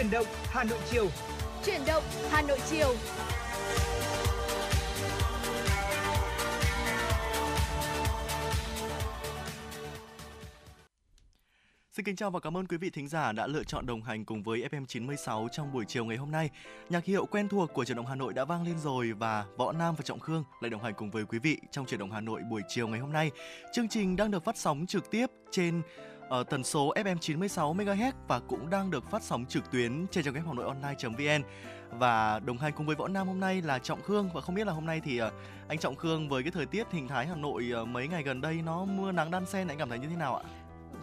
[0.00, 1.08] Chuyển động Hà Nội chiều.
[1.64, 2.94] Chuyển động Hà Nội chiều.
[11.92, 14.24] Xin kính chào và cảm ơn quý vị thính giả đã lựa chọn đồng hành
[14.24, 16.50] cùng với FM 96 trong buổi chiều ngày hôm nay.
[16.88, 19.72] Nhạc hiệu quen thuộc của Chuyển động Hà Nội đã vang lên rồi và Võ
[19.72, 22.20] Nam và Trọng Khương lại đồng hành cùng với quý vị trong Chuyển động Hà
[22.20, 23.30] Nội buổi chiều ngày hôm nay.
[23.72, 25.82] Chương trình đang được phát sóng trực tiếp trên
[26.30, 30.24] ở tần số FM 96 MHz và cũng đang được phát sóng trực tuyến trên
[30.24, 31.42] trang web hà nội online.vn
[31.90, 34.66] và đồng hành cùng với võ nam hôm nay là trọng khương và không biết
[34.66, 35.30] là hôm nay thì ờ,
[35.68, 38.40] anh trọng khương với cái thời tiết hình thái hà nội ờ, mấy ngày gần
[38.40, 40.42] đây nó mưa nắng đan xen, anh cảm thấy như thế nào ạ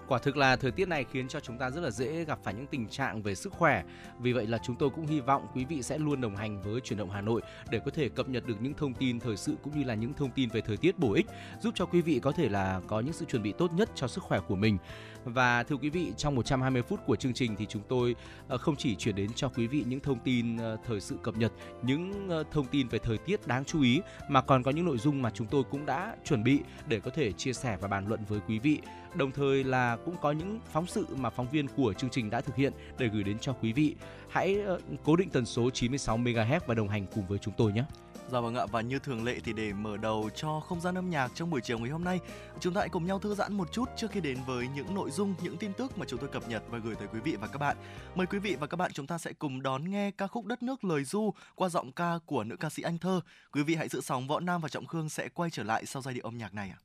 [0.07, 2.53] Quả thực là thời tiết này khiến cho chúng ta rất là dễ gặp phải
[2.53, 3.83] những tình trạng về sức khỏe.
[4.19, 6.81] Vì vậy là chúng tôi cũng hy vọng quý vị sẽ luôn đồng hành với
[6.81, 9.55] chuyển động Hà Nội để có thể cập nhật được những thông tin thời sự
[9.63, 11.25] cũng như là những thông tin về thời tiết bổ ích,
[11.61, 14.07] giúp cho quý vị có thể là có những sự chuẩn bị tốt nhất cho
[14.07, 14.77] sức khỏe của mình.
[15.25, 18.15] Và thưa quý vị, trong 120 phút của chương trình thì chúng tôi
[18.47, 21.37] ờ, không chỉ chuyển đến cho quý vị những thông tin ờ, thời sự cập
[21.37, 21.51] nhật,
[21.81, 24.97] những ờ, thông tin về thời tiết đáng chú ý mà còn có những nội
[24.97, 28.07] dung mà chúng tôi cũng đã chuẩn bị để có thể chia sẻ và bàn
[28.07, 28.79] luận với quý vị.
[29.15, 32.41] Đồng thời là cũng có những phóng sự mà phóng viên của chương trình đã
[32.41, 33.95] thực hiện để gửi đến cho quý vị.
[34.29, 34.59] Hãy
[35.03, 37.83] cố định tần số 96 MHz và đồng hành cùng với chúng tôi nhé.
[38.31, 41.09] Dạ vâng ạ và như thường lệ thì để mở đầu cho không gian âm
[41.09, 42.19] nhạc trong buổi chiều ngày hôm nay,
[42.59, 45.11] chúng ta hãy cùng nhau thư giãn một chút trước khi đến với những nội
[45.11, 47.47] dung, những tin tức mà chúng tôi cập nhật và gửi tới quý vị và
[47.47, 47.77] các bạn.
[48.15, 50.63] Mời quý vị và các bạn chúng ta sẽ cùng đón nghe ca khúc Đất
[50.63, 53.21] nước lời du qua giọng ca của nữ ca sĩ Anh Thơ.
[53.51, 56.01] Quý vị hãy giữ sóng Võ Nam và Trọng Khương sẽ quay trở lại sau
[56.01, 56.79] giai điệu âm nhạc này ạ.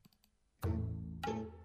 [0.62, 1.61] À.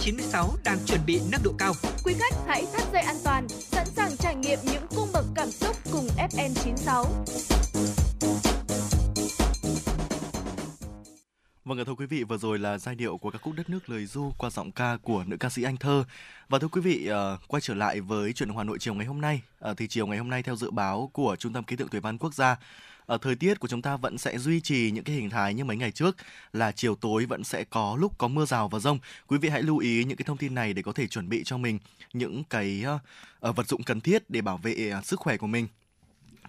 [0.00, 1.72] 96 đang chuẩn bị nâng độ cao.
[2.04, 5.50] Quý khách hãy thắt dây an toàn, sẵn sàng trải nghiệm những cung bậc cảm
[5.50, 7.04] xúc cùng FM 96.
[11.64, 14.06] Vâng thưa quý vị, vừa rồi là giai điệu của các khúc đất nước lời
[14.06, 16.04] du qua giọng ca của nữ ca sĩ Anh Thơ.
[16.48, 19.20] Và thưa quý vị, ờ, quay trở lại với chuyện Hà Nội chiều ngày hôm
[19.20, 19.42] nay.
[19.58, 22.00] Ờ, thì chiều ngày hôm nay theo dự báo của Trung tâm Khí tượng Thủy
[22.00, 22.56] văn Quốc gia,
[23.10, 25.64] ở thời tiết của chúng ta vẫn sẽ duy trì những cái hình thái như
[25.64, 26.16] mấy ngày trước
[26.52, 28.98] là chiều tối vẫn sẽ có lúc có mưa rào và rông.
[29.26, 31.42] Quý vị hãy lưu ý những cái thông tin này để có thể chuẩn bị
[31.44, 31.78] cho mình
[32.12, 32.84] những cái
[33.48, 35.68] uh, vật dụng cần thiết để bảo vệ uh, sức khỏe của mình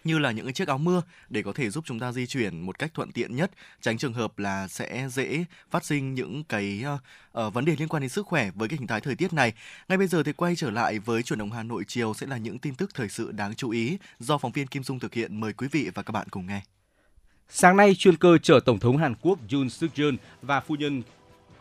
[0.04, 2.62] như là những cái chiếc áo mưa để có thể giúp chúng ta di chuyển
[2.62, 3.52] một cách thuận tiện nhất,
[3.82, 7.88] tránh trường hợp là sẽ dễ phát sinh những cái uh, uh, vấn đề liên
[7.88, 9.54] quan đến sức khỏe với cái hình thái thời tiết này.
[9.90, 12.38] Ngay bây giờ thì quay trở lại với chuyển động Hà Nội chiều sẽ là
[12.38, 15.40] những tin tức thời sự đáng chú ý do phóng viên Kim Dung thực hiện.
[15.40, 16.62] Mời quý vị và các bạn cùng nghe.
[17.50, 21.02] Sáng nay, chuyên cơ chở Tổng thống Hàn Quốc Yoon suk yeol và phu nhân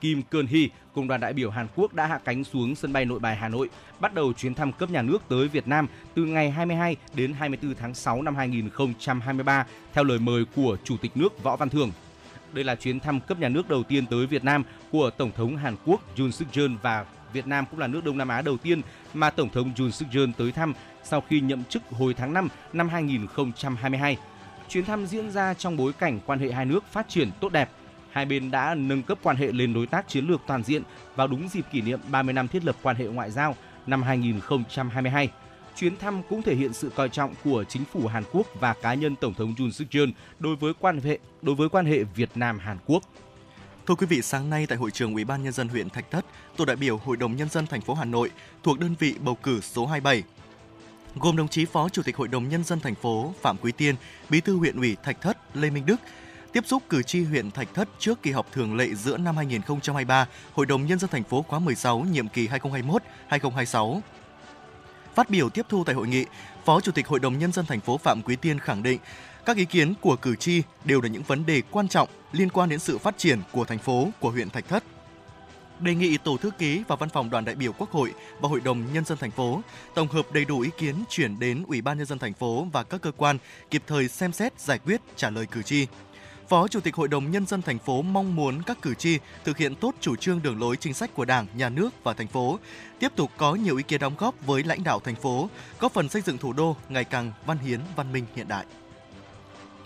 [0.00, 3.05] Kim Keun Hee cùng đoàn đại biểu Hàn Quốc đã hạ cánh xuống sân bay
[3.05, 3.69] Nội Bài Hà Nội,
[4.00, 7.75] bắt đầu chuyến thăm cấp nhà nước tới Việt Nam từ ngày 22 đến 24
[7.75, 11.91] tháng 6 năm 2023 theo lời mời của Chủ tịch nước Võ Văn Thưởng.
[12.52, 15.56] Đây là chuyến thăm cấp nhà nước đầu tiên tới Việt Nam của Tổng thống
[15.56, 18.56] Hàn Quốc Yoon suk yeol và Việt Nam cũng là nước Đông Nam Á đầu
[18.56, 18.82] tiên
[19.15, 20.74] mà Tổng thống Yoon suk yeol tới thăm
[21.05, 24.17] sau khi nhậm chức hồi tháng 5 năm 2022.
[24.69, 27.70] Chuyến thăm diễn ra trong bối cảnh quan hệ hai nước phát triển tốt đẹp.
[28.12, 30.82] Hai bên đã nâng cấp quan hệ lên đối tác chiến lược toàn diện
[31.17, 35.29] vào đúng dịp kỷ niệm 30 năm thiết lập quan hệ ngoại giao năm 2022.
[35.76, 38.94] Chuyến thăm cũng thể hiện sự coi trọng của chính phủ Hàn Quốc và cá
[38.94, 42.31] nhân Tổng thống Yoon suk yeol đối với quan hệ đối với quan hệ Việt
[42.34, 43.02] Nam Hàn Quốc.
[43.86, 46.24] Thưa quý vị, sáng nay tại hội trường Ủy ban nhân dân huyện Thạch Thất,
[46.56, 48.31] tổ đại biểu Hội đồng nhân dân thành phố Hà Nội
[48.62, 50.22] thuộc đơn vị bầu cử số 27
[51.17, 53.94] gồm đồng chí Phó Chủ tịch Hội đồng nhân dân thành phố Phạm Quý Tiên,
[54.31, 55.96] Bí thư huyện ủy Thạch Thất Lê Minh Đức
[56.52, 60.28] tiếp xúc cử tri huyện Thạch Thất trước kỳ họp thường lệ giữa năm 2023
[60.54, 62.48] Hội đồng nhân dân thành phố khóa 16 nhiệm kỳ
[63.30, 64.00] 2021-2026.
[65.14, 66.24] Phát biểu tiếp thu tại hội nghị,
[66.64, 68.98] Phó Chủ tịch Hội đồng nhân dân thành phố Phạm Quý Tiên khẳng định
[69.44, 72.69] các ý kiến của cử tri đều là những vấn đề quan trọng liên quan
[72.69, 74.84] đến sự phát triển của thành phố, của huyện Thạch Thất.
[75.80, 78.60] Đề nghị Tổ thư ký và Văn phòng Đoàn đại biểu Quốc hội và Hội
[78.60, 79.62] đồng nhân dân thành phố
[79.94, 82.82] tổng hợp đầy đủ ý kiến chuyển đến Ủy ban nhân dân thành phố và
[82.82, 83.38] các cơ quan
[83.70, 85.86] kịp thời xem xét, giải quyết, trả lời cử tri.
[86.50, 89.56] Phó Chủ tịch Hội đồng Nhân dân thành phố mong muốn các cử tri thực
[89.56, 92.58] hiện tốt chủ trương đường lối chính sách của Đảng, Nhà nước và thành phố,
[92.98, 95.48] tiếp tục có nhiều ý kiến đóng góp với lãnh đạo thành phố,
[95.80, 98.64] góp phần xây dựng thủ đô ngày càng văn hiến, văn minh hiện đại.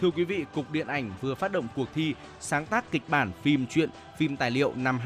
[0.00, 3.30] Thưa quý vị, Cục Điện ảnh vừa phát động cuộc thi sáng tác kịch bản
[3.42, 5.00] phim truyện, phim tài liệu năm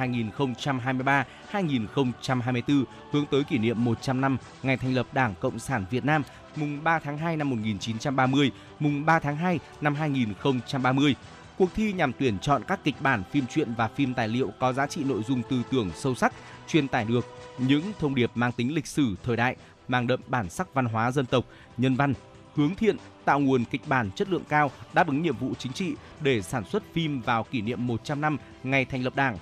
[1.52, 6.22] 2023-2024 hướng tới kỷ niệm 100 năm ngày thành lập Đảng Cộng sản Việt Nam
[6.56, 8.50] mùng 3 tháng 2 năm 1930,
[8.80, 11.14] mùng 3 tháng 2 năm 2030.
[11.58, 14.72] Cuộc thi nhằm tuyển chọn các kịch bản phim truyện và phim tài liệu có
[14.72, 16.32] giá trị nội dung tư tưởng sâu sắc,
[16.68, 17.26] truyền tải được
[17.58, 19.56] những thông điệp mang tính lịch sử thời đại,
[19.88, 21.44] mang đậm bản sắc văn hóa dân tộc,
[21.76, 22.14] nhân văn,
[22.54, 25.94] hướng thiện, tạo nguồn kịch bản chất lượng cao đáp ứng nhiệm vụ chính trị
[26.20, 29.38] để sản xuất phim vào kỷ niệm 100 năm ngày thành lập Đảng.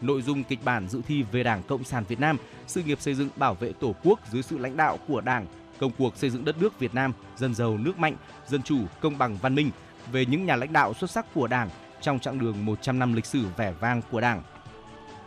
[0.00, 2.36] Nội dung kịch bản dự thi về Đảng Cộng sản Việt Nam,
[2.66, 5.46] sự nghiệp xây dựng bảo vệ Tổ quốc dưới sự lãnh đạo của Đảng,
[5.78, 9.18] công cuộc xây dựng đất nước Việt Nam dân giàu nước mạnh, dân chủ, công
[9.18, 9.70] bằng văn minh
[10.12, 11.70] về những nhà lãnh đạo xuất sắc của Đảng
[12.00, 14.42] trong chặng đường 100 năm lịch sử vẻ vang của Đảng.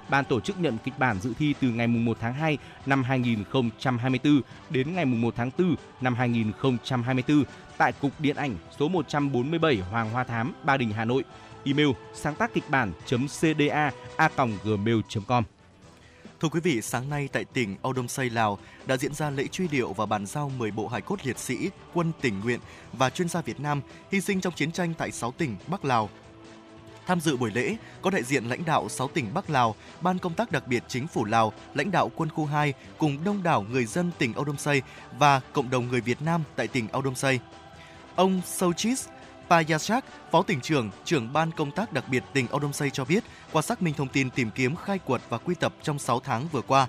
[0.10, 4.42] ban tổ chức nhận kịch bản dự thi từ ngày 1 tháng 2 năm 2024
[4.70, 7.44] đến ngày 1 tháng 4 năm 2024
[7.78, 11.24] tại Cục Điện ảnh số 147 Hoàng Hoa Thám, Ba Đình, Hà Nội.
[11.66, 15.44] Email sáng tác kịch bản.cda@gmail.com.
[16.42, 19.94] Thưa quý vị, sáng nay tại tỉnh Odomsay, Lào đã diễn ra lễ truy điệu
[19.94, 22.60] và bàn giao 10 bộ hài cốt liệt sĩ, quân tình nguyện
[22.94, 23.82] và chuyên gia Việt Nam
[24.12, 26.10] hy sinh trong chiến tranh tại 6 tỉnh Bắc Lào.
[27.08, 30.34] Tham dự buổi lễ có đại diện lãnh đạo 6 tỉnh Bắc Lào, Ban công
[30.34, 33.86] tác đặc biệt chính phủ Lào, lãnh đạo quân khu 2 cùng đông đảo người
[33.86, 34.82] dân tỉnh Odomsay
[35.18, 37.40] và cộng đồng người Việt Nam tại tỉnh Odomsay.
[38.16, 39.08] Ông Sochis
[39.50, 43.62] Payasak, Phó tỉnh trưởng, trưởng ban công tác đặc biệt tỉnh Odomsey cho biết, qua
[43.62, 46.62] xác minh thông tin tìm kiếm khai quật và quy tập trong 6 tháng vừa
[46.62, 46.88] qua,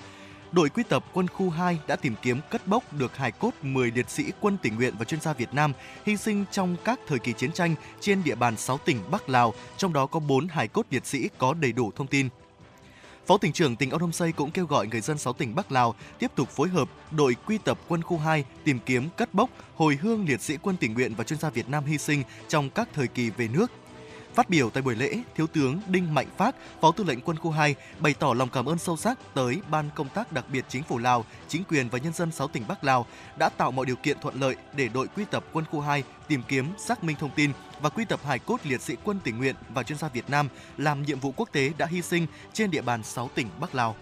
[0.53, 3.91] đội quy tập quân khu 2 đã tìm kiếm cất bốc được hài cốt 10
[3.91, 5.73] liệt sĩ quân tình nguyện và chuyên gia Việt Nam
[6.07, 9.55] hy sinh trong các thời kỳ chiến tranh trên địa bàn 6 tỉnh Bắc Lào,
[9.77, 12.29] trong đó có 4 hài cốt liệt sĩ có đầy đủ thông tin.
[13.27, 15.95] Phó tỉnh trưởng tỉnh Ông Say cũng kêu gọi người dân 6 tỉnh Bắc Lào
[16.19, 19.99] tiếp tục phối hợp đội quy tập quân khu 2 tìm kiếm cất bốc, hồi
[20.03, 22.89] hương liệt sĩ quân tình nguyện và chuyên gia Việt Nam hy sinh trong các
[22.95, 23.71] thời kỳ về nước.
[24.35, 27.51] Phát biểu tại buổi lễ, Thiếu tướng Đinh Mạnh Phát, Phó Tư lệnh Quân khu
[27.51, 30.83] 2 bày tỏ lòng cảm ơn sâu sắc tới Ban công tác đặc biệt chính
[30.83, 33.07] phủ Lào, chính quyền và nhân dân 6 tỉnh Bắc Lào
[33.39, 36.43] đã tạo mọi điều kiện thuận lợi để đội quy tập Quân khu 2 tìm
[36.49, 39.55] kiếm, xác minh thông tin và quy tập hài cốt liệt sĩ quân tình nguyện
[39.75, 42.83] và chuyên gia Việt Nam làm nhiệm vụ quốc tế đã hy sinh trên địa
[42.83, 43.97] bàn 6 tỉnh Bắc Lào.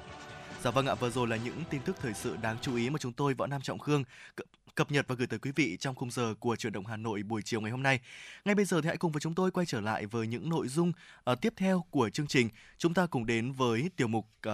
[0.62, 2.98] Dạ vâng ạ, vừa rồi là những tin tức thời sự đáng chú ý mà
[2.98, 4.04] chúng tôi Võ Nam Trọng Khương
[4.74, 7.22] cập nhật và gửi tới quý vị trong khung giờ của chuyển động Hà Nội
[7.22, 8.00] buổi chiều ngày hôm nay.
[8.44, 10.68] Ngay bây giờ thì hãy cùng với chúng tôi quay trở lại với những nội
[10.68, 10.92] dung
[11.30, 12.48] uh, tiếp theo của chương trình.
[12.78, 14.52] Chúng ta cùng đến với tiểu mục uh,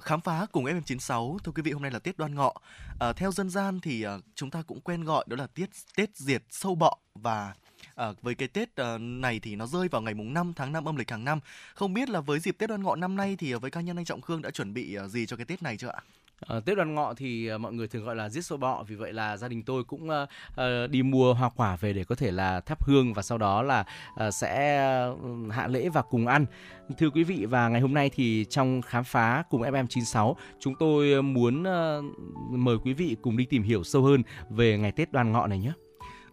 [0.00, 2.54] khám phá cùng FM96 thưa quý vị hôm nay là Tết Đoan Ngọ.
[3.00, 6.16] À, theo dân gian thì à, chúng ta cũng quen gọi đó là Tết Tết
[6.16, 7.54] diệt sâu bọ và
[7.94, 10.84] à, với cái Tết à, này thì nó rơi vào ngày mùng 5 tháng 5
[10.84, 11.40] âm lịch hàng năm.
[11.74, 13.96] Không biết là với dịp Tết Đoan Ngọ năm nay thì ờ, với cá nhân
[13.96, 16.00] anh Trọng Khương đã chuẩn bị à, gì cho cái Tết này chưa ạ?
[16.46, 19.12] À, Tết Đoan Ngọ thì mọi người thường gọi là giết sâu bọ vì vậy
[19.12, 20.10] là gia đình tôi cũng
[20.56, 23.62] à, đi mua hoa quả về để có thể là thắp hương và sau đó
[23.62, 23.84] là
[24.16, 24.78] à, sẽ
[25.50, 26.46] hạ lễ và cùng ăn.
[26.98, 31.22] Thưa quý vị và ngày hôm nay thì trong khám phá cùng FM96 chúng tôi
[31.22, 31.98] muốn à,
[32.50, 35.58] mời quý vị cùng đi tìm hiểu sâu hơn về ngày Tết Đoan Ngọ này
[35.58, 35.72] nhé.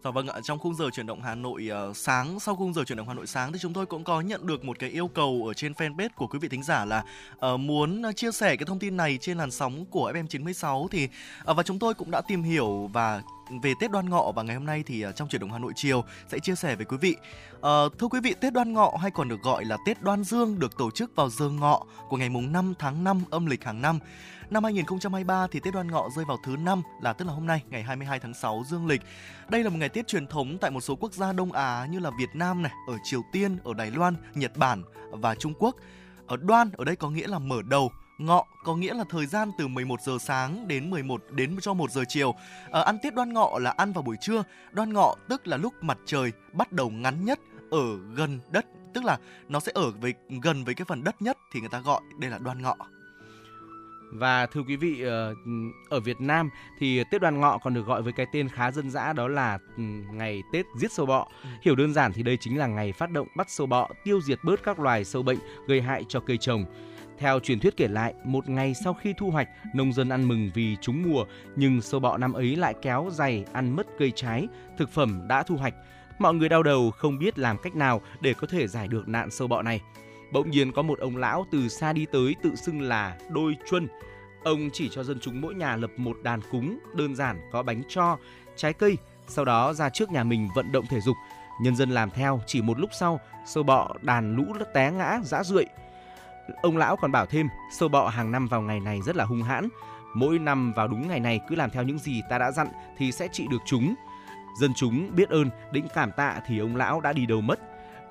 [0.04, 2.84] Dạ vâng ạ, trong khung giờ chuyển động Hà Nội uh, sáng sau khung giờ
[2.84, 5.08] chuyển động Hà Nội sáng thì chúng tôi cũng có nhận được một cái yêu
[5.08, 7.04] cầu ở trên fanpage của quý vị thính giả là
[7.46, 11.08] uh, muốn ờ, chia sẻ cái thông tin này trên làn sóng của FM96 thì
[11.50, 13.22] uh, và chúng tôi cũng đã tìm hiểu và
[13.62, 16.04] về Tết Đoan Ngọ và ngày hôm nay thì trong chuyển động Hà Nội chiều
[16.28, 17.16] sẽ chia sẻ với quý vị.
[17.62, 20.58] À, thưa quý vị, Tết Đoan Ngọ hay còn được gọi là Tết Đoan Dương
[20.58, 23.82] được tổ chức vào giờ ngọ của ngày mùng 5 tháng 5 âm lịch hàng
[23.82, 23.98] năm.
[24.50, 27.62] Năm 2023 thì Tết Đoan Ngọ rơi vào thứ năm là tức là hôm nay
[27.68, 29.00] ngày 22 tháng 6 dương lịch.
[29.48, 31.98] Đây là một ngày Tết truyền thống tại một số quốc gia Đông Á như
[31.98, 35.76] là Việt Nam này, ở Triều Tiên, ở Đài Loan, Nhật Bản và Trung Quốc.
[36.26, 39.50] Ở đoan ở đây có nghĩa là mở đầu, ngọ có nghĩa là thời gian
[39.58, 42.34] từ 11 giờ sáng đến 11 đến cho 1 giờ chiều.
[42.72, 44.42] À, ăn Tết đoan ngọ là ăn vào buổi trưa.
[44.72, 47.40] Đoan ngọ tức là lúc mặt trời bắt đầu ngắn nhất
[47.70, 51.38] ở gần đất, tức là nó sẽ ở với gần với cái phần đất nhất
[51.52, 52.76] thì người ta gọi đây là đoan ngọ.
[54.12, 55.34] Và thưa quý vị, ờ,
[55.88, 58.90] ở Việt Nam thì Tết Đoan Ngọ còn được gọi với cái tên khá dân
[58.90, 61.28] dã đó là ừ, ngày Tết giết sâu bọ.
[61.42, 61.48] Ừ.
[61.62, 64.38] Hiểu đơn giản thì đây chính là ngày phát động bắt sâu bọ, tiêu diệt
[64.44, 66.64] bớt các loài sâu bệnh gây hại cho cây trồng.
[67.18, 70.50] Theo truyền thuyết kể lại, một ngày sau khi thu hoạch, nông dân ăn mừng
[70.54, 71.24] vì trúng mùa,
[71.56, 74.48] nhưng sâu bọ năm ấy lại kéo dày ăn mất cây trái,
[74.78, 75.74] thực phẩm đã thu hoạch.
[76.18, 79.30] Mọi người đau đầu không biết làm cách nào để có thể giải được nạn
[79.30, 79.80] sâu bọ này.
[80.32, 83.88] Bỗng nhiên có một ông lão từ xa đi tới tự xưng là Đôi Chuân.
[84.44, 87.82] Ông chỉ cho dân chúng mỗi nhà lập một đàn cúng đơn giản có bánh
[87.88, 88.18] cho,
[88.56, 88.96] trái cây,
[89.28, 91.16] sau đó ra trước nhà mình vận động thể dục.
[91.60, 94.44] Nhân dân làm theo, chỉ một lúc sau, sâu bọ đàn lũ
[94.74, 95.64] té ngã, dã rượi.
[96.62, 99.42] Ông lão còn bảo thêm, sâu bọ hàng năm vào ngày này rất là hung
[99.42, 99.68] hãn.
[100.14, 102.68] Mỗi năm vào đúng ngày này cứ làm theo những gì ta đã dặn
[102.98, 103.94] thì sẽ trị được chúng.
[104.60, 107.60] Dân chúng biết ơn, định cảm tạ thì ông lão đã đi đâu mất.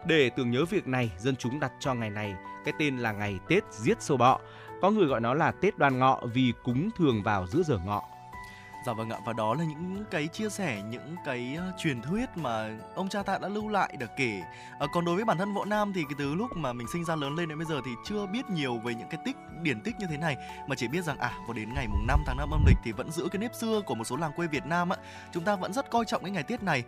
[0.05, 3.39] Để tưởng nhớ việc này, dân chúng đặt cho ngày này cái tên là ngày
[3.47, 4.39] Tết giết sâu bọ.
[4.81, 8.08] Có người gọi nó là Tết đoan ngọ vì cúng thường vào giữa giờ ngọ.
[8.89, 12.25] Dạ vâng ạ, và đó là những cái chia sẻ, những cái uh, truyền thuyết
[12.35, 14.41] mà ông cha ta đã lưu lại được kể.
[14.79, 17.15] À, còn đối với bản thân Võ Nam thì từ lúc mà mình sinh ra
[17.15, 19.95] lớn lên đến bây giờ thì chưa biết nhiều về những cái tích điển tích
[19.99, 22.49] như thế này mà chỉ biết rằng à vào đến ngày mùng 5 tháng 5
[22.51, 24.89] âm lịch thì vẫn giữ cái nếp xưa của một số làng quê Việt Nam
[24.89, 24.97] á,
[25.33, 26.83] chúng ta vẫn rất coi trọng cái ngày Tết này.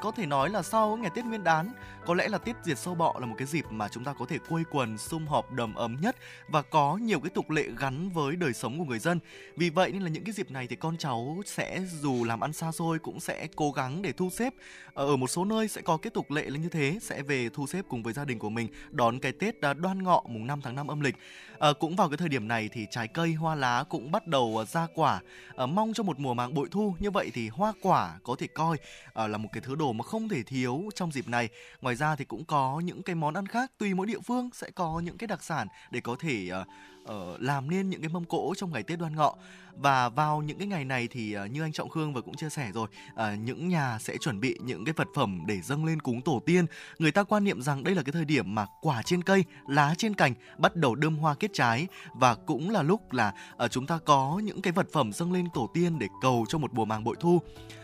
[0.00, 1.72] Có thể nói là sau ngày Tết Nguyên đán,
[2.06, 4.26] có lẽ là Tết diệt sâu bọ là một cái dịp mà chúng ta có
[4.26, 6.16] thể quây quần sum họp đầm ấm nhất
[6.48, 9.18] và có nhiều cái tục lệ gắn với đời sống của người dân.
[9.56, 12.52] Vì vậy nên là những cái dịp này thì con cháu sẽ dù làm ăn
[12.52, 14.54] xa xôi cũng sẽ cố gắng để thu xếp
[14.94, 17.48] ờ, ở một số nơi sẽ có cái tục lệ là như thế sẽ về
[17.48, 20.46] thu xếp cùng với gia đình của mình đón cái Tết à, Đoan Ngọ mùng
[20.46, 21.14] 5 tháng 5 âm lịch.
[21.58, 24.58] À, cũng vào cái thời điểm này thì trái cây hoa lá cũng bắt đầu
[24.58, 25.20] à, ra quả.
[25.56, 28.46] À, mong cho một mùa màng bội thu như vậy thì hoa quả có thể
[28.46, 28.76] coi
[29.14, 31.48] à, là một cái thứ đồ mà không thể thiếu trong dịp này.
[31.80, 34.70] Ngoài ra thì cũng có những cái món ăn khác tùy mỗi địa phương sẽ
[34.70, 36.64] có những cái đặc sản để có thể à,
[37.04, 39.34] uh, làm nên những cái mâm cỗ trong ngày Tết Đoan Ngọ.
[39.76, 42.48] Và vào những cái ngày này thì uh, như anh Trọng Khương vừa cũng chia
[42.48, 46.00] sẻ rồi uh, những nhà sẽ chuẩn bị những cái vật phẩm để dâng lên
[46.00, 46.66] cúng tổ tiên.
[46.98, 49.94] Người ta quan niệm rằng đây là cái thời điểm mà quả trên cây lá
[49.98, 51.86] trên cành bắt đầu đơm hoa kết trái.
[52.14, 55.48] Và cũng là lúc là uh, chúng ta có những cái vật phẩm dâng lên
[55.54, 57.40] tổ tiên để cầu cho một mùa màng bội thu.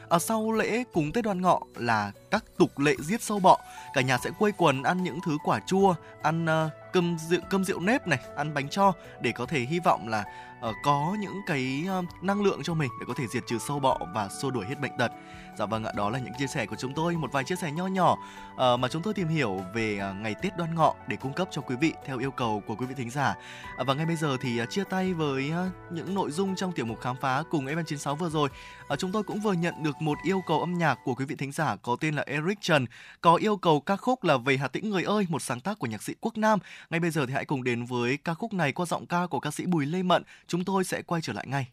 [0.09, 3.59] Ở sau lễ cúng Tết Đoan Ngọ là các tục lệ giết sâu bọ.
[3.95, 7.65] Cả nhà sẽ quây quần ăn những thứ quả chua, ăn uh, cơm rượu cơm
[7.65, 10.25] rượu nếp này, ăn bánh cho để có thể hy vọng là
[10.69, 13.81] uh, có những cái uh, năng lượng cho mình để có thể diệt trừ sâu
[13.81, 15.13] bọ và xua đuổi hết bệnh tật.
[15.59, 17.73] Dạ vâng ạ, đó là những chia sẻ của chúng tôi, một vài chia sẻ
[17.73, 21.17] nho nhỏ uh, mà chúng tôi tìm hiểu về uh, ngày Tết Đoan Ngọ để
[21.17, 23.35] cung cấp cho quý vị theo yêu cầu của quý vị thính giả.
[23.81, 26.73] Uh, và ngay bây giờ thì uh, chia tay với uh, những nội dung trong
[26.73, 28.49] tiểu mục khám phá cùng FM96 vừa rồi.
[28.93, 31.37] Uh, chúng tôi cũng vừa nhận được một yêu cầu âm nhạc của quý vị
[31.37, 32.87] thính giả có tên là Eric Trần,
[33.21, 35.87] có yêu cầu ca khúc là Về Hà Tĩnh người ơi, một sáng tác của
[35.87, 36.59] nhạc sĩ Quốc Nam.
[36.91, 39.41] Ngay bây giờ thì hãy cùng đến với ca khúc này qua giọng ca của
[39.41, 40.23] ca sĩ Bùi Lê Mận.
[40.47, 41.67] Chúng tôi sẽ quay trở lại ngay.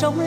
[0.00, 0.18] Sông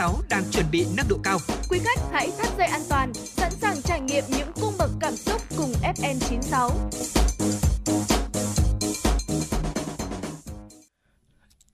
[0.00, 1.38] FM96 đang chuẩn bị nâng độ cao.
[1.70, 5.16] Quý khách hãy thắt dây an toàn, sẵn sàng trải nghiệm những cung bậc cảm
[5.16, 6.70] xúc cùng FN96.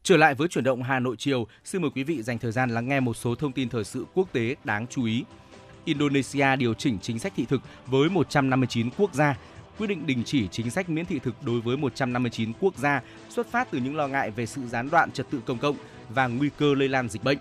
[0.03, 2.71] Trở lại với chuyển động Hà Nội chiều, xin mời quý vị dành thời gian
[2.71, 5.25] lắng nghe một số thông tin thời sự quốc tế đáng chú ý.
[5.85, 9.37] Indonesia điều chỉnh chính sách thị thực với 159 quốc gia,
[9.79, 13.51] quyết định đình chỉ chính sách miễn thị thực đối với 159 quốc gia xuất
[13.51, 15.77] phát từ những lo ngại về sự gián đoạn trật tự công cộng
[16.09, 17.39] và nguy cơ lây lan dịch bệnh.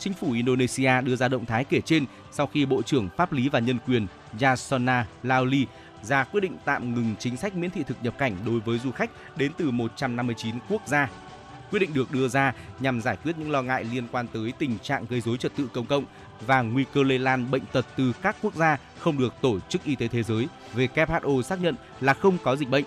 [0.00, 3.48] Chính phủ Indonesia đưa ra động thái kể trên sau khi Bộ trưởng Pháp lý
[3.48, 4.06] và Nhân quyền
[4.40, 5.66] Yasona Lauli
[6.02, 8.92] ra quyết định tạm ngừng chính sách miễn thị thực nhập cảnh đối với du
[8.92, 11.10] khách đến từ 159 quốc gia.
[11.70, 14.78] Quyết định được đưa ra nhằm giải quyết những lo ngại liên quan tới tình
[14.78, 16.04] trạng gây rối trật tự công cộng
[16.46, 19.84] và nguy cơ lây lan bệnh tật từ các quốc gia không được Tổ chức
[19.84, 22.84] Y tế Thế giới WHO xác nhận là không có dịch bệnh.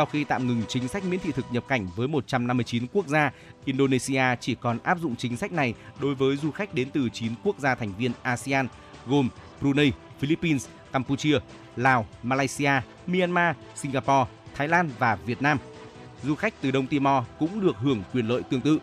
[0.00, 3.32] Sau khi tạm ngừng chính sách miễn thị thực nhập cảnh với 159 quốc gia,
[3.64, 7.32] Indonesia chỉ còn áp dụng chính sách này đối với du khách đến từ 9
[7.44, 8.68] quốc gia thành viên ASEAN
[9.06, 9.28] gồm
[9.60, 11.38] Brunei, Philippines, Campuchia,
[11.76, 12.70] Lào, Malaysia,
[13.06, 15.58] Myanmar, Singapore, Thái Lan và Việt Nam.
[16.22, 18.78] Du khách từ Đông Timor cũng được hưởng quyền lợi tương tự.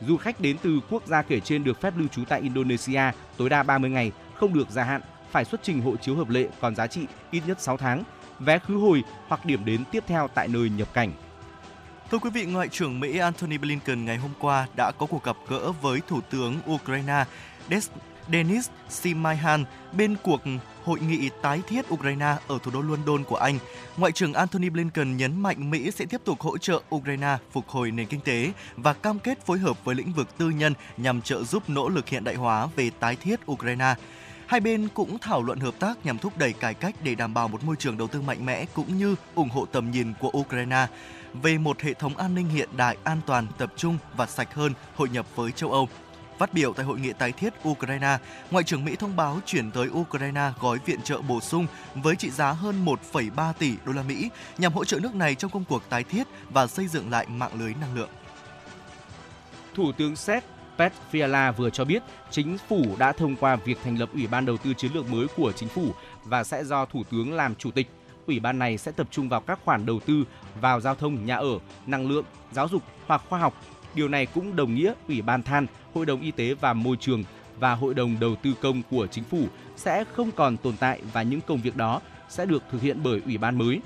[0.00, 3.02] Du khách đến từ quốc gia kể trên được phép lưu trú tại Indonesia
[3.36, 6.48] tối đa 30 ngày, không được gia hạn, phải xuất trình hộ chiếu hợp lệ
[6.60, 8.04] còn giá trị ít nhất 6 tháng,
[8.40, 11.12] vé khứ hồi hoặc điểm đến tiếp theo tại nơi nhập cảnh.
[12.10, 15.36] Thưa quý vị, Ngoại trưởng Mỹ Antony Blinken ngày hôm qua đã có cuộc gặp
[15.48, 17.24] gỡ với Thủ tướng Ukraine
[17.70, 17.88] Des-
[18.32, 19.60] Denis Shmyhal
[19.92, 20.40] bên cuộc
[20.84, 23.58] hội nghị tái thiết Ukraine ở thủ đô London của Anh.
[23.96, 27.90] Ngoại trưởng Antony Blinken nhấn mạnh Mỹ sẽ tiếp tục hỗ trợ Ukraine phục hồi
[27.90, 31.44] nền kinh tế và cam kết phối hợp với lĩnh vực tư nhân nhằm trợ
[31.44, 33.94] giúp nỗ lực hiện đại hóa về tái thiết Ukraine.
[34.46, 37.48] Hai bên cũng thảo luận hợp tác nhằm thúc đẩy cải cách để đảm bảo
[37.48, 40.86] một môi trường đầu tư mạnh mẽ cũng như ủng hộ tầm nhìn của Ukraine
[41.42, 44.72] về một hệ thống an ninh hiện đại, an toàn, tập trung và sạch hơn
[44.96, 45.88] hội nhập với châu Âu.
[46.38, 48.18] Phát biểu tại hội nghị tái thiết Ukraine,
[48.50, 52.30] Ngoại trưởng Mỹ thông báo chuyển tới Ukraine gói viện trợ bổ sung với trị
[52.30, 55.82] giá hơn 1,3 tỷ đô la Mỹ nhằm hỗ trợ nước này trong công cuộc
[55.88, 58.10] tái thiết và xây dựng lại mạng lưới năng lượng.
[59.74, 60.44] Thủ tướng Séc
[60.78, 64.46] Pet Fiala vừa cho biết chính phủ đã thông qua việc thành lập Ủy ban
[64.46, 65.90] đầu tư chiến lược mới của chính phủ
[66.24, 67.86] và sẽ do Thủ tướng làm chủ tịch.
[68.26, 70.24] Ủy ban này sẽ tập trung vào các khoản đầu tư
[70.60, 73.54] vào giao thông, nhà ở, năng lượng, giáo dục hoặc khoa học,
[73.96, 77.24] Điều này cũng đồng nghĩa Ủy ban than, Hội đồng Y tế và Môi trường
[77.58, 81.22] và Hội đồng Đầu tư công của chính phủ sẽ không còn tồn tại và
[81.22, 83.80] những công việc đó sẽ được thực hiện bởi ủy ban mới.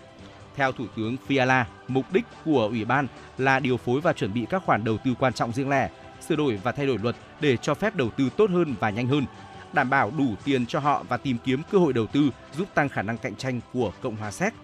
[0.57, 3.07] Theo Thủ tướng Fiala, mục đích của ủy ban
[3.39, 5.91] là điều phối và chuẩn bị các khoản đầu tư quan trọng riêng lẻ,
[6.31, 9.07] sửa đổi và thay đổi luật để cho phép đầu tư tốt hơn và nhanh
[9.07, 9.25] hơn,
[9.73, 12.89] đảm bảo đủ tiền cho họ và tìm kiếm cơ hội đầu tư giúp tăng
[12.89, 14.55] khả năng cạnh tranh của Cộng hòa Séc.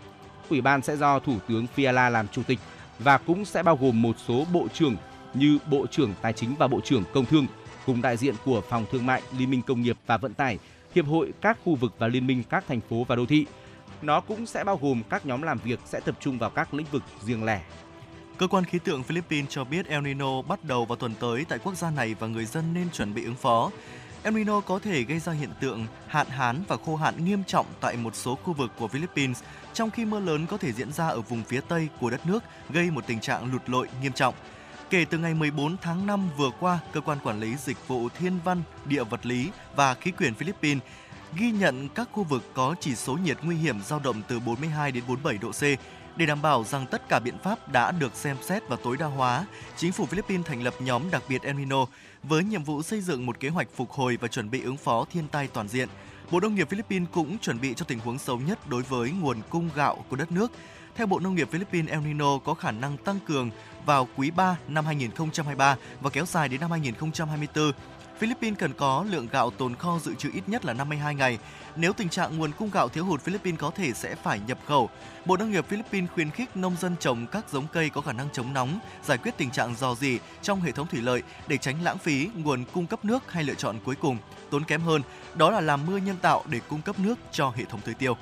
[0.50, 2.58] Ủy ban sẽ do Thủ tướng Fiala làm chủ tịch
[2.98, 4.96] và cũng sẽ bao gồm một số bộ trưởng
[5.34, 7.46] như Bộ trưởng Tài chính và Bộ trưởng Công thương,
[7.86, 10.58] cùng đại diện của Phòng Thương mại, Liên minh Công nghiệp và Vận tải,
[10.94, 13.46] Hiệp hội các khu vực và Liên minh các thành phố và đô thị.
[14.02, 16.86] Nó cũng sẽ bao gồm các nhóm làm việc sẽ tập trung vào các lĩnh
[16.92, 17.60] vực riêng lẻ.
[18.38, 21.58] Cơ quan khí tượng Philippines cho biết El Nino bắt đầu vào tuần tới tại
[21.58, 23.70] quốc gia này và người dân nên chuẩn bị ứng phó.
[24.22, 27.66] El Nino có thể gây ra hiện tượng hạn hán và khô hạn nghiêm trọng
[27.80, 29.42] tại một số khu vực của Philippines,
[29.74, 32.42] trong khi mưa lớn có thể diễn ra ở vùng phía tây của đất nước,
[32.70, 34.34] gây một tình trạng lụt lội nghiêm trọng.
[34.90, 38.38] Kể từ ngày 14 tháng 5 vừa qua, Cơ quan Quản lý Dịch vụ Thiên
[38.44, 40.82] văn, Địa vật lý và Khí quyển Philippines
[41.38, 44.92] ghi nhận các khu vực có chỉ số nhiệt nguy hiểm dao động từ 42
[44.92, 45.62] đến 47 độ C.
[46.16, 49.06] Để đảm bảo rằng tất cả biện pháp đã được xem xét và tối đa
[49.06, 51.86] hóa, chính phủ Philippines thành lập nhóm đặc biệt El Nino
[52.22, 55.04] với nhiệm vụ xây dựng một kế hoạch phục hồi và chuẩn bị ứng phó
[55.12, 55.88] thiên tai toàn diện.
[56.30, 59.38] Bộ Nông nghiệp Philippines cũng chuẩn bị cho tình huống xấu nhất đối với nguồn
[59.50, 60.52] cung gạo của đất nước.
[60.96, 63.50] Theo Bộ Nông nghiệp Philippines, El Nino có khả năng tăng cường
[63.86, 67.72] vào quý 3 năm 2023 và kéo dài đến năm 2024.
[68.18, 71.38] Philippines cần có lượng gạo tồn kho dự trữ ít nhất là 52 ngày.
[71.76, 74.90] Nếu tình trạng nguồn cung gạo thiếu hụt, Philippines có thể sẽ phải nhập khẩu.
[75.24, 78.28] Bộ Nông nghiệp Philippines khuyến khích nông dân trồng các giống cây có khả năng
[78.32, 81.82] chống nóng, giải quyết tình trạng dò dỉ trong hệ thống thủy lợi để tránh
[81.82, 84.18] lãng phí nguồn cung cấp nước hay lựa chọn cuối cùng
[84.50, 85.02] tốn kém hơn,
[85.34, 88.16] đó là làm mưa nhân tạo để cung cấp nước cho hệ thống tưới tiêu.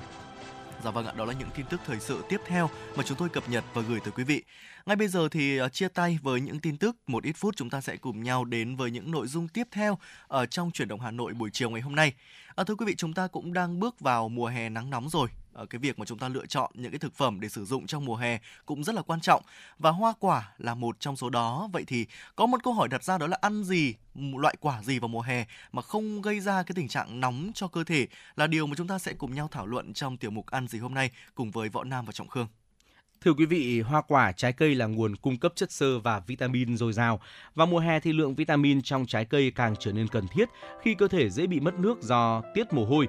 [0.85, 3.29] Dạ vâng ạ, đó là những tin tức thời sự tiếp theo mà chúng tôi
[3.29, 4.43] cập nhật và gửi tới quý vị.
[4.87, 7.71] Ngay bây giờ thì ờ, chia tay với những tin tức, một ít phút chúng
[7.71, 11.01] ta sẽ cùng nhau đến với những nội dung tiếp theo ở trong chuyển động
[11.01, 12.13] Hà Nội buổi chiều ngày hôm nay.
[12.55, 15.29] À, thưa quý vị, chúng ta cũng đang bước vào mùa hè nắng nóng rồi.
[15.55, 17.87] À, cái việc mà chúng ta lựa chọn những cái thực phẩm để sử dụng
[17.87, 19.43] trong mùa hè cũng rất là quan trọng
[19.79, 21.69] và hoa quả là một trong số đó.
[21.73, 24.99] Vậy thì có một câu hỏi đặt ra đó là ăn gì, loại quả gì
[24.99, 28.47] vào mùa hè mà không gây ra cái tình trạng nóng cho cơ thể là
[28.47, 30.95] điều mà chúng ta sẽ cùng nhau thảo luận trong tiểu mục ăn gì hôm
[30.95, 32.47] nay cùng với Võ Nam và Trọng Khương.
[33.25, 36.77] Thưa quý vị, hoa quả, trái cây là nguồn cung cấp chất xơ và vitamin
[36.77, 37.21] dồi dào.
[37.55, 40.49] Vào mùa hè thì lượng vitamin trong trái cây càng trở nên cần thiết
[40.83, 43.09] khi cơ thể dễ bị mất nước do tiết mồ hôi.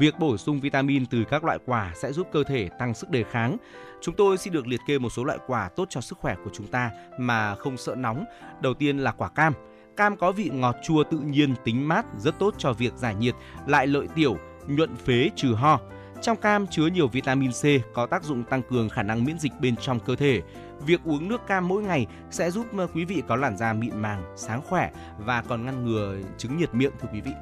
[0.00, 3.24] Việc bổ sung vitamin từ các loại quả sẽ giúp cơ thể tăng sức đề
[3.30, 3.56] kháng.
[4.02, 6.50] Chúng tôi xin được liệt kê một số loại quả tốt cho sức khỏe của
[6.52, 8.24] chúng ta mà không sợ nóng.
[8.62, 9.52] Đầu tiên là quả cam.
[9.96, 13.34] Cam có vị ngọt chua tự nhiên, tính mát, rất tốt cho việc giải nhiệt,
[13.66, 15.80] lại lợi tiểu, nhuận phế trừ ho.
[16.22, 19.52] Trong cam chứa nhiều vitamin C có tác dụng tăng cường khả năng miễn dịch
[19.60, 20.42] bên trong cơ thể.
[20.80, 23.96] Việc uống nước cam mỗi ngày sẽ giúp ờ, quý vị có làn da mịn
[23.96, 27.32] màng, sáng khỏe và còn ngăn ngừa chứng nhiệt miệng thưa quý vị.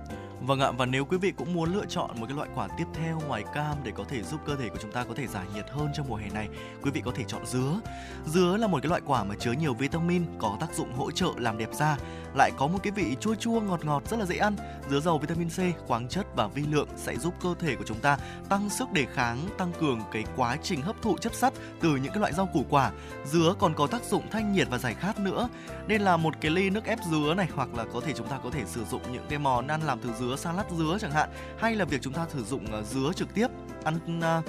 [0.46, 2.85] Vâng ạ, và nếu quý vị cũng muốn lựa chọn một cái loại quả tiếp
[2.94, 5.46] theo ngoài cam để có thể giúp cơ thể của chúng ta có thể giải
[5.54, 6.48] nhiệt hơn trong mùa hè này,
[6.83, 7.80] quý vị có thể chọn dứa.
[8.26, 11.28] Dứa là một cái loại quả mà chứa nhiều vitamin, có tác dụng hỗ trợ
[11.37, 11.96] làm đẹp da,
[12.35, 14.57] lại có một cái vị chua chua ngọt ngọt rất là dễ ăn.
[14.90, 18.00] Dứa giàu vitamin C, khoáng chất và vi lượng sẽ giúp cơ thể của chúng
[18.00, 21.96] ta tăng sức đề kháng, tăng cường cái quá trình hấp thụ chất sắt từ
[21.96, 22.90] những cái loại rau củ quả.
[23.24, 25.48] Dứa còn có tác dụng thanh nhiệt và giải khát nữa.
[25.87, 28.38] Nên là một cái ly nước ép dứa này hoặc là có thể chúng ta
[28.44, 31.30] có thể sử dụng những cái món ăn làm từ dứa salad dứa chẳng hạn
[31.58, 33.46] hay là việc chúng ta sử dụng ờ, dứa trực tiếp
[33.84, 34.44] ăn uh,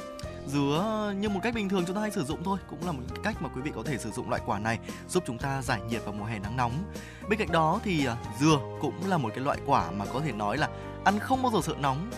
[0.48, 3.02] dứa như một cách bình thường chúng ta hay sử dụng thôi cũng là một
[3.24, 5.82] cách mà quý vị có thể sử dụng loại quả này giúp chúng ta giải
[5.90, 6.72] nhiệt vào mùa hè nắng nóng.
[7.30, 10.32] Bên cạnh đó thì uh, dừa cũng là một cái loại quả mà có thể
[10.32, 10.70] nói là
[11.04, 12.12] ăn không bao giờ sợ nóng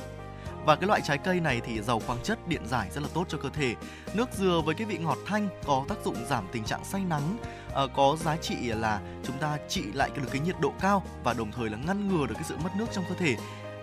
[0.67, 3.25] và cái loại trái cây này thì giàu khoáng chất điện giải rất là tốt
[3.30, 3.75] cho cơ thể
[4.13, 7.38] nước dừa với cái vị ngọt thanh có tác dụng giảm tình trạng say nắng
[7.73, 11.34] ờ, có giá trị là chúng ta trị lại được cái nhiệt độ cao và
[11.34, 13.36] đồng thời là ngăn ngừa được cái sự mất nước trong cơ thể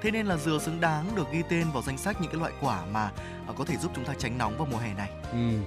[0.04, 2.52] Thế nên là dừa xứng đáng được ghi tên vào danh sách những cái loại
[2.60, 3.10] quả mà
[3.46, 5.10] ờ, có thể giúp chúng ta tránh nóng vào mùa hè này.
[5.32, 5.58] Ừ.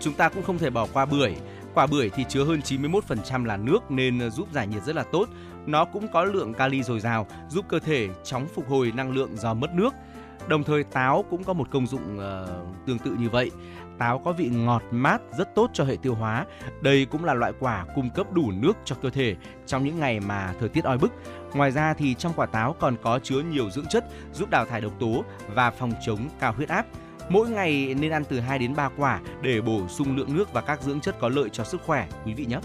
[0.00, 1.34] Chúng ta cũng không thể bỏ qua bưởi.
[1.74, 5.04] Quả bưởi thì chứa hơn 91% là nước nên ờ, giúp giải nhiệt rất là
[5.12, 5.28] tốt.
[5.66, 9.36] Nó cũng có lượng kali dồi dào, giúp cơ thể chóng phục hồi năng lượng
[9.36, 9.94] do mất nước.
[10.48, 13.50] Đồng thời táo cũng có một công dụng uh, tương tự như vậy.
[13.98, 16.46] Táo có vị ngọt mát rất tốt cho hệ tiêu hóa.
[16.80, 20.20] Đây cũng là loại quả cung cấp đủ nước cho cơ thể trong những ngày
[20.20, 21.12] mà thời tiết oi bức.
[21.54, 24.80] Ngoài ra thì trong quả táo còn có chứa nhiều dưỡng chất giúp đào thải
[24.80, 26.86] độc tố và phòng chống cao huyết áp.
[27.28, 30.60] Mỗi ngày nên ăn từ 2 đến 3 quả để bổ sung lượng nước và
[30.60, 32.58] các dưỡng chất có lợi cho sức khỏe quý vị nhé.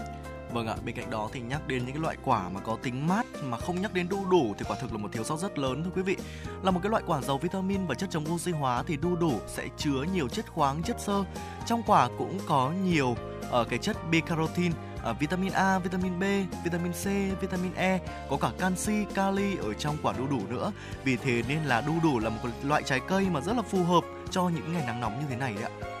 [0.52, 3.08] Vâng ạ, bên cạnh đó thì nhắc đến những cái loại quả mà có tính
[3.08, 5.58] mát mà không nhắc đến đu đủ thì quả thực là một thiếu sót rất
[5.58, 6.16] lớn thưa quý vị.
[6.62, 9.40] Là một cái loại quả giàu vitamin và chất chống oxy hóa thì đu đủ
[9.46, 11.24] sẽ chứa nhiều chất khoáng, chất xơ.
[11.66, 13.16] Trong quả cũng có nhiều
[13.50, 16.22] ở cái chất beta-carotene uh, ờ, vitamin A, vitamin B,
[16.64, 17.04] vitamin C,
[17.40, 17.98] vitamin E,
[18.30, 20.72] có cả canxi, kali ở trong quả đu đủ nữa.
[21.04, 23.84] Vì thế nên là đu đủ là một loại trái cây mà rất là phù
[23.84, 25.99] hợp cho những ngày nắng nóng như thế này đấy ạ.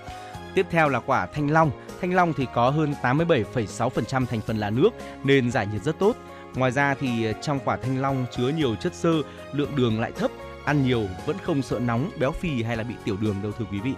[0.54, 1.70] Tiếp theo là quả thanh long.
[2.00, 4.90] Thanh long thì có hơn 87,6% thành phần là nước
[5.24, 6.16] nên giải nhiệt rất tốt.
[6.54, 9.12] Ngoài ra thì ờ, trong quả thanh long chứa nhiều chất xơ,
[9.52, 10.30] lượng đường lại thấp,
[10.64, 13.64] ăn nhiều vẫn không sợ nóng, béo phì hay là bị tiểu đường đâu thưa
[13.72, 13.92] quý vị.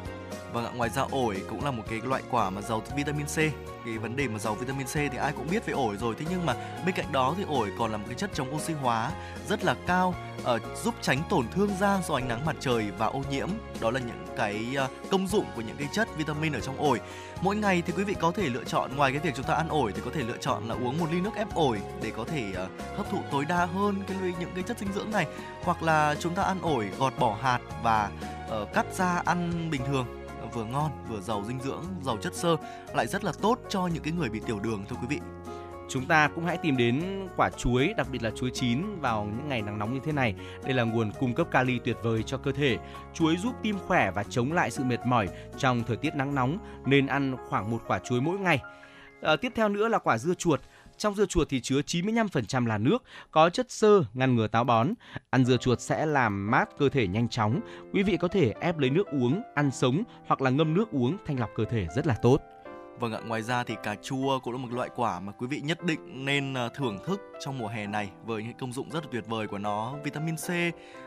[0.53, 3.37] Vâng ạ, ngoài ra ổi cũng là một cái loại quả mà giàu vitamin C.
[3.85, 6.15] Cái vấn đề mà giàu vitamin C thì ai cũng biết về ổi rồi.
[6.19, 6.55] Thế nhưng mà
[6.87, 9.13] bên cạnh đó thì ổi còn là một cái chất chống oxy hóa
[9.49, 10.15] rất là cao,
[10.55, 13.49] uh, giúp tránh tổn thương da do ánh nắng mặt trời và ô nhiễm.
[13.81, 17.01] Đó là những cái uh, công dụng của những cái chất vitamin ở trong ổi.
[17.41, 19.69] Mỗi ngày thì quý vị có thể lựa chọn ngoài cái việc chúng ta ăn
[19.69, 22.25] ổi thì có thể lựa chọn là uống một ly nước ép ổi để có
[22.25, 25.27] thể uh, hấp thụ tối đa hơn cái những cái chất dinh dưỡng này
[25.63, 28.11] hoặc là chúng ta ăn ổi gọt bỏ hạt và
[28.63, 30.22] uh, cắt ra ăn bình thường
[30.55, 32.57] vừa ngon vừa giàu dinh dưỡng giàu chất xơ
[32.95, 35.21] lại rất là tốt cho những cái người bị tiểu đường thưa quý vị
[35.93, 37.03] chúng ta cũng hãy tìm đến
[37.37, 40.35] quả chuối, đặc biệt là chuối chín vào những ngày nắng nóng như thế này.
[40.65, 42.79] Đây là nguồn cung cấp kali tuyệt vời cho cơ thể.
[43.15, 46.59] Chuối giúp tim khỏe và chống lại sự mệt mỏi trong thời tiết nắng nóng,
[46.87, 48.63] nên ăn khoảng một quả chuối mỗi ngày.
[49.23, 50.61] À, tiếp theo nữa là quả dưa chuột.
[51.03, 54.89] Trong dưa chuột thì chứa 95% là nước, có chất xơ ngăn ngừa táo bón.
[55.31, 57.61] Ăn dưa chuột sẽ làm mát cơ thể nhanh chóng.
[57.93, 61.17] Quý vị có thể ép lấy nước uống, ăn sống hoặc là ngâm nước uống
[61.27, 62.41] thanh lọc cơ thể rất là tốt.
[63.01, 65.61] Vâng ạ, ngoài ra thì cà chua cũng là một loại quả mà quý vị
[65.61, 69.05] nhất định nên ờ, thưởng thức trong mùa hè này với những công dụng rất
[69.05, 70.49] là tuyệt vời của nó, vitamin C,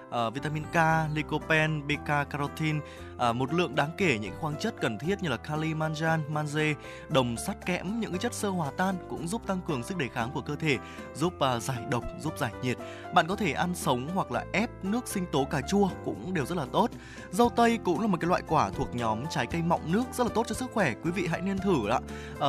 [0.10, 0.78] uh, vitamin K,
[1.15, 2.84] lycopene, beta carotene, uh,
[3.18, 6.74] ờ, một lượng đáng kể những khoáng chất cần thiết như là kali, mangan, magie,
[7.10, 10.08] đồng, sắt, kẽm, những cái chất sơ hòa tan cũng giúp tăng cường sức đề
[10.08, 10.78] kháng của cơ thể,
[11.15, 12.78] giúp uh, giải độc, giúp giải nhiệt.
[13.13, 16.46] Bạn có thể ăn sống hoặc là ép nước sinh tố cà chua cũng đều
[16.46, 16.89] rất là tốt.
[17.32, 20.24] Dâu tây cũng là một cái loại quả thuộc nhóm trái cây mọng nước rất
[20.28, 20.94] là tốt cho sức khỏe.
[21.04, 22.00] Quý vị hãy nên thử ạ.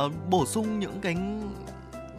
[0.05, 1.15] Uh, bổ sung những cái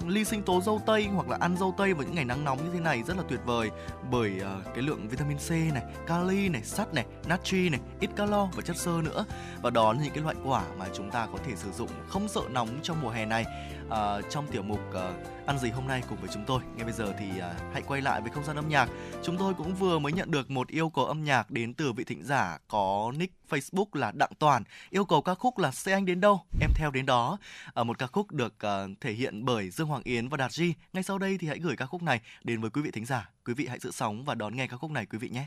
[0.07, 2.65] ly sinh tố dâu tây hoặc là ăn dâu tây vào những ngày nắng nóng
[2.65, 3.71] như thế này rất là tuyệt vời
[4.11, 8.49] bởi uh, cái lượng vitamin C này, kali này, sắt này, natri này, ít calo
[8.57, 9.25] và chất xơ nữa.
[9.63, 12.29] Và đó là những cái loại quả mà chúng ta có thể sử dụng không
[12.29, 13.45] sợ nóng trong mùa hè này
[13.89, 16.63] uh, trong tiểu mục uh, ăn gì hôm nay cùng với chúng tôi.
[16.77, 18.89] Ngay bây giờ thì uh, hãy quay lại với không gian âm nhạc.
[19.25, 22.05] Chúng tôi cũng vừa mới nhận được một yêu cầu âm nhạc đến từ vị
[22.05, 24.65] thính giả có nick Facebook là Đặng Toàn.
[24.91, 27.39] Yêu cầu ca khúc là Xe anh đến đâu, em theo đến đó.
[27.81, 30.75] Uh, một ca khúc được uh, thể hiện bởi Dương Hoàng Yến và Đạt Di.
[30.93, 33.31] Ngay sau đây thì hãy gửi ca khúc này đến với quý vị thính giả.
[33.45, 35.47] Quý vị hãy giữ sóng và đón nghe ca khúc này quý vị nhé.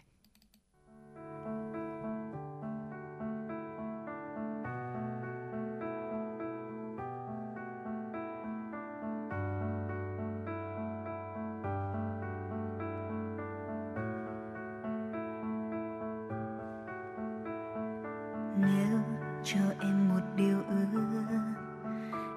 [19.53, 21.39] Cho em một điều ước.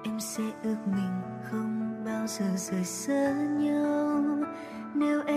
[0.03, 4.23] Em sẽ ước mình không bao giờ rời xa nhau.
[4.95, 5.34] Nếu em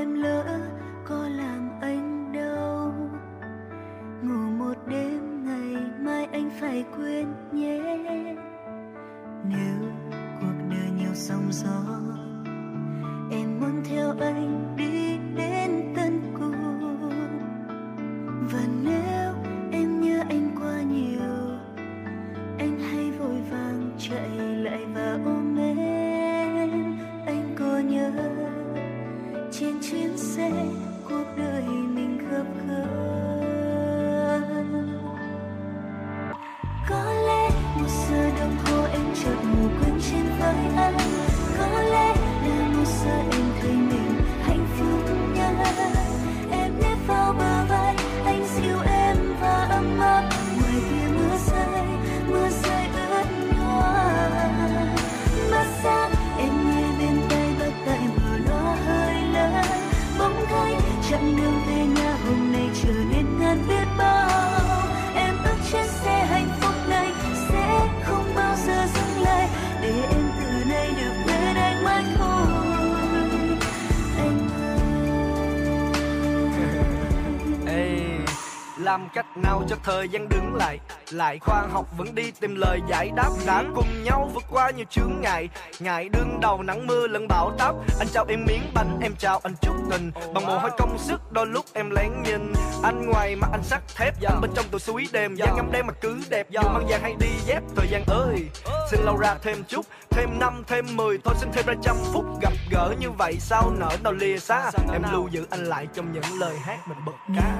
[79.78, 80.78] cho thời gian đứng lại
[81.10, 83.30] lại khoa học vẫn đi tìm lời giải đáp.
[83.46, 85.48] Đã cùng nhau vượt qua nhiều chướng ngại
[85.78, 87.74] ngại đương đầu nắng mưa lẫn bão táp.
[87.98, 90.10] Anh trao em miếng bánh em trao anh chút tình.
[90.34, 92.52] Bằng mồ hôi công sức đôi lúc em lén nhìn.
[92.82, 95.34] Anh ngoài mà anh sắt thép anh bên trong tụi suối đêm.
[95.34, 97.62] Da ngắm đêm mà cứ đẹp dù mang vàng hay đi dép.
[97.76, 98.48] Thời gian ơi
[98.90, 101.18] xin lâu ra thêm chút thêm năm thêm mười.
[101.24, 103.36] Thôi xin thêm ra trăm phút gặp gỡ như vậy.
[103.40, 104.70] Sao nở nào lìa xa?
[104.92, 107.54] Em lưu giữ anh lại trong những lời hát mình bật ca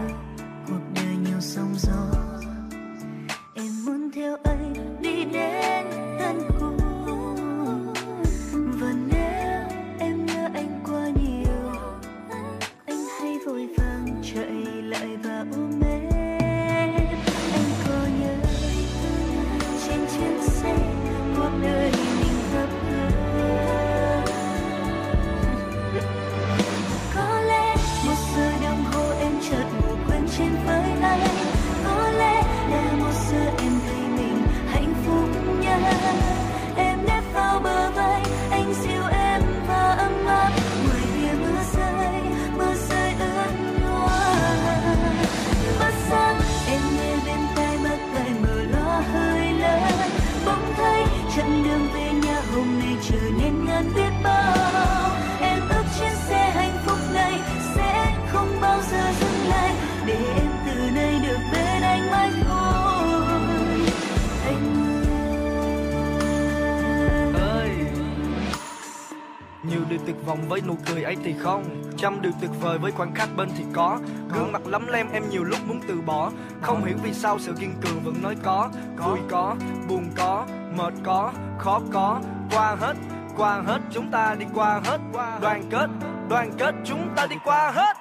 [71.99, 73.99] trăm điều tuyệt vời với khoảnh khắc bên thì có.
[74.35, 76.31] Gương mặt lấm lem em nhiều lúc muốn từ bỏ.
[76.61, 78.69] Không hiểu vì sao sự kiên cường vẫn nói có.
[78.97, 79.57] Vui có,
[79.89, 80.47] buồn có,
[80.77, 82.21] mệt có, khó có.
[82.51, 82.95] Qua hết
[83.37, 85.01] qua hết, chúng ta đi qua hết.
[85.41, 85.91] Đoàn kết
[86.29, 87.97] đoàn kết, chúng ta đi qua hết.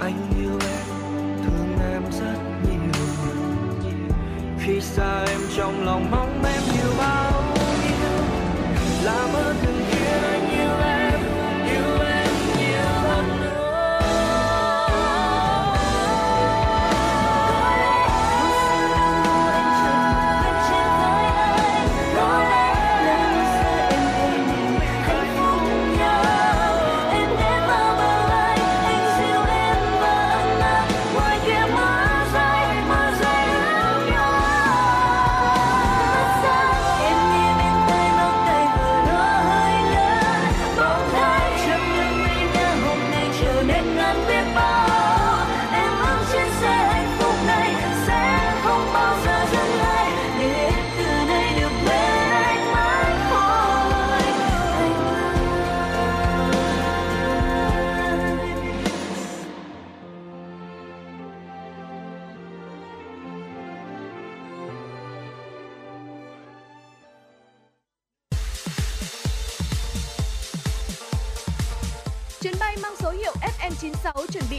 [0.00, 0.86] Anh yêu em,
[1.44, 2.92] thương em rất nhiều.
[4.60, 6.27] Khi xa em trong lòng mong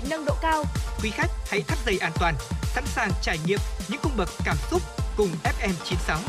[0.09, 0.63] nâng độ cao.
[1.03, 4.57] Quý khách hãy thắt dây an toàn, sẵn sàng trải nghiệm những cung bậc cảm
[4.71, 4.81] xúc
[5.17, 6.19] cùng FM96.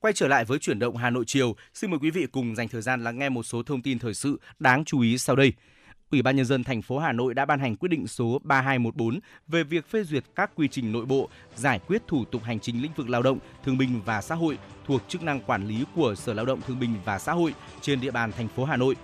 [0.00, 2.68] Quay trở lại với chuyển động Hà Nội chiều, xin mời quý vị cùng dành
[2.68, 5.52] thời gian lắng nghe một số thông tin thời sự đáng chú ý sau đây.
[6.12, 9.20] Ủy ban nhân dân thành phố Hà Nội đã ban hành quyết định số 3214
[9.48, 12.82] về việc phê duyệt các quy trình nội bộ giải quyết thủ tục hành chính
[12.82, 16.14] lĩnh vực lao động, thương binh và xã hội thuộc chức năng quản lý của
[16.14, 18.96] Sở Lao động Thương binh và Xã hội trên địa bàn thành phố Hà Nội.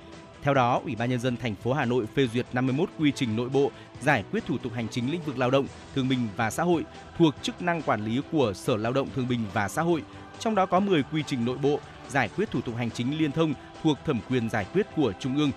[0.42, 3.36] Theo đó, Ủy ban nhân dân thành phố Hà Nội phê duyệt 51 quy trình
[3.36, 6.50] nội bộ giải quyết thủ tục hành chính lĩnh vực lao động, thương binh và
[6.50, 6.84] xã hội
[7.18, 10.02] thuộc chức năng quản lý của Sở Lao động Thương binh và Xã hội.
[10.38, 13.32] Trong đó có 10 quy trình nội bộ giải quyết thủ tục hành chính liên
[13.32, 15.50] thông thuộc thẩm quyền giải quyết của Trung ương,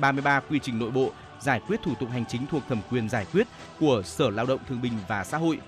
[0.00, 3.26] 33 quy trình nội bộ giải quyết thủ tục hành chính thuộc thẩm quyền giải
[3.32, 3.46] quyết
[3.80, 5.58] của Sở Lao động Thương binh và Xã hội,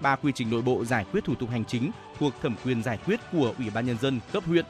[0.00, 2.98] 3 quy trình nội bộ giải quyết thủ tục hành chính thuộc thẩm quyền giải
[3.06, 4.64] quyết của Ủy ban nhân dân cấp huyện,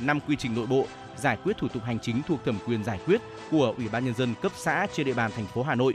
[0.00, 3.00] 5 quy trình nội bộ giải quyết thủ tục hành chính thuộc thẩm quyền giải
[3.06, 5.94] quyết của Ủy ban nhân dân cấp xã trên địa bàn thành phố Hà Nội.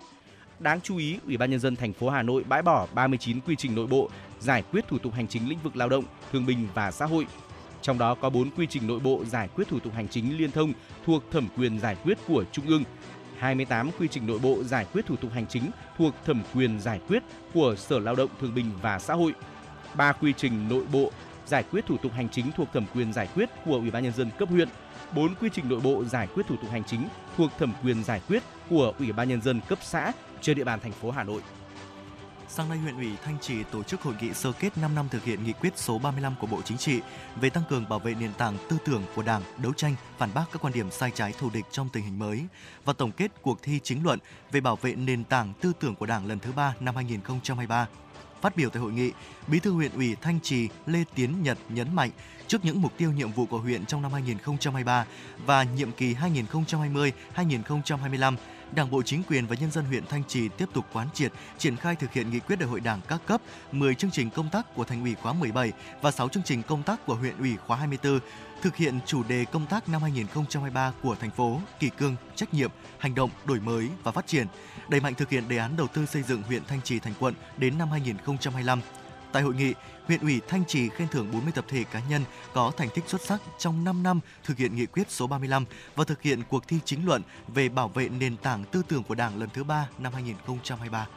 [0.59, 3.55] Đáng chú ý, Ủy ban nhân dân thành phố Hà Nội bãi bỏ 39 quy
[3.55, 4.09] trình nội bộ
[4.39, 7.27] giải quyết thủ tục hành chính lĩnh vực lao động, thương binh và xã hội.
[7.85, 10.51] Trong đó có 4 quy trình nội bộ giải quyết thủ tục hành chính liên
[10.51, 10.73] thông
[11.05, 12.83] thuộc thẩm quyền giải quyết của Trung ương,
[13.37, 16.99] 28 quy trình nội bộ giải quyết thủ tục hành chính thuộc thẩm quyền giải
[17.07, 17.23] quyết
[17.53, 19.33] của Sở Lao động Thương binh và Xã hội,
[19.95, 21.11] 3 quy trình nội bộ
[21.45, 24.13] giải quyết thủ tục hành chính thuộc thẩm quyền giải quyết của Ủy ban nhân
[24.13, 24.69] dân cấp huyện,
[25.15, 27.07] 4 quy trình nội bộ giải quyết thủ tục hành chính
[27.37, 30.11] thuộc thẩm quyền giải quyết của Ủy ban nhân dân cấp xã
[30.41, 31.41] trên địa bàn thành phố Hà Nội.
[32.47, 35.23] Sáng nay, huyện ủy Thanh Trì tổ chức hội nghị sơ kết 5 năm thực
[35.23, 37.01] hiện nghị quyết số 35 của Bộ Chính trị
[37.41, 40.45] về tăng cường bảo vệ nền tảng tư tưởng của Đảng, đấu tranh, phản bác
[40.51, 42.45] các quan điểm sai trái thù địch trong tình hình mới
[42.85, 44.19] và tổng kết cuộc thi chính luận
[44.51, 47.87] về bảo vệ nền tảng tư tưởng của Đảng lần thứ 3 năm 2023.
[48.41, 49.11] Phát biểu tại hội nghị,
[49.47, 52.09] Bí thư huyện ủy Thanh Trì Lê Tiến Nhật nhấn mạnh
[52.47, 55.05] trước những mục tiêu nhiệm vụ của huyện trong năm 2023
[55.45, 58.35] và nhiệm kỳ 2020-2025,
[58.71, 61.77] Đảng bộ chính quyền và nhân dân huyện Thanh Trì tiếp tục quán triệt, triển
[61.77, 63.41] khai thực hiện nghị quyết đại hội Đảng các cấp,
[63.71, 66.83] 10 chương trình công tác của thành ủy khóa 17 và 6 chương trình công
[66.83, 68.19] tác của huyện ủy khóa 24,
[68.61, 72.71] thực hiện chủ đề công tác năm 2023 của thành phố, kỳ cương, trách nhiệm,
[72.97, 74.47] hành động, đổi mới và phát triển,
[74.89, 77.33] đẩy mạnh thực hiện đề án đầu tư xây dựng huyện Thanh Trì thành quận
[77.57, 78.79] đến năm 2025.
[79.35, 79.73] Tại hội nghị,
[80.07, 82.21] huyện ủy Thanh Trì khen thưởng 40 tập thể cá nhân
[82.53, 85.65] có thành tích xuất sắc trong 5 năm thực hiện nghị quyết số 35
[85.95, 89.15] và thực hiện cuộc thi chính luận về bảo vệ nền tảng tư tưởng của
[89.15, 91.07] Đảng lần thứ 3 năm 2023.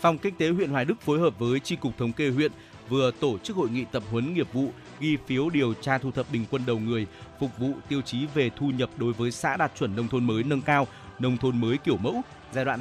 [0.00, 2.52] Phòng Kinh tế huyện Hoài Đức phối hợp với Tri cục Thống kê huyện
[2.88, 6.26] vừa tổ chức hội nghị tập huấn nghiệp vụ ghi phiếu điều tra thu thập
[6.32, 7.06] bình quân đầu người
[7.40, 10.42] phục vụ tiêu chí về thu nhập đối với xã đạt chuẩn nông thôn mới
[10.42, 10.86] nâng cao,
[11.18, 12.22] nông thôn mới kiểu mẫu
[12.52, 12.80] giai đoạn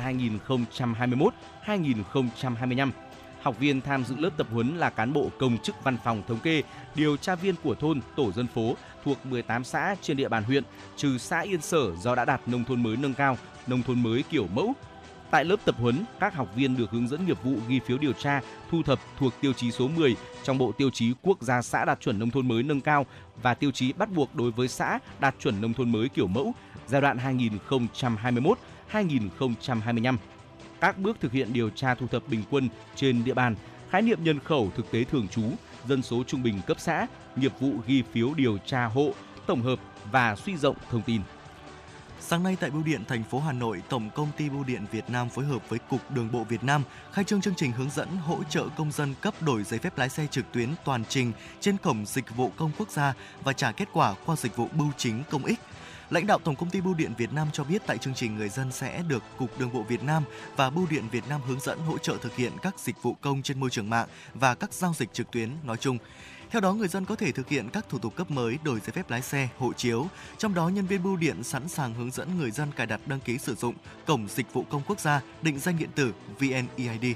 [1.66, 2.91] 2021-2025.
[3.42, 6.40] Học viên tham dự lớp tập huấn là cán bộ công chức văn phòng thống
[6.40, 6.64] kê,
[6.96, 10.64] điều tra viên của thôn, tổ dân phố thuộc 18 xã trên địa bàn huyện,
[10.96, 14.24] trừ xã Yên Sở do đã đạt nông thôn mới nâng cao, nông thôn mới
[14.30, 14.74] kiểu mẫu.
[15.32, 18.14] Tại lớp tập huấn, các học viên được hướng dẫn nghiệp vụ ghi phiếu điều
[18.14, 21.86] tra, thu thập thuộc tiêu chí số 10 trong bộ tiêu chí quốc gia xã
[21.86, 23.06] đạt chuẩn nông thôn mới nâng cao
[23.42, 26.54] và tiêu chí bắt buộc đối với xã đạt chuẩn nông thôn mới kiểu mẫu
[26.88, 27.18] giai đoạn
[28.92, 30.18] 2021-2025.
[30.82, 33.56] Các bước thực hiện điều tra thu thập bình quân trên địa bàn,
[33.90, 35.44] khái niệm nhân khẩu thực tế thường trú,
[35.88, 39.12] dân số trung bình cấp xã, nghiệp vụ ghi phiếu điều tra hộ,
[39.48, 39.80] tổng hợp
[40.12, 41.22] và suy rộng thông tin.
[42.20, 45.10] Sáng nay tại Bưu điện thành phố Hà Nội, Tổng công ty Bưu điện Việt
[45.10, 48.08] Nam phối hợp với Cục Đường bộ Việt Nam khai trương chương trình hướng dẫn
[48.08, 51.78] hỗ trợ công dân cấp đổi giấy phép lái xe trực tuyến toàn trình trên
[51.78, 53.14] cổng dịch vụ công quốc gia
[53.44, 55.60] và trả kết quả qua dịch vụ bưu chính công ích.
[56.10, 58.49] Lãnh đạo Tổng công ty Bưu điện Việt Nam cho biết tại chương trình người
[58.49, 60.24] dân sẽ được Cục Đường bộ Việt Nam
[60.55, 63.41] và Bưu điện Việt Nam hướng dẫn hỗ trợ thực hiện các dịch vụ công
[63.41, 65.97] trên môi trường mạng và các giao dịch trực tuyến nói chung.
[66.49, 68.91] Theo đó, người dân có thể thực hiện các thủ tục cấp mới đổi giấy
[68.91, 70.08] phép lái xe, hộ chiếu.
[70.38, 73.20] Trong đó, nhân viên bưu điện sẵn sàng hướng dẫn người dân cài đặt đăng
[73.20, 77.16] ký sử dụng cổng dịch vụ công quốc gia, định danh điện tử VNEID.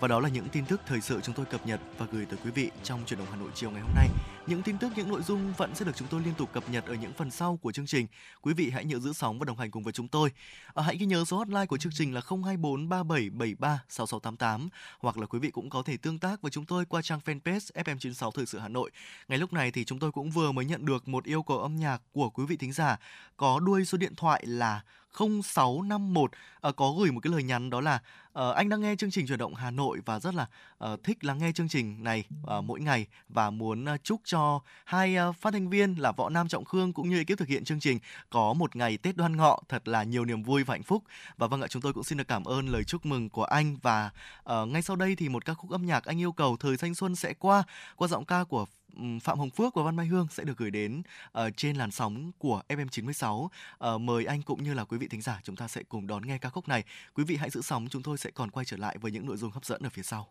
[0.00, 2.38] Và đó là những tin tức thời sự chúng tôi cập nhật và gửi tới
[2.44, 4.08] quý vị trong chuyển động Hà Nội chiều ngày hôm nay.
[4.46, 6.86] Những tin tức, những nội dung vẫn sẽ được chúng tôi liên tục cập nhật
[6.86, 8.06] ở những phần sau của chương trình.
[8.42, 10.30] Quý vị hãy nhớ giữ sóng và đồng hành cùng với chúng tôi.
[10.74, 14.68] À, hãy ghi nhớ số hotline của chương trình là 024 3773 6688
[14.98, 17.84] hoặc là quý vị cũng có thể tương tác với chúng tôi qua trang fanpage
[17.84, 18.90] FM96 Thời sự Hà Nội.
[19.28, 21.76] Ngay lúc này thì chúng tôi cũng vừa mới nhận được một yêu cầu âm
[21.76, 22.96] nhạc của quý vị thính giả
[23.36, 24.82] có đuôi số điện thoại là
[25.18, 28.00] 0651 uh, ờ, có gửi một cái lời nhắn đó là
[28.38, 30.46] uh, anh đang nghe chương trình chuyển động Hà Nội và rất là
[30.84, 32.24] uh, thích lắng nghe chương trình này
[32.58, 36.28] uh, mỗi ngày và muốn uh, chúc cho hai uh, phát thanh viên là Võ
[36.28, 37.98] Nam Trọng Khương cũng như ekip thực hiện chương trình
[38.30, 41.02] có một ngày Tết Đoan Ngọ thật là nhiều niềm vui và hạnh phúc.
[41.36, 43.76] Và vâng ạ, chúng tôi cũng xin được cảm ơn lời chúc mừng của anh
[43.82, 44.10] và
[44.52, 46.94] uh, ngay sau đây thì một ca khúc âm nhạc anh yêu cầu thời thanh
[46.94, 47.62] xuân sẽ qua
[47.96, 48.66] qua giọng ca của
[49.22, 51.02] Phạm Hồng Phước và Văn Mai Hương sẽ được gửi đến
[51.38, 53.50] uh, trên làn sóng của FM 96.
[53.94, 56.26] Uh, mời anh cũng như là quý vị thính giả chúng ta sẽ cùng đón
[56.26, 56.84] nghe ca khúc này.
[57.14, 59.36] Quý vị hãy giữ sóng, chúng tôi sẽ còn quay trở lại với những nội
[59.36, 60.28] dung hấp dẫn ở phía sau.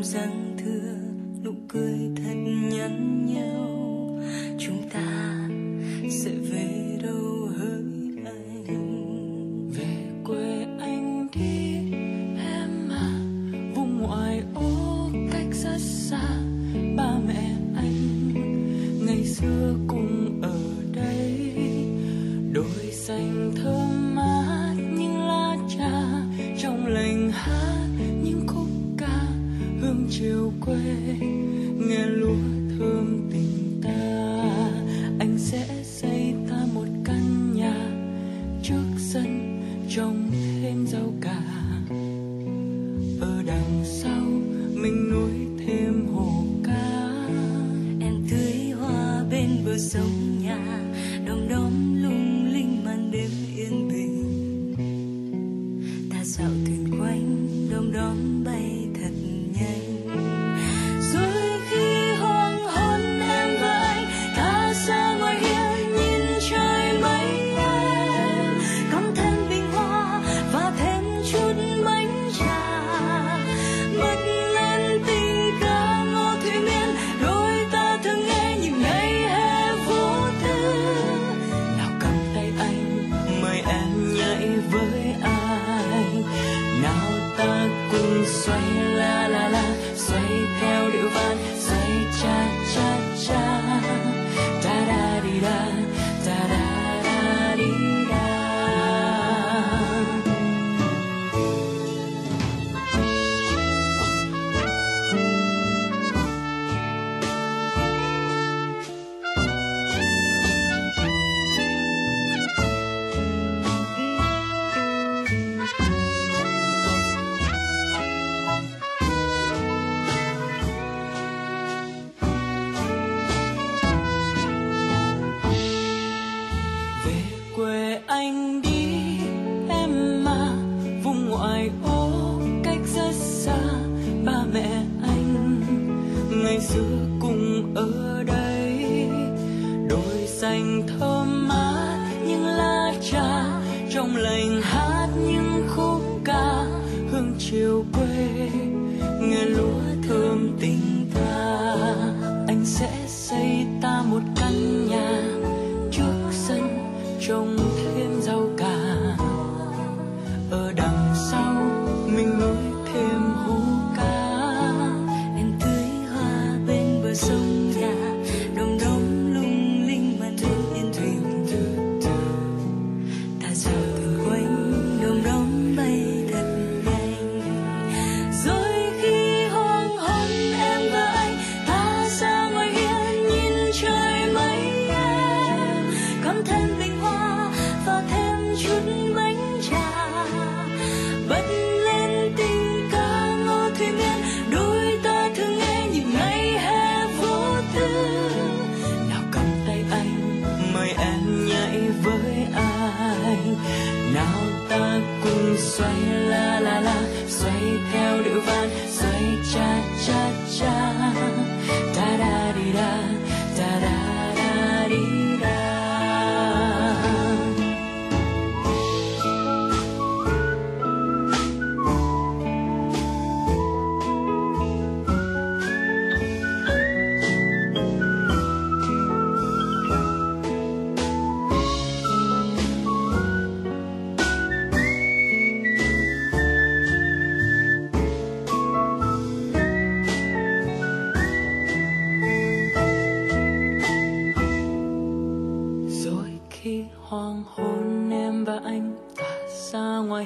[0.00, 0.94] Cảm răng thưa
[1.44, 2.34] nụ cười thật
[2.72, 4.20] nhắn nhau.
[4.58, 5.48] Chúng ta
[6.10, 7.82] sẽ về đâu hỡi
[8.24, 8.64] anh?
[9.74, 11.76] Về quê anh đi,
[12.38, 13.20] em à
[13.74, 16.22] vùng ngoại ô cách rất xa.
[16.96, 17.94] Ba mẹ anh,
[19.06, 20.58] ngày xưa cùng ở
[20.94, 21.52] đây,
[22.52, 23.79] đôi xanh thơ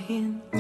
[0.09, 0.53] ra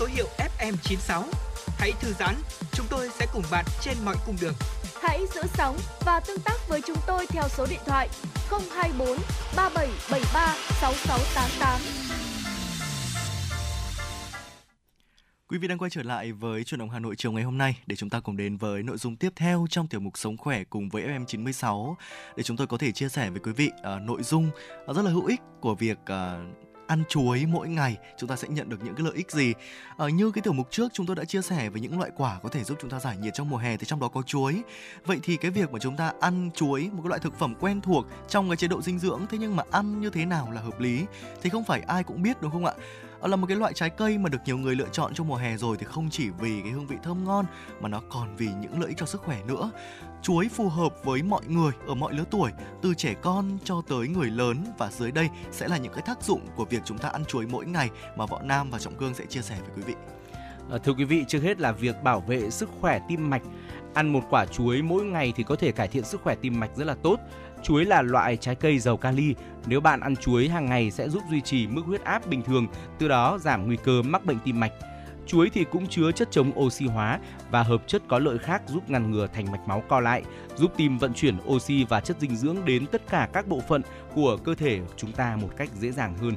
[0.00, 1.22] số hiệu FM96.
[1.78, 2.34] Hãy thư giãn,
[2.72, 4.54] chúng tôi sẽ cùng bạn trên mọi cung đường.
[5.02, 5.76] Hãy giữ sóng
[6.06, 8.08] và tương tác với chúng tôi theo số điện thoại
[8.50, 9.18] 024
[9.56, 11.80] 3773 6688.
[15.48, 17.76] Quý vị đang quay trở lại với truyền động Hà Nội chiều ngày hôm nay
[17.86, 20.64] để chúng ta cùng đến với nội dung tiếp theo trong tiểu mục Sống khỏe
[20.64, 21.94] cùng với FM96
[22.36, 24.50] để chúng tôi có thể chia sẻ với quý vị uh, nội dung
[24.90, 28.48] uh, rất là hữu ích của việc uh, ăn chuối mỗi ngày, chúng ta sẽ
[28.48, 29.54] nhận được những cái lợi ích gì?
[29.96, 32.38] Ở như cái tiểu mục trước chúng tôi đã chia sẻ về những loại quả
[32.42, 34.62] có thể giúp chúng ta giải nhiệt trong mùa hè thì trong đó có chuối.
[35.04, 37.80] Vậy thì cái việc mà chúng ta ăn chuối, một cái loại thực phẩm quen
[37.80, 40.60] thuộc trong cái chế độ dinh dưỡng, thế nhưng mà ăn như thế nào là
[40.60, 41.04] hợp lý
[41.42, 42.72] thì không phải ai cũng biết, đúng không ạ?
[43.20, 45.36] Ờ, là một cái loại trái cây mà được nhiều người lựa chọn trong mùa
[45.36, 47.44] hè rồi thì không chỉ vì cái hương vị thơm ngon
[47.80, 49.70] mà nó còn vì những lợi ích cho sức khỏe nữa
[50.22, 52.50] chuối phù hợp với mọi người ở mọi lứa tuổi
[52.82, 56.22] từ trẻ con cho tới người lớn và dưới đây sẽ là những cái tác
[56.22, 59.14] dụng của việc chúng ta ăn chuối mỗi ngày mà võ nam và trọng cương
[59.14, 59.94] sẽ chia sẻ với quý vị
[60.70, 63.42] à, thưa quý vị, trước hết là việc bảo vệ sức khỏe tim mạch.
[63.94, 66.70] Ăn một quả chuối mỗi ngày thì có thể cải thiện sức khỏe tim mạch
[66.76, 67.20] rất là tốt.
[67.62, 69.34] Chuối là loại trái cây giàu kali.
[69.66, 72.66] Nếu bạn ăn chuối hàng ngày sẽ giúp duy trì mức huyết áp bình thường,
[72.98, 74.72] từ đó giảm nguy cơ mắc bệnh tim mạch.
[75.30, 77.18] Chuối thì cũng chứa chất chống oxy hóa
[77.50, 80.22] và hợp chất có lợi khác giúp ngăn ngừa thành mạch máu co lại,
[80.56, 83.82] giúp tim vận chuyển oxy và chất dinh dưỡng đến tất cả các bộ phận
[84.14, 86.34] của cơ thể chúng ta một cách dễ dàng hơn.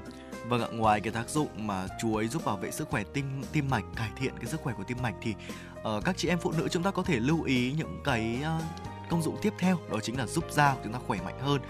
[0.48, 3.70] Vâng ạ, ngoài cái tác dụng mà chuối giúp bảo vệ sức khỏe tim tim
[3.70, 5.36] mạch, cải thiện cái sức khỏe của tim mạch thì
[5.80, 8.64] uh, các chị em phụ nữ chúng ta có thể lưu ý những cái uh,
[9.10, 11.62] công dụng tiếp theo đó chính là giúp da của chúng ta khỏe mạnh hơn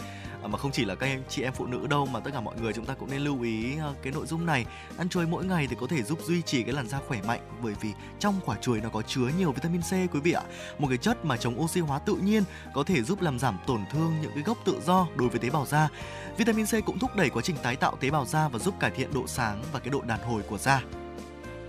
[0.43, 2.41] À, mà không chỉ là các em chị em phụ nữ đâu mà tất cả
[2.41, 4.65] mọi người chúng ta cũng nên lưu ý ờ, cái nội dung này.
[4.97, 7.39] Ăn chuối mỗi ngày thì có thể giúp duy trì cái làn da khỏe mạnh
[7.61, 7.89] bởi vì
[8.19, 10.43] trong quả chuối nó có chứa nhiều vitamin C quý vị ạ.
[10.77, 13.81] Một cái chất mà chống oxy hóa tự nhiên có thể giúp làm giảm tổn
[13.91, 15.89] thương những cái gốc tự do đối với tế bào da.
[16.37, 18.91] Vitamin C cũng thúc đẩy quá trình tái tạo tế bào da và giúp cải
[18.91, 20.81] thiện độ sáng và cái độ đàn hồi của da.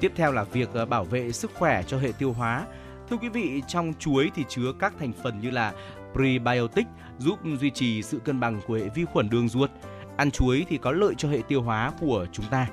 [0.01, 2.66] Tiếp theo là việc ờ, bảo vệ sức khỏe cho hệ tiêu hóa.
[3.11, 5.72] Thưa quý vị, trong chuối thì chứa các thành phần như là
[6.15, 6.87] prebiotic
[7.19, 9.71] giúp duy trì sự cân bằng của hệ vi khuẩn đường ruột.
[10.17, 12.67] Ăn chuối thì có lợi cho hệ tiêu hóa của chúng ta.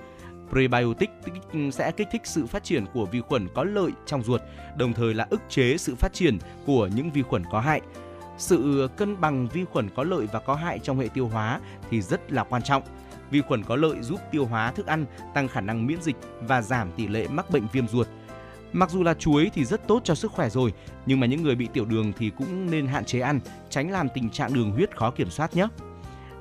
[0.50, 1.10] Prebiotic
[1.72, 4.42] sẽ kích thích sự phát triển của vi khuẩn có lợi trong ruột,
[4.78, 7.82] đồng thời là ức chế sự phát triển của những vi khuẩn có hại.
[8.38, 12.02] Sự cân bằng vi khuẩn có lợi và có hại trong hệ tiêu hóa thì
[12.02, 12.84] rất là quan trọng.
[13.32, 16.62] Vi khuẩn có lợi giúp tiêu hóa thức ăn, tăng khả năng miễn dịch và
[16.62, 18.08] giảm tỷ lệ mắc bệnh viêm ruột.
[18.74, 20.74] Mặc dù là chuối thì rất tốt cho sức khỏe rồi,
[21.05, 24.07] nhưng mà những người bị tiểu đường thì cũng nên hạn chế ăn, tránh làm
[24.13, 25.67] tình trạng đường huyết khó kiểm soát nhé.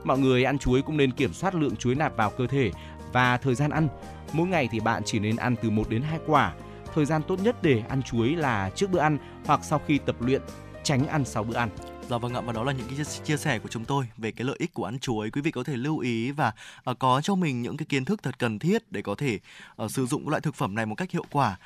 [0.05, 2.71] Mọi người ăn chuối cũng nên kiểm soát lượng chuối nạp vào cơ thể
[3.13, 3.89] và thời gian ăn.
[4.33, 6.55] Mỗi ngày thì bạn chỉ nên ăn từ 1 đến 2 quả.
[6.95, 10.17] Thời gian tốt nhất để ăn chuối là trước bữa ăn hoặc sau khi tập
[10.21, 10.43] luyện,
[10.83, 11.69] tránh ăn sau bữa ăn.
[12.11, 14.45] Dạ vâng ạ và đó là những cái chia sẻ của chúng tôi về cái
[14.45, 15.31] lợi ích của ăn chuối.
[15.31, 16.53] Quý vị có thể lưu ý và
[16.91, 19.39] uh, có cho mình những cái kiến thức thật cần thiết để có thể
[19.83, 21.57] uh, sử dụng loại thực phẩm này một cách hiệu quả.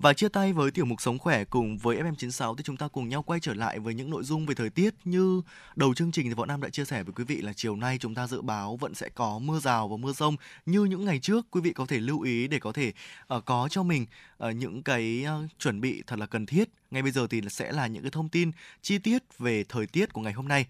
[0.00, 3.08] Và chia tay với tiểu mục Sống khỏe cùng với FM96 thì chúng ta cùng
[3.08, 5.42] nhau quay trở lại với những nội dung về thời tiết như
[5.76, 7.98] đầu chương trình thì Võ Nam đã chia sẻ với quý vị là chiều nay
[8.00, 10.36] chúng ta dự báo vẫn sẽ có mưa rào và mưa rông
[10.66, 11.46] như những ngày trước.
[11.50, 12.92] Quý vị có thể lưu ý để có thể
[13.36, 14.06] uh, có cho mình
[14.48, 16.68] uh, những cái uh, chuẩn bị thật là cần thiết.
[16.90, 18.50] Ngay bây giờ thì sẽ là những cái thông tin
[18.82, 20.66] chi tiết về thời tiết của ngày hôm nay.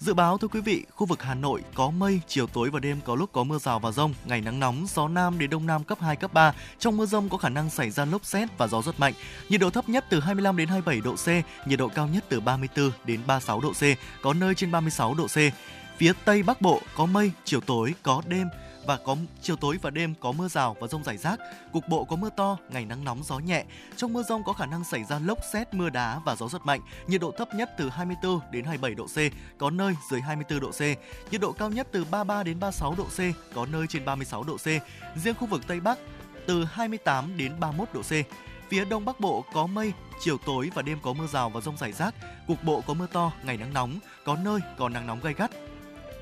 [0.00, 3.00] Dự báo thưa quý vị, khu vực Hà Nội có mây, chiều tối và đêm
[3.04, 5.84] có lúc có mưa rào và rông, ngày nắng nóng, gió nam đến đông nam
[5.84, 6.54] cấp 2, cấp 3.
[6.78, 9.12] Trong mưa rông có khả năng xảy ra lốc xét và gió rất mạnh.
[9.48, 11.26] Nhiệt độ thấp nhất từ 25 đến 27 độ C,
[11.68, 13.82] nhiệt độ cao nhất từ 34 đến 36 độ C,
[14.22, 15.36] có nơi trên 36 độ C.
[15.96, 18.48] Phía Tây Bắc Bộ có mây, chiều tối có đêm,
[18.88, 21.40] và có chiều tối và đêm có mưa rào và rông rải rác,
[21.72, 23.64] cục bộ có mưa to, ngày nắng nóng gió nhẹ.
[23.96, 26.62] Trong mưa rông có khả năng xảy ra lốc xét, mưa đá và gió giật
[26.64, 26.80] mạnh.
[27.06, 29.18] Nhiệt độ thấp nhất từ 24 đến 27 độ C,
[29.58, 30.80] có nơi dưới 24 độ C.
[31.32, 34.56] Nhiệt độ cao nhất từ 33 đến 36 độ C, có nơi trên 36 độ
[34.56, 34.66] C.
[35.16, 35.98] Riêng khu vực Tây Bắc
[36.46, 38.12] từ 28 đến 31 độ C.
[38.68, 41.76] Phía Đông Bắc Bộ có mây, chiều tối và đêm có mưa rào và rông
[41.76, 42.14] rải rác,
[42.46, 45.50] cục bộ có mưa to, ngày nắng nóng, có nơi có nắng nóng gay gắt,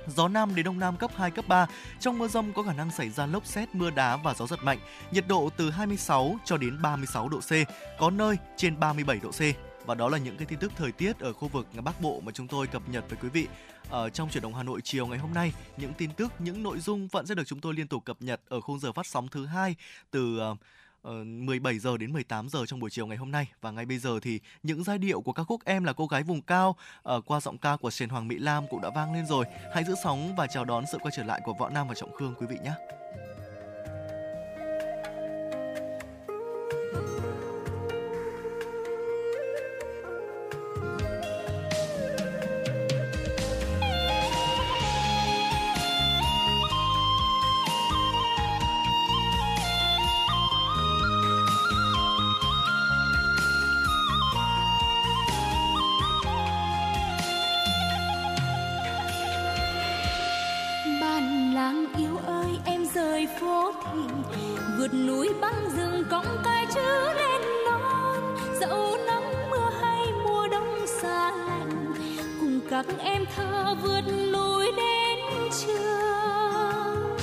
[0.06, 1.66] gió nam đến đông nam cấp 2, cấp 3.
[2.00, 4.58] Trong mưa rông có khả năng xảy ra lốc xét, mưa đá và gió giật
[4.62, 4.78] mạnh.
[5.10, 7.50] Nhiệt độ từ 26 cho đến 36 độ C,
[7.98, 9.40] có nơi trên 37 độ C.
[9.86, 12.32] Và đó là những cái tin tức thời tiết ở khu vực Bắc Bộ mà
[12.32, 13.46] chúng tôi cập nhật với quý vị
[13.90, 15.52] ở trong chuyển động Hà Nội chiều ngày hôm nay.
[15.76, 18.40] Những tin tức, những nội dung vẫn sẽ được chúng tôi liên tục cập nhật
[18.48, 19.74] ở khung giờ phát sóng thứ hai
[20.10, 20.56] từ ờ,
[21.06, 23.98] Ờ, 17 giờ đến 18 giờ trong buổi chiều ngày hôm nay và ngay bây
[23.98, 26.76] giờ thì những giai điệu của ca khúc Em là cô gái vùng cao
[27.16, 29.44] uh, qua giọng ca của trần Hoàng Mỹ Lam cũng đã vang lên rồi.
[29.74, 32.12] Hãy giữ sóng và chào đón sự quay trở lại của Võ Nam và Trọng
[32.12, 32.72] Khương quý vị nhé.
[72.70, 74.00] các em thơ vượt
[74.32, 75.18] núi đến
[75.60, 77.16] trường.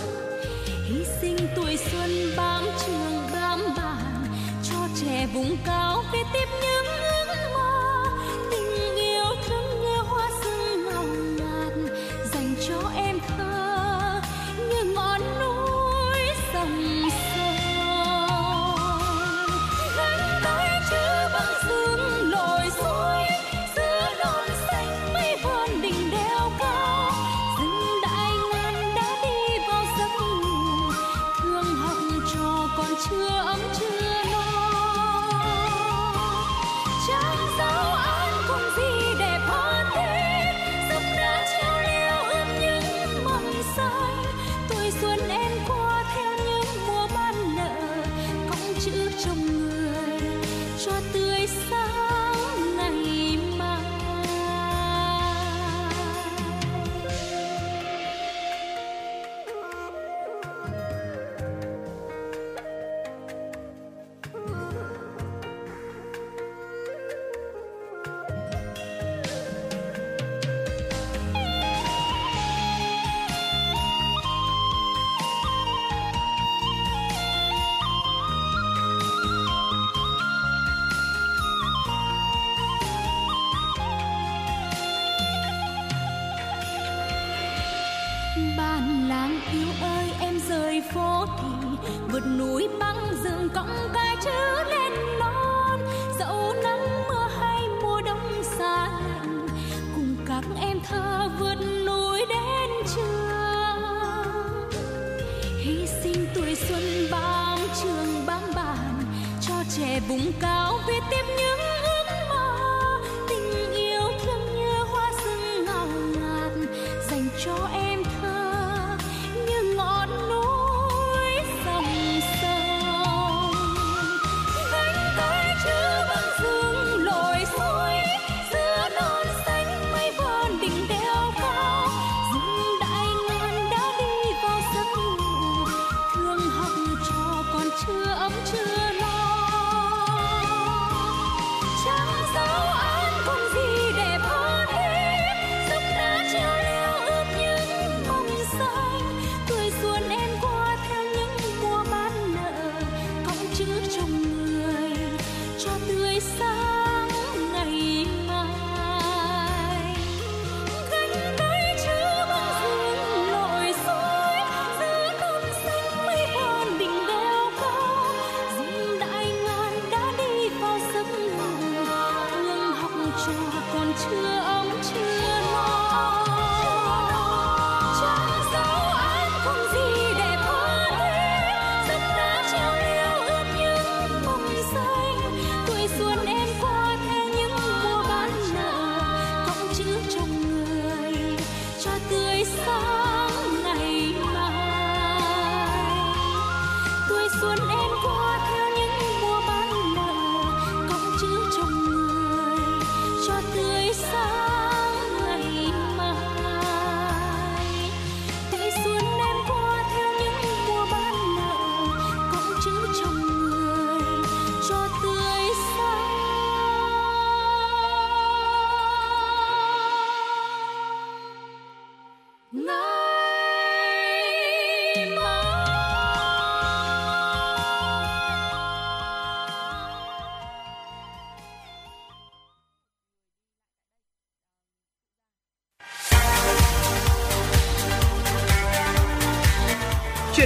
[0.86, 4.26] Hy sinh tuổi xuân bám trường bám bàn,
[4.64, 7.13] cho trẻ vùng cao kế tiếp những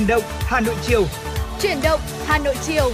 [0.08, 1.06] Chuyển động Hà Nội chiều.
[1.62, 2.92] Chuyển động Hà Nội chiều.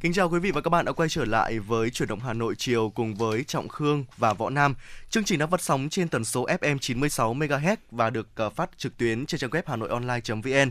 [0.00, 2.32] Kính chào quý vị và các bạn đã quay trở lại với chuyển động Hà
[2.32, 4.74] Nội chiều cùng với Trọng Khương và Võ Nam.
[5.10, 8.70] Chương trình đã phát sóng trên tần số FM 96 MHz và được ờ, phát
[8.76, 10.70] trực tuyến trên trang web hanoionline.vn.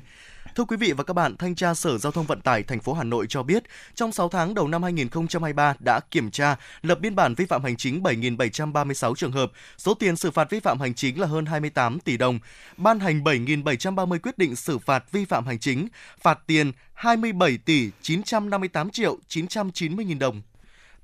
[0.56, 2.94] Thưa quý vị và các bạn, Thanh tra Sở Giao thông Vận tải thành phố
[2.94, 3.64] Hà Nội cho biết,
[3.96, 7.78] trong 6 tháng đầu năm 2023 đã kiểm tra, lập biên bản vi phạm hành
[7.78, 12.00] chính 7.736 trường hợp, số tiền xử phạt vi phạm hành chính là hơn 28
[12.00, 12.40] tỷ đồng,
[12.78, 15.88] ban hành 7.730 quyết định xử phạt vi phạm hành chính,
[16.22, 20.42] phạt tiền 27 tỷ 958 triệu 990 nghìn đồng.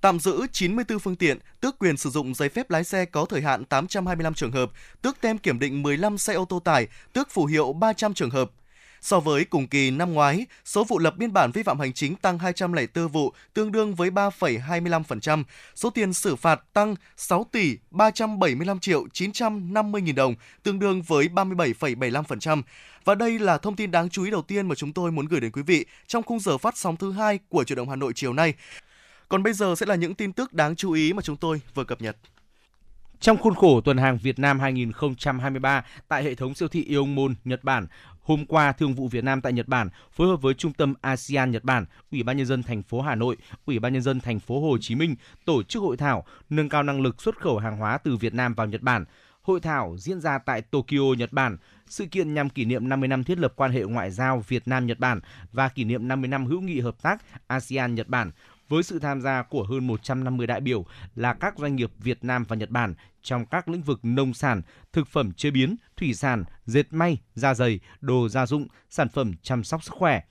[0.02, 3.42] Tạm giữ 94 phương tiện, tước quyền sử dụng giấy phép lái xe có thời
[3.42, 4.72] hạn 825 trường hợp,
[5.02, 8.52] tước tem kiểm định 15 xe ô tô tải, tước phù hiệu 300 trường hợp.
[9.02, 12.16] So với cùng kỳ năm ngoái, số vụ lập biên bản vi phạm hành chính
[12.16, 15.44] tăng 204 vụ, tương đương với 3,25%.
[15.76, 21.28] Số tiền xử phạt tăng 6 tỷ 375 triệu 950 nghìn đồng, tương đương với
[21.28, 22.62] 37,75%.
[23.06, 25.40] Và đây là thông tin đáng chú ý đầu tiên mà chúng tôi muốn gửi
[25.40, 28.14] đến quý vị trong khung giờ phát sóng thứ hai của Chuyển động Hà Nội
[28.16, 28.54] chiều nay.
[29.30, 31.84] Còn bây giờ sẽ là những tin tức đáng chú ý mà chúng tôi vừa
[31.84, 32.18] cập nhật.
[33.20, 37.64] Trong khuôn khổ tuần hàng Việt Nam 2023 tại hệ thống siêu thị Ion Nhật
[37.64, 37.88] Bản,
[38.28, 41.52] hôm qua Thương vụ Việt Nam tại Nhật Bản phối hợp với Trung tâm ASEAN
[41.52, 44.40] Nhật Bản, Ủy ban nhân dân thành phố Hà Nội, Ủy ban nhân dân thành
[44.40, 45.16] phố Hồ Chí Minh
[45.46, 48.54] tổ chức hội thảo nâng cao năng lực xuất khẩu hàng hóa từ Việt Nam
[48.54, 49.06] vào Nhật Bản.
[49.42, 51.58] Hội thảo diễn ra tại Tokyo, Nhật Bản.
[51.86, 54.88] Sự kiện nhằm kỷ niệm 50 năm thiết lập quan hệ ngoại giao Việt Nam
[54.88, 55.20] Nhật Bản
[55.52, 58.32] và kỷ niệm 50 năm hữu nghị hợp tác ASEAN Nhật Bản
[58.70, 62.44] với sự tham gia của hơn 150 đại biểu là các doanh nghiệp Việt Nam
[62.48, 64.62] và Nhật Bản trong các lĩnh vực nông sản,
[64.94, 69.34] thực phẩm chế biến, thủy sản, dệt may, da giày, đồ gia dụng, sản phẩm
[69.42, 70.22] chăm sóc sức khỏe.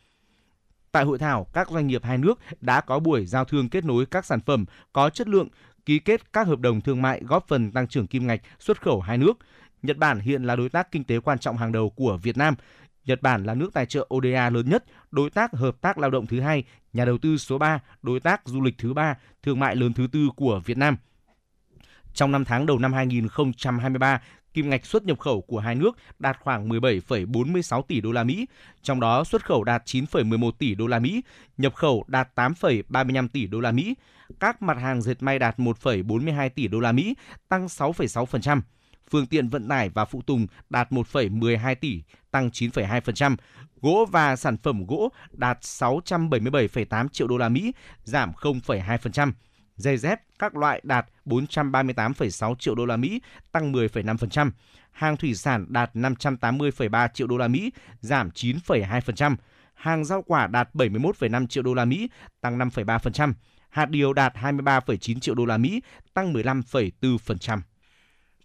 [0.93, 4.07] Tại hội thảo, các doanh nghiệp hai nước đã có buổi giao thương kết nối
[4.07, 5.49] các sản phẩm có chất lượng,
[5.87, 9.01] ký kết các hợp đồng thương mại góp phần tăng trưởng kim ngạch xuất khẩu
[9.01, 9.33] hai nước.
[9.83, 12.55] Nhật Bản hiện là đối tác kinh tế quan trọng hàng đầu của Việt Nam.
[13.07, 16.27] Nhật Bản là nước tài trợ ODA lớn nhất, đối tác hợp tác lao động
[16.27, 19.77] thứ hai, nhà đầu tư số 3, đối tác du lịch thứ ba, thương mại
[19.77, 20.97] lớn thứ tư của Việt Nam.
[22.15, 24.21] Trong 5 tháng đầu năm 2023,
[24.55, 28.47] kim ngạch xuất nhập khẩu của hai nước đạt khoảng 17,46 tỷ đô la Mỹ,
[28.83, 31.23] trong đó xuất khẩu đạt 9,11 tỷ đô la Mỹ,
[31.59, 33.95] nhập khẩu đạt 8,35 tỷ đô la Mỹ.
[34.41, 37.15] Các mặt hàng dệt may đạt 1,42 tỷ đô la Mỹ,
[37.49, 38.61] tăng 6,6%.
[39.11, 43.37] Phương tiện vận tải và phụ tùng đạt 1,12 tỷ, tăng 9,2%.
[43.81, 47.73] Gỗ và sản phẩm gỗ đạt 677,8 triệu đô la Mỹ,
[48.05, 49.33] giảm 0,2%.
[49.77, 53.21] Giày dép các loại đạt 438,6 triệu đô la Mỹ,
[53.53, 54.51] tăng 10,5%.
[54.93, 59.37] Hàng thủy sản đạt 580,3 triệu đô la Mỹ, giảm 9,2%.
[59.75, 63.33] Hàng rau quả đạt 71,5 triệu đô la Mỹ, tăng 5,3%.
[63.69, 65.83] Hạt điều đạt 23,9 triệu đô la Mỹ,
[66.15, 67.61] tăng 15,4%.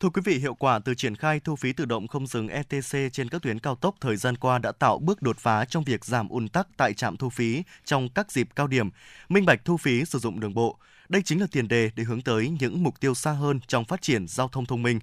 [0.01, 3.13] Thưa quý vị, hiệu quả từ triển khai thu phí tự động không dừng ETC
[3.13, 6.05] trên các tuyến cao tốc thời gian qua đã tạo bước đột phá trong việc
[6.05, 8.89] giảm ùn tắc tại trạm thu phí trong các dịp cao điểm,
[9.29, 10.77] minh bạch thu phí sử dụng đường bộ.
[11.09, 14.01] Đây chính là tiền đề để hướng tới những mục tiêu xa hơn trong phát
[14.01, 14.99] triển giao thông thông minh.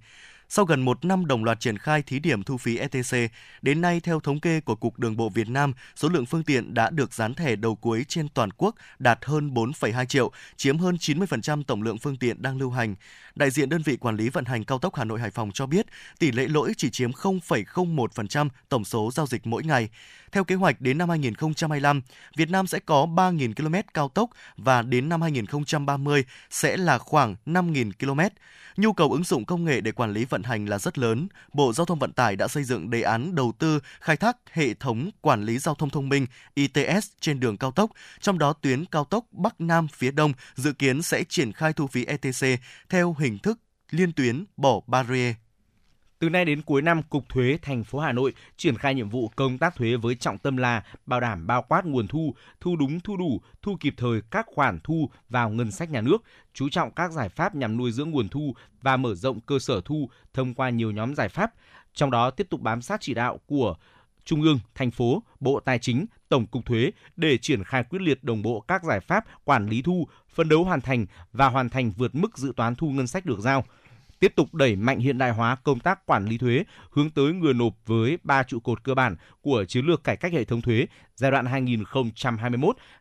[0.50, 3.32] Sau gần một năm đồng loạt triển khai thí điểm thu phí ETC,
[3.62, 6.74] đến nay theo thống kê của Cục Đường bộ Việt Nam, số lượng phương tiện
[6.74, 10.96] đã được dán thẻ đầu cuối trên toàn quốc đạt hơn 4,2 triệu, chiếm hơn
[10.96, 12.94] 90% tổng lượng phương tiện đang lưu hành.
[13.34, 15.66] Đại diện đơn vị quản lý vận hành cao tốc Hà Nội Hải Phòng cho
[15.66, 15.86] biết,
[16.18, 19.88] tỷ lệ lỗi chỉ chiếm 0,01% tổng số giao dịch mỗi ngày.
[20.32, 22.02] Theo kế hoạch đến năm 2025,
[22.36, 27.36] Việt Nam sẽ có 3.000 km cao tốc và đến năm 2030 sẽ là khoảng
[27.46, 28.20] 5.000 km.
[28.76, 31.28] Nhu cầu ứng dụng công nghệ để quản lý vận hành là rất lớn.
[31.52, 34.74] Bộ Giao thông Vận tải đã xây dựng đề án đầu tư khai thác hệ
[34.74, 38.84] thống quản lý giao thông thông minh ITS trên đường cao tốc, trong đó tuyến
[38.84, 43.16] cao tốc Bắc Nam phía Đông dự kiến sẽ triển khai thu phí ETC theo
[43.18, 43.58] hình thức
[43.90, 45.34] liên tuyến bỏ barrier.
[46.20, 49.30] Từ nay đến cuối năm, Cục Thuế thành phố Hà Nội triển khai nhiệm vụ
[49.36, 53.00] công tác thuế với trọng tâm là bảo đảm bao quát nguồn thu, thu đúng
[53.00, 56.22] thu đủ, thu kịp thời các khoản thu vào ngân sách nhà nước,
[56.54, 59.80] chú trọng các giải pháp nhằm nuôi dưỡng nguồn thu và mở rộng cơ sở
[59.84, 61.52] thu thông qua nhiều nhóm giải pháp.
[61.94, 63.74] Trong đó tiếp tục bám sát chỉ đạo của
[64.24, 68.24] Trung ương, thành phố, Bộ Tài chính, Tổng cục Thuế để triển khai quyết liệt
[68.24, 71.90] đồng bộ các giải pháp quản lý thu, phân đấu hoàn thành và hoàn thành
[71.90, 73.64] vượt mức dự toán thu ngân sách được giao–
[74.20, 77.54] tiếp tục đẩy mạnh hiện đại hóa công tác quản lý thuế hướng tới người
[77.54, 80.86] nộp với ba trụ cột cơ bản của chiến lược cải cách hệ thống thuế
[81.14, 81.66] giai đoạn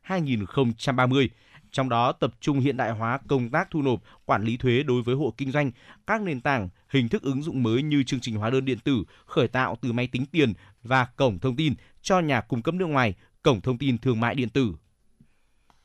[0.05, 1.27] 2021-2030.
[1.71, 5.01] Trong đó tập trung hiện đại hóa công tác thu nộp, quản lý thuế đối
[5.01, 5.71] với hộ kinh doanh,
[6.07, 9.03] các nền tảng, hình thức ứng dụng mới như chương trình hóa đơn điện tử,
[9.25, 10.53] khởi tạo từ máy tính tiền
[10.83, 13.13] và cổng thông tin cho nhà cung cấp nước ngoài,
[13.43, 14.75] cổng thông tin thương mại điện tử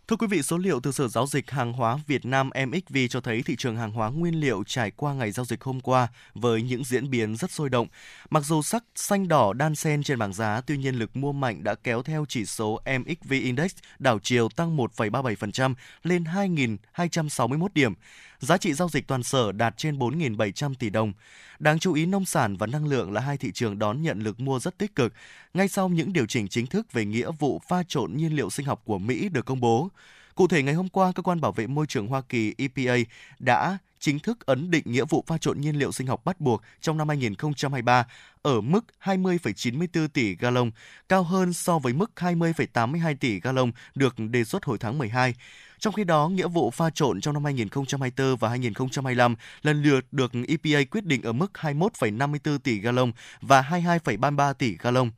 [0.09, 3.21] Thưa quý vị, số liệu từ Sở Giao dịch Hàng hóa Việt Nam MXV cho
[3.21, 6.63] thấy thị trường hàng hóa nguyên liệu trải qua ngày giao dịch hôm qua với
[6.63, 7.87] những diễn biến rất sôi động.
[8.31, 11.65] Mặc dù sắc xanh đỏ đan xen trên bảng giá, tuy nhiên lực mua mạnh
[11.65, 17.95] đã kéo theo chỉ số MXV Index đảo chiều tăng 1,37% lên 2.261 điểm.
[18.43, 21.13] Giá trị giao dịch toàn sở đạt trên 4.700 tỷ đồng.
[21.59, 24.41] Đáng chú ý nông sản và năng lượng là hai thị trường đón nhận lực
[24.41, 25.13] mua rất tích cực
[25.55, 28.67] ngay sau những điều chỉnh chính thức về nghĩa vụ pha trộn nhiên liệu sinh
[28.67, 29.89] học của Mỹ được công bố.
[30.35, 32.97] Cụ thể ngày hôm qua, cơ quan bảo vệ môi trường Hoa Kỳ EPA
[33.39, 36.63] đã chính thức ấn định nghĩa vụ pha trộn nhiên liệu sinh học bắt buộc
[36.81, 38.07] trong năm 2023
[38.43, 40.71] ở mức 20,94 tỷ gallon,
[41.09, 45.35] cao hơn so với mức 20,82 tỷ gallon được đề xuất hồi tháng 12.
[45.83, 50.33] Trong khi đó, nghĩa vụ pha trộn trong năm 2024 và 2025 lần lượt được
[50.49, 55.11] EPA quyết định ở mức 21,54 tỷ gallon và 22,33 tỷ gallon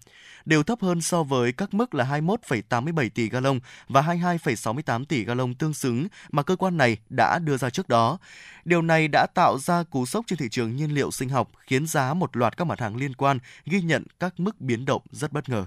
[0.44, 5.54] đều thấp hơn so với các mức là 21,87 tỷ gallon và 22,68 tỷ gallon
[5.54, 8.18] tương xứng mà cơ quan này đã đưa ra trước đó.
[8.64, 11.86] Điều này đã tạo ra cú sốc trên thị trường nhiên liệu sinh học, khiến
[11.86, 15.32] giá một loạt các mặt hàng liên quan ghi nhận các mức biến động rất
[15.32, 15.66] bất ngờ.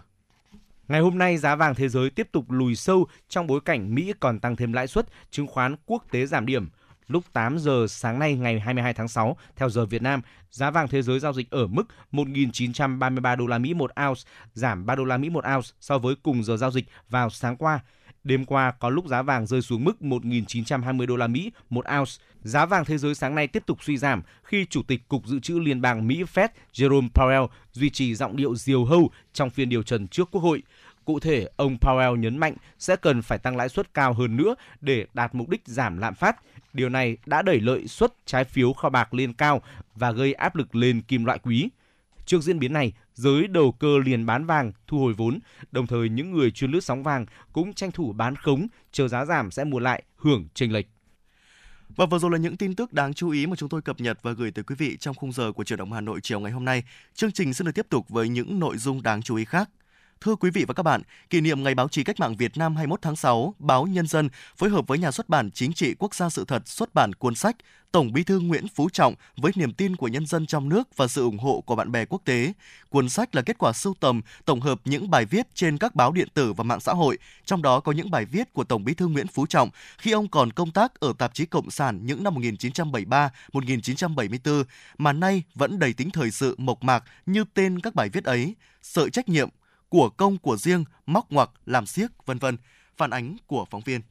[0.87, 4.13] Ngày hôm nay, giá vàng thế giới tiếp tục lùi sâu trong bối cảnh Mỹ
[4.19, 6.69] còn tăng thêm lãi suất, chứng khoán quốc tế giảm điểm.
[7.07, 10.21] Lúc 8 giờ sáng nay ngày 22 tháng 6 theo giờ Việt Nam,
[10.51, 14.21] giá vàng thế giới giao dịch ở mức 1.933 đô la Mỹ một ounce,
[14.53, 17.57] giảm 3 đô la Mỹ một ounce so với cùng giờ giao dịch vào sáng
[17.57, 17.79] qua.
[18.23, 22.11] Đêm qua có lúc giá vàng rơi xuống mức 1.920 đô la Mỹ một ounce.
[22.41, 25.39] Giá vàng thế giới sáng nay tiếp tục suy giảm khi Chủ tịch Cục Dự
[25.39, 29.69] trữ Liên bang Mỹ Fed Jerome Powell duy trì giọng điệu diều hâu trong phiên
[29.69, 30.63] điều trần trước Quốc hội.
[31.07, 34.55] Cụ thể, ông Powell nhấn mạnh sẽ cần phải tăng lãi suất cao hơn nữa
[34.81, 36.37] để đạt mục đích giảm lạm phát.
[36.73, 39.61] Điều này đã đẩy lợi suất trái phiếu kho bạc lên cao
[39.95, 41.69] và gây áp lực lên kim loại quý.
[42.25, 45.39] Trước diễn biến này, giới đầu cơ liền bán vàng, thu hồi vốn,
[45.71, 49.25] đồng thời những người chuyên lướt sóng vàng cũng tranh thủ bán khống, chờ giá
[49.25, 50.87] giảm sẽ mua lại, hưởng chênh lệch.
[51.89, 54.19] Và vừa rồi là những tin tức đáng chú ý mà chúng tôi cập nhật
[54.21, 56.51] và gửi tới quý vị trong khung giờ của Chuyển động Hà Nội chiều ngày
[56.51, 56.83] hôm nay.
[57.13, 59.69] Chương trình sẽ được tiếp tục với những nội dung đáng chú ý khác.
[60.21, 62.75] Thưa quý vị và các bạn, kỷ niệm Ngày báo chí cách mạng Việt Nam
[62.75, 66.15] 21 tháng 6, báo Nhân dân phối hợp với nhà xuất bản Chính trị Quốc
[66.15, 67.55] gia sự thật xuất bản cuốn sách
[67.91, 71.07] Tổng Bí thư Nguyễn Phú Trọng với niềm tin của nhân dân trong nước và
[71.07, 72.53] sự ủng hộ của bạn bè quốc tế.
[72.89, 76.11] Cuốn sách là kết quả sưu tầm, tổng hợp những bài viết trên các báo
[76.11, 78.93] điện tử và mạng xã hội, trong đó có những bài viết của Tổng Bí
[78.93, 82.23] thư Nguyễn Phú Trọng khi ông còn công tác ở tạp chí Cộng sản những
[82.23, 84.63] năm 1973-1974
[84.97, 88.55] mà nay vẫn đầy tính thời sự mộc mạc như tên các bài viết ấy,
[88.81, 89.49] sợi trách nhiệm,
[89.89, 92.57] của công của riêng, móc ngoặc, làm xiếc, vân vân.
[92.97, 94.01] Phản ánh của phóng viên.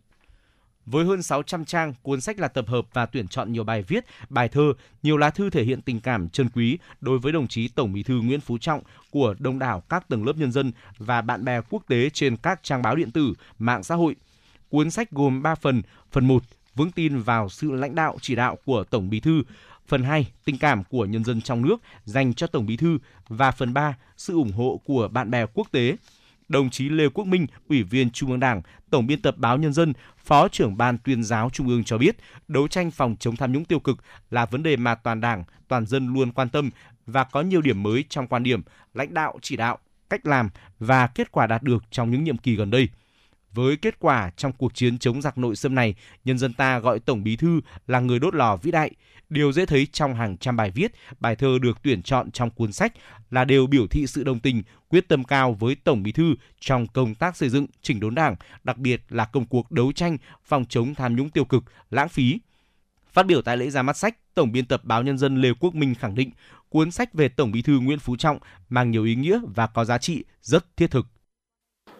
[0.87, 4.05] Với hơn 600 trang, cuốn sách là tập hợp và tuyển chọn nhiều bài viết,
[4.29, 4.72] bài thơ,
[5.03, 8.03] nhiều lá thư thể hiện tình cảm chân quý đối với đồng chí Tổng Bí
[8.03, 11.61] thư Nguyễn Phú Trọng của đông đảo các tầng lớp nhân dân và bạn bè
[11.70, 14.16] quốc tế trên các trang báo điện tử, mạng xã hội.
[14.68, 15.83] Cuốn sách gồm 3 phần.
[16.12, 16.43] Phần 1,
[16.74, 19.43] vững tin vào sự lãnh đạo chỉ đạo của Tổng Bí thư.
[19.89, 23.51] Phần 2, tình cảm của nhân dân trong nước dành cho Tổng Bí thư và
[23.51, 25.97] phần 3, sự ủng hộ của bạn bè quốc tế.
[26.49, 29.72] Đồng chí Lê Quốc Minh, Ủy viên Trung ương Đảng, Tổng biên tập báo Nhân
[29.72, 29.93] dân,
[30.24, 32.16] Phó trưởng Ban tuyên giáo Trung ương cho biết,
[32.49, 33.99] đấu tranh phòng chống tham nhũng tiêu cực
[34.30, 36.70] là vấn đề mà toàn Đảng, toàn dân luôn quan tâm
[37.07, 38.62] và có nhiều điểm mới trong quan điểm,
[38.95, 39.78] lãnh đạo chỉ đạo,
[40.11, 42.89] cách làm và kết quả đạt được trong những nhiệm kỳ gần đây.
[43.53, 47.01] Với kết quả trong cuộc chiến chống giặc nội xâm này, nhân dân ta gọi
[47.01, 48.91] Tổng Bí thư là người đốt lò vĩ đại.
[49.29, 52.72] Điều dễ thấy trong hàng trăm bài viết, bài thơ được tuyển chọn trong cuốn
[52.72, 52.93] sách
[53.31, 56.87] là đều biểu thị sự đồng tình, quyết tâm cao với Tổng Bí thư trong
[56.87, 60.64] công tác xây dựng, chỉnh đốn Đảng, đặc biệt là công cuộc đấu tranh phòng
[60.68, 62.39] chống tham nhũng tiêu cực, lãng phí.
[63.12, 65.74] Phát biểu tại lễ ra mắt sách, Tổng biên tập báo Nhân dân Lê Quốc
[65.74, 66.31] Minh khẳng định
[66.69, 68.39] cuốn sách về Tổng Bí thư Nguyễn Phú Trọng
[68.69, 71.07] mang nhiều ý nghĩa và có giá trị rất thiết thực.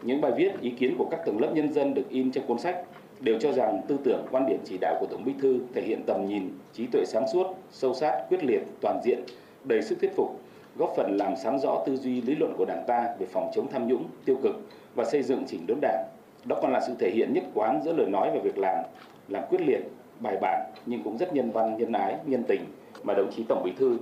[0.03, 2.59] Những bài viết, ý kiến của các tầng lớp nhân dân được in trong cuốn
[2.59, 2.77] sách
[3.21, 6.03] đều cho rằng tư tưởng quan điểm chỉ đạo của Tổng Bí thư thể hiện
[6.07, 9.19] tầm nhìn, trí tuệ sáng suốt, sâu sát, quyết liệt, toàn diện,
[9.65, 10.41] đầy sức thuyết phục,
[10.77, 13.67] góp phần làm sáng rõ tư duy lý luận của Đảng ta về phòng chống
[13.73, 14.57] tham nhũng, tiêu cực
[14.95, 16.05] và xây dựng chỉnh đốn Đảng.
[16.45, 18.85] Đó còn là sự thể hiện nhất quán giữa lời nói và việc làm,
[19.29, 19.81] làm quyết liệt,
[20.21, 22.61] bài bản nhưng cũng rất nhân văn, nhân ái, nhân tình
[23.03, 23.99] mà đồng chí Tổng Bí thư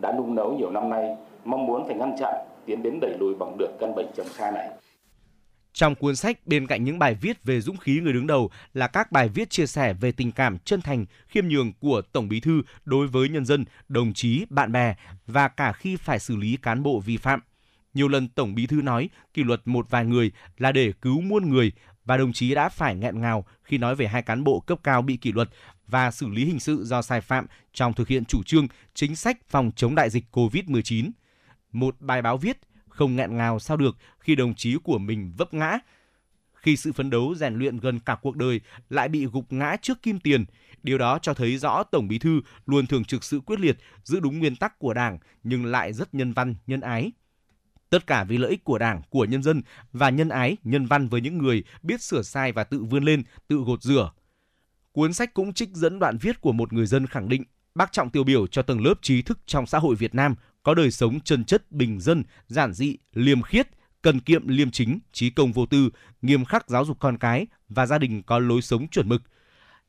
[0.00, 2.34] đã nung nấu nhiều năm nay, mong muốn phải ngăn chặn,
[2.66, 4.68] tiến đến đẩy lùi bằng được căn bệnh trầm kha này.
[5.74, 8.86] Trong cuốn sách, bên cạnh những bài viết về dũng khí người đứng đầu là
[8.86, 12.40] các bài viết chia sẻ về tình cảm chân thành, khiêm nhường của Tổng Bí
[12.40, 14.94] thư đối với nhân dân, đồng chí, bạn bè
[15.26, 17.40] và cả khi phải xử lý cán bộ vi phạm.
[17.94, 21.50] Nhiều lần Tổng Bí thư nói kỷ luật một vài người là để cứu muôn
[21.50, 21.72] người
[22.04, 25.02] và đồng chí đã phải nghẹn ngào khi nói về hai cán bộ cấp cao
[25.02, 25.48] bị kỷ luật
[25.86, 29.38] và xử lý hình sự do sai phạm trong thực hiện chủ trương chính sách
[29.48, 31.10] phòng chống đại dịch COVID-19.
[31.72, 32.58] Một bài báo viết–
[32.94, 35.78] không nghẹn ngào sao được khi đồng chí của mình vấp ngã.
[36.54, 38.60] Khi sự phấn đấu rèn luyện gần cả cuộc đời
[38.90, 40.44] lại bị gục ngã trước kim tiền,
[40.82, 44.20] điều đó cho thấy rõ Tổng Bí thư luôn thường trực sự quyết liệt, giữ
[44.20, 47.12] đúng nguyên tắc của Đảng nhưng lại rất nhân văn, nhân ái.
[47.90, 49.62] Tất cả vì lợi ích của Đảng, của nhân dân
[49.92, 53.22] và nhân ái, nhân văn với những người biết sửa sai và tự vươn lên,
[53.48, 54.12] tự gột rửa.
[54.92, 57.44] Cuốn sách cũng trích dẫn đoạn viết của một người dân khẳng định
[57.74, 60.34] bác trọng tiêu biểu cho tầng lớp trí thức trong xã hội Việt Nam
[60.64, 63.68] có đời sống chân chất bình dân, giản dị, liêm khiết,
[64.02, 65.90] cần kiệm liêm chính, trí công vô tư,
[66.22, 69.22] nghiêm khắc giáo dục con cái và gia đình có lối sống chuẩn mực.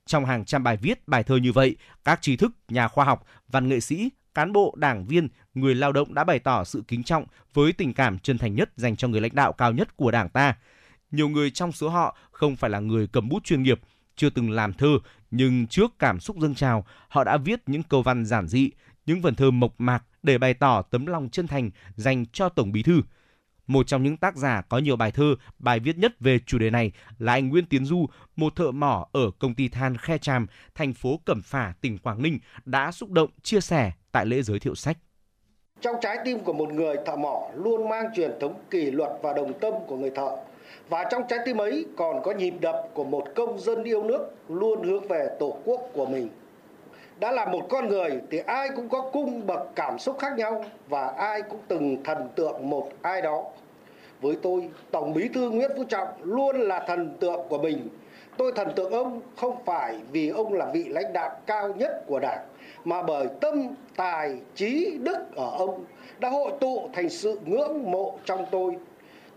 [0.05, 1.75] Trong hàng trăm bài viết, bài thơ như vậy,
[2.05, 5.91] các trí thức, nhà khoa học, văn nghệ sĩ, cán bộ, đảng viên, người lao
[5.91, 9.07] động đã bày tỏ sự kính trọng với tình cảm chân thành nhất dành cho
[9.07, 10.55] người lãnh đạo cao nhất của Đảng ta.
[11.11, 13.79] Nhiều người trong số họ không phải là người cầm bút chuyên nghiệp,
[14.15, 14.99] chưa từng làm thơ,
[15.31, 18.69] nhưng trước cảm xúc dâng trào, họ đã viết những câu văn giản dị,
[19.05, 22.71] những vần thơ mộc mạc để bày tỏ tấm lòng chân thành dành cho Tổng
[22.71, 23.01] Bí thư.
[23.67, 26.69] Một trong những tác giả có nhiều bài thơ, bài viết nhất về chủ đề
[26.69, 28.05] này là anh Nguyễn Tiến Du,
[28.35, 32.21] một thợ mỏ ở công ty than Khe Tràm, thành phố Cẩm Phả, tỉnh Quảng
[32.21, 34.97] Ninh, đã xúc động chia sẻ tại lễ giới thiệu sách.
[35.81, 39.33] Trong trái tim của một người thợ mỏ luôn mang truyền thống kỷ luật và
[39.33, 40.37] đồng tâm của người thợ.
[40.89, 44.35] Và trong trái tim ấy còn có nhịp đập của một công dân yêu nước
[44.49, 46.29] luôn hướng về tổ quốc của mình
[47.19, 50.65] đã là một con người thì ai cũng có cung bậc cảm xúc khác nhau
[50.87, 53.43] và ai cũng từng thần tượng một ai đó.
[54.21, 57.89] Với tôi, tổng bí thư nguyễn phú trọng luôn là thần tượng của mình.
[58.37, 62.19] Tôi thần tượng ông không phải vì ông là vị lãnh đạo cao nhất của
[62.19, 62.45] đảng,
[62.85, 65.85] mà bởi tâm, tài, trí, đức ở ông
[66.19, 68.75] đã hội tụ thành sự ngưỡng mộ trong tôi.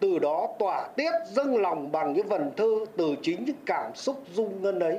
[0.00, 4.16] Từ đó tỏa tiết dâng lòng bằng những vần thơ từ chính những cảm xúc
[4.34, 4.98] dung ngân ấy.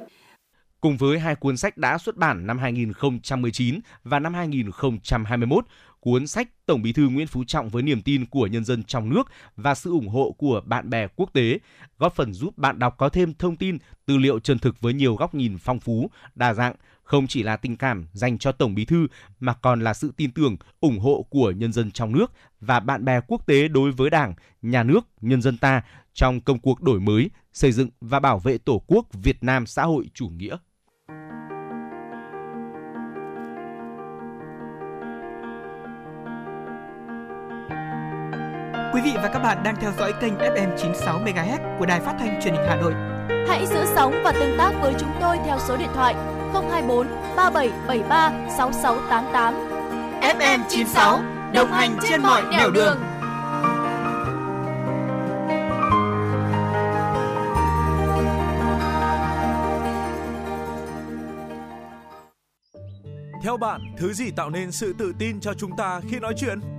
[0.82, 5.66] Cùng với hai cuốn sách đã xuất bản năm 2019 và năm 2021,
[6.00, 9.10] cuốn sách Tổng Bí thư Nguyễn Phú Trọng với niềm tin của nhân dân trong
[9.10, 9.24] nước
[9.56, 11.60] và sự ủng hộ của bạn bè quốc tế,
[11.98, 15.16] góp phần giúp bạn đọc có thêm thông tin, tư liệu chân thực với nhiều
[15.16, 18.86] góc nhìn phong phú, đa dạng, không chỉ là tình cảm dành cho Tổng Bí
[18.86, 19.08] thư
[19.40, 22.32] mà còn là sự tin tưởng, ủng hộ của nhân dân trong nước
[22.62, 25.82] và bạn bè quốc tế đối với Đảng, nhà nước, nhân dân ta
[26.14, 29.84] trong công cuộc đổi mới, xây dựng và bảo vệ Tổ quốc Việt Nam xã
[29.84, 30.58] hội chủ nghĩa.
[39.00, 42.16] Quý vị và các bạn đang theo dõi kênh FM 96 MHz của đài phát
[42.20, 42.94] thanh truyền hình Hà Nội.
[43.48, 46.16] Hãy giữ sóng và tương tác với chúng tôi theo số điện thoại
[46.54, 49.54] 024 3773 6688.
[50.22, 51.20] FM 96
[51.54, 52.98] đồng hành trên mọi nẻo đường.
[63.44, 66.79] Theo bạn, thứ gì tạo nên sự tự tin cho chúng ta khi nói chuyện?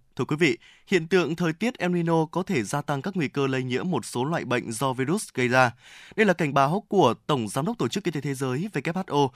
[0.21, 0.57] Thưa quý vị,
[0.87, 3.89] hiện tượng thời tiết El Nino có thể gia tăng các nguy cơ lây nhiễm
[3.89, 5.71] một số loại bệnh do virus gây ra.
[6.15, 9.29] Đây là cảnh báo của Tổng Giám đốc Tổ chức Y tế Thế giới WHO.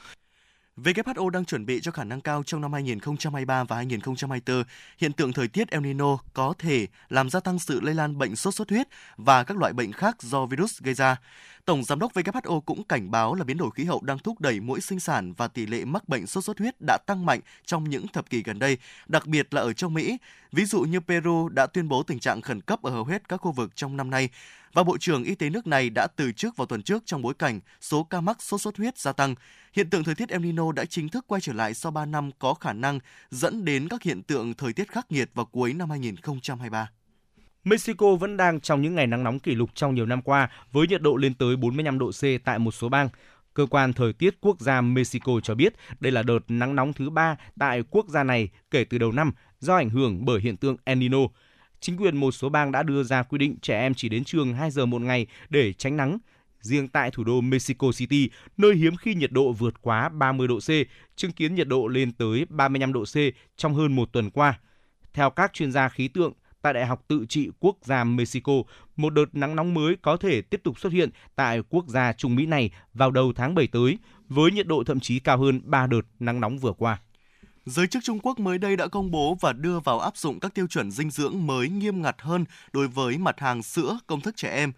[0.77, 4.63] WHO đang chuẩn bị cho khả năng cao trong năm 2023 và 2024,
[4.97, 8.35] hiện tượng thời tiết El Nino có thể làm gia tăng sự lây lan bệnh
[8.35, 8.87] sốt xuất huyết
[9.17, 11.17] và các loại bệnh khác do virus gây ra.
[11.65, 14.59] Tổng giám đốc WHO cũng cảnh báo là biến đổi khí hậu đang thúc đẩy
[14.59, 17.89] mũi sinh sản và tỷ lệ mắc bệnh sốt xuất huyết đã tăng mạnh trong
[17.89, 18.77] những thập kỷ gần đây,
[19.07, 20.17] đặc biệt là ở châu Mỹ.
[20.51, 23.37] Ví dụ như Peru đã tuyên bố tình trạng khẩn cấp ở hầu hết các
[23.37, 24.29] khu vực trong năm nay
[24.73, 27.33] và Bộ trưởng Y tế nước này đã từ chức vào tuần trước trong bối
[27.33, 29.35] cảnh số ca mắc sốt xuất huyết gia tăng.
[29.73, 32.31] Hiện tượng thời tiết El Nino đã chính thức quay trở lại sau 3 năm
[32.39, 32.99] có khả năng
[33.31, 36.89] dẫn đến các hiện tượng thời tiết khắc nghiệt vào cuối năm 2023.
[37.65, 40.87] Mexico vẫn đang trong những ngày nắng nóng kỷ lục trong nhiều năm qua với
[40.87, 43.09] nhiệt độ lên tới 45 độ C tại một số bang.
[43.53, 47.09] Cơ quan thời tiết quốc gia Mexico cho biết đây là đợt nắng nóng thứ
[47.09, 50.77] ba tại quốc gia này kể từ đầu năm do ảnh hưởng bởi hiện tượng
[50.83, 51.17] El Nino.
[51.79, 54.53] Chính quyền một số bang đã đưa ra quy định trẻ em chỉ đến trường
[54.53, 56.17] 2 giờ một ngày để tránh nắng.
[56.59, 60.59] Riêng tại thủ đô Mexico City, nơi hiếm khi nhiệt độ vượt quá 30 độ
[60.59, 60.69] C,
[61.15, 63.15] chứng kiến nhiệt độ lên tới 35 độ C
[63.57, 64.59] trong hơn một tuần qua.
[65.13, 66.33] Theo các chuyên gia khí tượng,
[66.65, 68.53] tại Đại học Tự trị Quốc gia Mexico,
[68.95, 72.35] một đợt nắng nóng mới có thể tiếp tục xuất hiện tại quốc gia Trung
[72.35, 73.97] Mỹ này vào đầu tháng 7 tới,
[74.29, 76.99] với nhiệt độ thậm chí cao hơn 3 đợt nắng nóng vừa qua.
[77.65, 80.53] Giới chức Trung Quốc mới đây đã công bố và đưa vào áp dụng các
[80.53, 84.35] tiêu chuẩn dinh dưỡng mới nghiêm ngặt hơn đối với mặt hàng sữa công thức
[84.37, 84.71] trẻ em.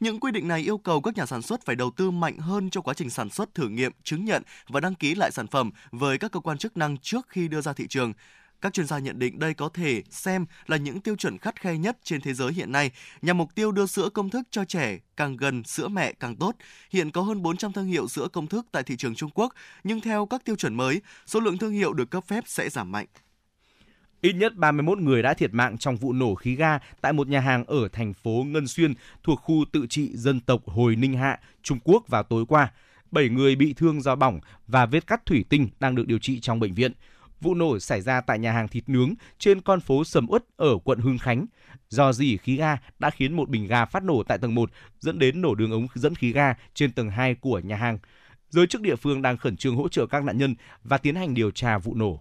[0.00, 2.70] Những quy định này yêu cầu các nhà sản xuất phải đầu tư mạnh hơn
[2.70, 5.70] cho quá trình sản xuất, thử nghiệm, chứng nhận và đăng ký lại sản phẩm
[5.90, 8.12] với các cơ quan chức năng trước khi đưa ra thị trường.
[8.62, 11.76] Các chuyên gia nhận định đây có thể xem là những tiêu chuẩn khắt khe
[11.76, 12.90] nhất trên thế giới hiện nay
[13.22, 16.56] nhằm mục tiêu đưa sữa công thức cho trẻ càng gần sữa mẹ càng tốt.
[16.90, 20.00] Hiện có hơn 400 thương hiệu sữa công thức tại thị trường Trung Quốc, nhưng
[20.00, 23.06] theo các tiêu chuẩn mới, số lượng thương hiệu được cấp phép sẽ giảm mạnh.
[24.20, 27.40] Ít nhất 31 người đã thiệt mạng trong vụ nổ khí ga tại một nhà
[27.40, 31.40] hàng ở thành phố Ngân Xuyên thuộc khu tự trị dân tộc Hồi Ninh Hạ,
[31.62, 32.72] Trung Quốc vào tối qua.
[33.10, 36.40] 7 người bị thương do bỏng và vết cắt thủy tinh đang được điều trị
[36.40, 36.92] trong bệnh viện.
[37.42, 40.78] Vụ nổ xảy ra tại nhà hàng thịt nướng trên con phố Sầm Uất ở
[40.84, 41.46] quận Hưng Khánh.
[41.88, 45.18] Do dỉ khí ga đã khiến một bình ga phát nổ tại tầng 1 dẫn
[45.18, 47.98] đến nổ đường ống dẫn khí ga trên tầng 2 của nhà hàng.
[48.48, 50.54] Giới chức địa phương đang khẩn trương hỗ trợ các nạn nhân
[50.84, 52.20] và tiến hành điều tra vụ nổ.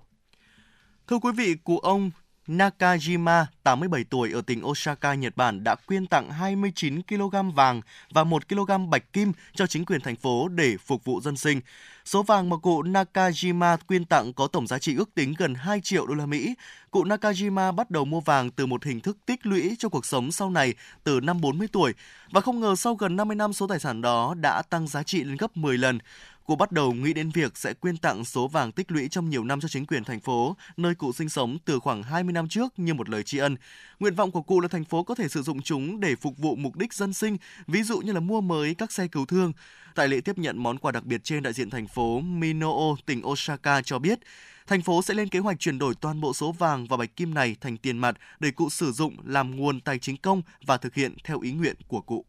[1.07, 2.11] Thưa quý vị, cụ ông
[2.47, 7.81] Nakajima, 87 tuổi ở tỉnh Osaka, Nhật Bản đã quyên tặng 29 kg vàng
[8.13, 11.61] và 1 kg bạch kim cho chính quyền thành phố để phục vụ dân sinh.
[12.05, 15.81] Số vàng mà cụ Nakajima quyên tặng có tổng giá trị ước tính gần 2
[15.81, 16.55] triệu đô la Mỹ.
[16.91, 20.31] Cụ Nakajima bắt đầu mua vàng từ một hình thức tích lũy cho cuộc sống
[20.31, 20.73] sau này
[21.03, 21.93] từ năm 40 tuổi
[22.31, 25.23] và không ngờ sau gần 50 năm số tài sản đó đã tăng giá trị
[25.23, 25.99] lên gấp 10 lần
[26.45, 29.43] cô bắt đầu nghĩ đến việc sẽ quyên tặng số vàng tích lũy trong nhiều
[29.43, 32.80] năm cho chính quyền thành phố, nơi cụ sinh sống từ khoảng 20 năm trước
[32.80, 33.55] như một lời tri ân.
[33.99, 36.55] Nguyện vọng của cụ là thành phố có thể sử dụng chúng để phục vụ
[36.55, 37.38] mục đích dân sinh,
[37.68, 39.53] ví dụ như là mua mới các xe cứu thương.
[39.95, 43.27] Tại lễ tiếp nhận món quà đặc biệt trên, đại diện thành phố Minoo, tỉnh
[43.27, 44.19] Osaka cho biết,
[44.68, 47.34] thành phố sẽ lên kế hoạch chuyển đổi toàn bộ số vàng và bạch kim
[47.34, 50.95] này thành tiền mặt để cụ sử dụng làm nguồn tài chính công và thực
[50.95, 52.26] hiện theo ý nguyện của cụ.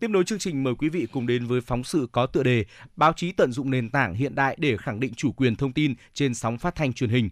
[0.00, 2.64] Tiếp nối chương trình mời quý vị cùng đến với phóng sự có tựa đề
[2.96, 5.94] Báo chí tận dụng nền tảng hiện đại để khẳng định chủ quyền thông tin
[6.14, 7.30] trên sóng phát thanh truyền hình.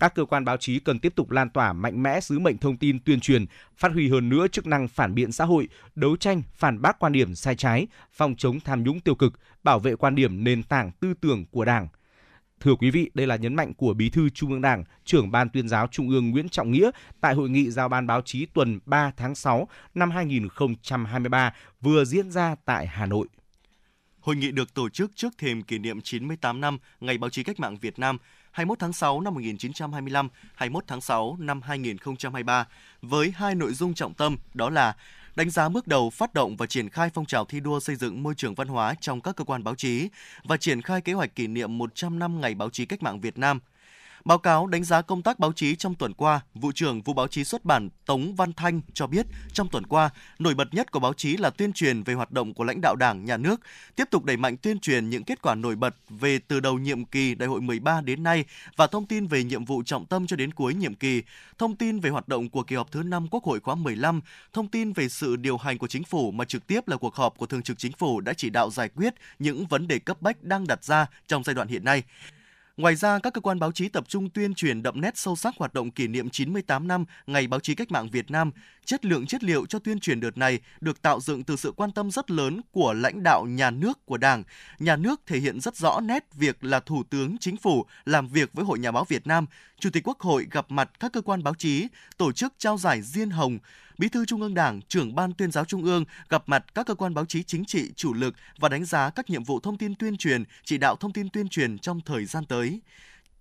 [0.00, 2.76] Các cơ quan báo chí cần tiếp tục lan tỏa mạnh mẽ sứ mệnh thông
[2.76, 3.46] tin tuyên truyền,
[3.76, 7.12] phát huy hơn nữa chức năng phản biện xã hội, đấu tranh, phản bác quan
[7.12, 9.32] điểm sai trái, phòng chống tham nhũng tiêu cực,
[9.62, 11.88] bảo vệ quan điểm nền tảng tư tưởng của Đảng,
[12.60, 15.48] Thưa quý vị, đây là nhấn mạnh của Bí thư Trung ương Đảng, trưởng Ban
[15.48, 16.90] tuyên giáo Trung ương Nguyễn Trọng Nghĩa
[17.20, 22.30] tại hội nghị giao ban báo chí tuần 3 tháng 6 năm 2023 vừa diễn
[22.30, 23.28] ra tại Hà Nội.
[24.20, 27.60] Hội nghị được tổ chức trước thềm kỷ niệm 98 năm Ngày báo chí cách
[27.60, 28.18] mạng Việt Nam
[28.50, 32.66] 21 tháng 6 năm 1925, 21 tháng 6 năm 2023
[33.02, 34.96] với hai nội dung trọng tâm đó là
[35.36, 38.22] đánh giá bước đầu, phát động và triển khai phong trào thi đua xây dựng
[38.22, 40.08] môi trường văn hóa trong các cơ quan báo chí
[40.44, 43.38] và triển khai kế hoạch kỷ niệm 100 năm Ngày báo chí cách mạng Việt
[43.38, 43.60] Nam–
[44.24, 47.28] Báo cáo đánh giá công tác báo chí trong tuần qua, vụ trưởng vụ báo
[47.28, 51.00] chí xuất bản Tống Văn Thanh cho biết trong tuần qua, nổi bật nhất của
[51.00, 53.60] báo chí là tuyên truyền về hoạt động của lãnh đạo Đảng, Nhà nước,
[53.96, 57.04] tiếp tục đẩy mạnh tuyên truyền những kết quả nổi bật về từ đầu nhiệm
[57.04, 58.44] kỳ Đại hội 13 đến nay
[58.76, 61.22] và thông tin về nhiệm vụ trọng tâm cho đến cuối nhiệm kỳ,
[61.58, 64.20] thông tin về hoạt động của kỳ họp thứ 5 Quốc hội khóa 15,
[64.52, 67.38] thông tin về sự điều hành của chính phủ mà trực tiếp là cuộc họp
[67.38, 70.42] của Thường trực Chính phủ đã chỉ đạo giải quyết những vấn đề cấp bách
[70.42, 72.02] đang đặt ra trong giai đoạn hiện nay.
[72.78, 75.54] Ngoài ra, các cơ quan báo chí tập trung tuyên truyền đậm nét sâu sắc
[75.56, 78.50] hoạt động kỷ niệm 98 năm Ngày báo chí cách mạng Việt Nam.
[78.84, 81.92] Chất lượng chất liệu cho tuyên truyền đợt này được tạo dựng từ sự quan
[81.92, 84.44] tâm rất lớn của lãnh đạo nhà nước của Đảng.
[84.78, 88.50] Nhà nước thể hiện rất rõ nét việc là Thủ tướng Chính phủ làm việc
[88.52, 89.46] với Hội Nhà báo Việt Nam,
[89.80, 91.86] Chủ tịch Quốc hội gặp mặt các cơ quan báo chí,
[92.16, 93.58] tổ chức trao giải Diên Hồng,
[93.98, 96.94] Bí thư Trung ương Đảng, trưởng ban tuyên giáo Trung ương gặp mặt các cơ
[96.94, 99.94] quan báo chí chính trị chủ lực và đánh giá các nhiệm vụ thông tin
[99.94, 102.80] tuyên truyền, chỉ đạo thông tin tuyên truyền trong thời gian tới.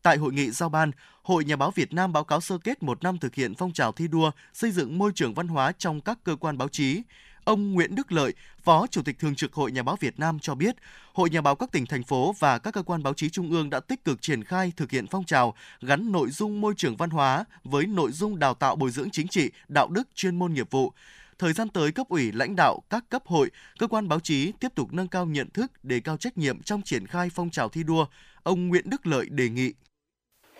[0.01, 3.03] Tại hội nghị giao ban, Hội Nhà báo Việt Nam báo cáo sơ kết một
[3.03, 6.19] năm thực hiện phong trào thi đua xây dựng môi trường văn hóa trong các
[6.23, 7.01] cơ quan báo chí.
[7.47, 8.33] Ông Nguyễn Đức Lợi,
[8.63, 10.75] Phó Chủ tịch Thường trực Hội Nhà báo Việt Nam cho biết,
[11.13, 13.69] Hội Nhà báo các tỉnh, thành phố và các cơ quan báo chí trung ương
[13.69, 17.09] đã tích cực triển khai thực hiện phong trào gắn nội dung môi trường văn
[17.09, 20.71] hóa với nội dung đào tạo bồi dưỡng chính trị, đạo đức, chuyên môn nghiệp
[20.71, 20.91] vụ.
[21.39, 23.49] Thời gian tới, cấp ủy, lãnh đạo các cấp hội,
[23.79, 26.81] cơ quan báo chí tiếp tục nâng cao nhận thức, đề cao trách nhiệm trong
[26.81, 28.05] triển khai phong trào thi đua.
[28.43, 29.73] Ông Nguyễn Đức Lợi đề nghị.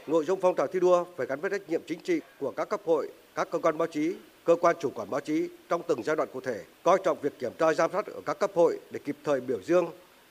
[0.07, 2.69] Nội dung phong trào thi đua phải gắn với trách nhiệm chính trị của các
[2.69, 4.15] cấp hội, các cơ quan báo chí,
[4.48, 7.40] cơ quan chủ quản báo chí trong từng giai đoạn cụ thể, coi trọng việc
[7.40, 9.86] kiểm tra giám sát ở các cấp hội để kịp thời biểu dương,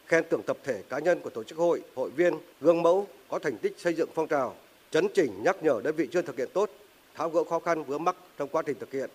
[0.06, 3.38] khen thưởng tập thể cá nhân của tổ chức hội, hội viên, gương mẫu có
[3.38, 4.54] thành tích xây dựng phong trào,
[4.90, 6.70] chấn chỉnh nhắc nhở đơn vị chưa thực hiện tốt,
[7.14, 9.10] tháo gỡ khó khăn vướng mắc trong quá trình thực hiện.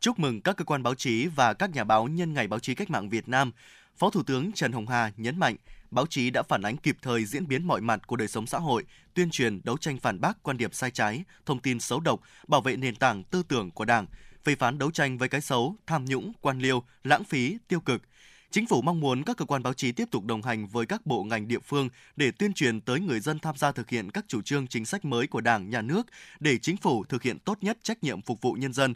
[0.00, 2.74] Chúc mừng các cơ quan báo chí và các nhà báo nhân ngày báo chí
[2.74, 3.52] cách mạng Việt Nam.
[4.00, 5.56] Phó Thủ tướng Trần Hồng Hà nhấn mạnh,
[5.90, 8.58] báo chí đã phản ánh kịp thời diễn biến mọi mặt của đời sống xã
[8.58, 12.20] hội, tuyên truyền, đấu tranh phản bác quan điểm sai trái, thông tin xấu độc,
[12.48, 14.06] bảo vệ nền tảng tư tưởng của Đảng,
[14.44, 18.02] phê phán đấu tranh với cái xấu, tham nhũng, quan liêu, lãng phí, tiêu cực.
[18.50, 21.06] Chính phủ mong muốn các cơ quan báo chí tiếp tục đồng hành với các
[21.06, 24.24] bộ ngành địa phương để tuyên truyền tới người dân tham gia thực hiện các
[24.28, 26.06] chủ trương chính sách mới của Đảng, Nhà nước
[26.40, 28.94] để chính phủ thực hiện tốt nhất trách nhiệm phục vụ nhân dân.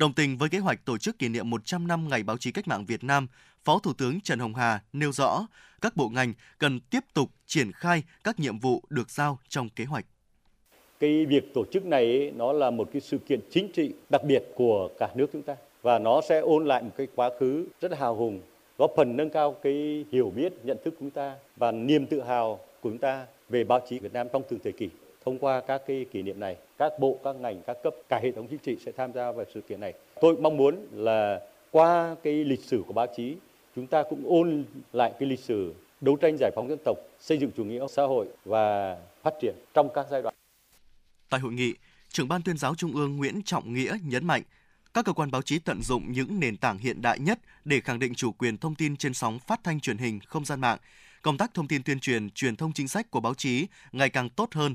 [0.00, 2.68] Đồng tình với kế hoạch tổ chức kỷ niệm 100 năm Ngày báo chí cách
[2.68, 3.26] mạng Việt Nam,
[3.64, 5.46] Phó Thủ tướng Trần Hồng Hà nêu rõ
[5.80, 9.84] các bộ ngành cần tiếp tục triển khai các nhiệm vụ được giao trong kế
[9.84, 10.04] hoạch.
[11.00, 14.42] Cái việc tổ chức này nó là một cái sự kiện chính trị đặc biệt
[14.54, 17.98] của cả nước chúng ta và nó sẽ ôn lại một cái quá khứ rất
[17.98, 18.40] hào hùng,
[18.78, 22.22] góp phần nâng cao cái hiểu biết, nhận thức của chúng ta và niềm tự
[22.22, 24.88] hào của chúng ta về báo chí Việt Nam trong từng thời kỳ.
[25.24, 28.32] Thông qua các cái kỷ niệm này, các bộ, các ngành, các cấp, cả hệ
[28.32, 29.94] thống chính trị sẽ tham gia vào sự kiện này.
[30.20, 31.40] Tôi mong muốn là
[31.70, 33.36] qua cái lịch sử của báo chí
[33.76, 37.38] chúng ta cũng ôn lại cái lịch sử đấu tranh giải phóng dân tộc, xây
[37.38, 40.34] dựng chủ nghĩa xã hội và phát triển trong các giai đoạn.
[41.30, 41.74] Tại hội nghị,
[42.08, 44.42] trưởng ban tuyên giáo Trung ương Nguyễn Trọng Nghĩa nhấn mạnh,
[44.94, 47.98] các cơ quan báo chí tận dụng những nền tảng hiện đại nhất để khẳng
[47.98, 50.78] định chủ quyền thông tin trên sóng phát thanh truyền hình, không gian mạng.
[51.22, 54.28] Công tác thông tin tuyên truyền, truyền thông chính sách của báo chí ngày càng
[54.28, 54.74] tốt hơn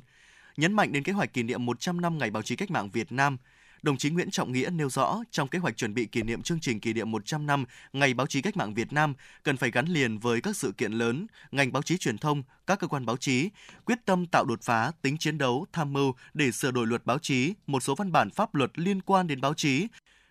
[0.58, 3.12] nhấn mạnh đến kế hoạch kỷ niệm 100 năm Ngày báo chí cách mạng Việt
[3.12, 3.38] Nam–
[3.86, 6.60] đồng chí Nguyễn Trọng Nghĩa nêu rõ trong kế hoạch chuẩn bị kỷ niệm chương
[6.60, 9.14] trình kỷ niệm 100 năm Ngày báo chí cách mạng Việt Nam
[9.44, 12.80] cần phải gắn liền với các sự kiện lớn, ngành báo chí truyền thông, các
[12.80, 13.50] cơ quan báo chí,
[13.86, 17.20] quyết tâm tạo đột phá, tính chiến đấu, tham mưu để sửa đổi luật báo
[17.20, 19.88] chí, một số văn bản pháp luật liên quan đến báo chí,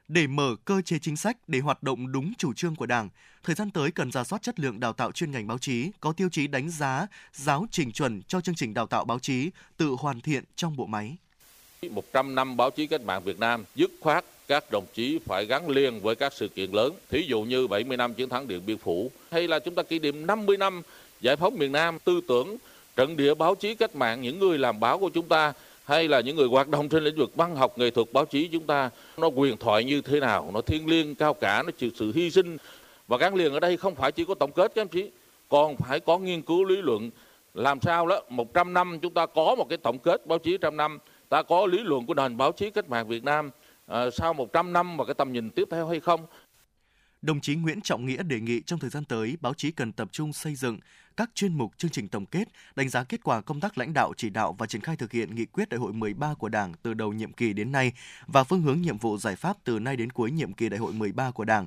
[0.09, 3.09] để mở cơ chế chính sách để hoạt động đúng chủ trương của Đảng.
[3.45, 6.13] Thời gian tới cần ra soát chất lượng đào tạo chuyên ngành báo chí, có
[6.13, 9.97] tiêu chí đánh giá, giáo trình chuẩn cho chương trình đào tạo báo chí tự
[9.99, 11.17] hoàn thiện trong bộ máy.
[11.91, 15.69] 100 năm báo chí cách mạng Việt Nam, dứt khoát các đồng chí phải gắn
[15.69, 18.79] liền với các sự kiện lớn, thí dụ như 70 năm chiến thắng Điện Biên
[18.79, 20.83] Phủ, hay là chúng ta kỷ niệm 50 năm
[21.21, 22.57] giải phóng miền Nam, tư tưởng
[22.97, 25.53] trận địa báo chí cách mạng, những người làm báo của chúng ta
[25.85, 28.49] hay là những người hoạt động trên lĩnh vực văn học nghệ thuật báo chí
[28.53, 31.91] chúng ta nó quyền thoại như thế nào nó thiêng liêng cao cả nó chịu
[31.95, 32.57] sự hy sinh
[33.09, 35.11] và gắn liền ở đây không phải chỉ có tổng kết các em chí,
[35.49, 37.11] còn phải có nghiên cứu lý luận
[37.55, 40.77] làm sao đó 100 năm chúng ta có một cái tổng kết báo chí trăm
[40.77, 40.99] năm
[41.29, 43.51] ta có lý luận của nền báo chí cách mạng Việt Nam
[43.87, 46.27] à, sau 100 năm và cái tầm nhìn tiếp theo hay không?
[47.23, 50.09] Đồng chí Nguyễn Trọng Nghĩa đề nghị trong thời gian tới, báo chí cần tập
[50.13, 50.79] trung xây dựng
[51.17, 54.13] các chuyên mục chương trình tổng kết, đánh giá kết quả công tác lãnh đạo
[54.17, 56.95] chỉ đạo và triển khai thực hiện nghị quyết đại hội 13 của Đảng từ
[56.95, 57.93] đầu nhiệm kỳ đến nay
[58.27, 60.93] và phương hướng nhiệm vụ giải pháp từ nay đến cuối nhiệm kỳ đại hội
[60.93, 61.67] 13 của Đảng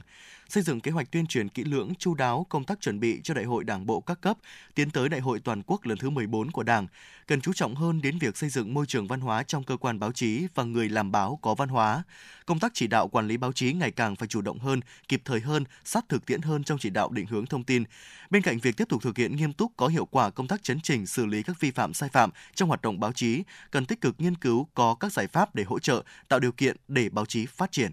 [0.49, 3.33] xây dựng kế hoạch tuyên truyền kỹ lưỡng, chu đáo công tác chuẩn bị cho
[3.33, 4.37] đại hội Đảng bộ các cấp,
[4.75, 6.87] tiến tới đại hội toàn quốc lần thứ 14 của Đảng,
[7.27, 9.99] cần chú trọng hơn đến việc xây dựng môi trường văn hóa trong cơ quan
[9.99, 12.03] báo chí và người làm báo có văn hóa.
[12.45, 15.21] Công tác chỉ đạo quản lý báo chí ngày càng phải chủ động hơn, kịp
[15.25, 17.83] thời hơn, sát thực tiễn hơn trong chỉ đạo định hướng thông tin.
[18.29, 20.79] Bên cạnh việc tiếp tục thực hiện nghiêm túc có hiệu quả công tác chấn
[20.81, 24.01] chỉnh xử lý các vi phạm sai phạm trong hoạt động báo chí, cần tích
[24.01, 27.25] cực nghiên cứu có các giải pháp để hỗ trợ, tạo điều kiện để báo
[27.25, 27.91] chí phát triển.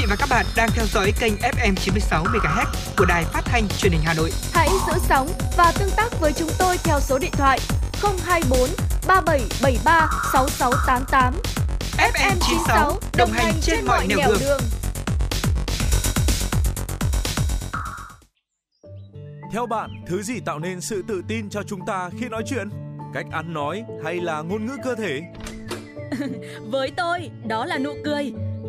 [0.00, 2.66] Vị và các bạn đang theo dõi kênh FM 96 MHz
[2.96, 4.32] của đài phát thanh truyền hình Hà Nội.
[4.52, 7.58] Hãy giữ sóng và tương tác với chúng tôi theo số điện thoại
[8.02, 8.68] 024
[9.06, 11.34] 3773 6688.
[11.96, 14.38] FM 96 đồng hành trên mọi nẻo đường.
[14.40, 14.60] đường.
[19.52, 22.68] Theo bạn, thứ gì tạo nên sự tự tin cho chúng ta khi nói chuyện?
[23.14, 25.20] Cách ăn nói hay là ngôn ngữ cơ thể?
[26.70, 28.32] Với tôi, đó là nụ cười.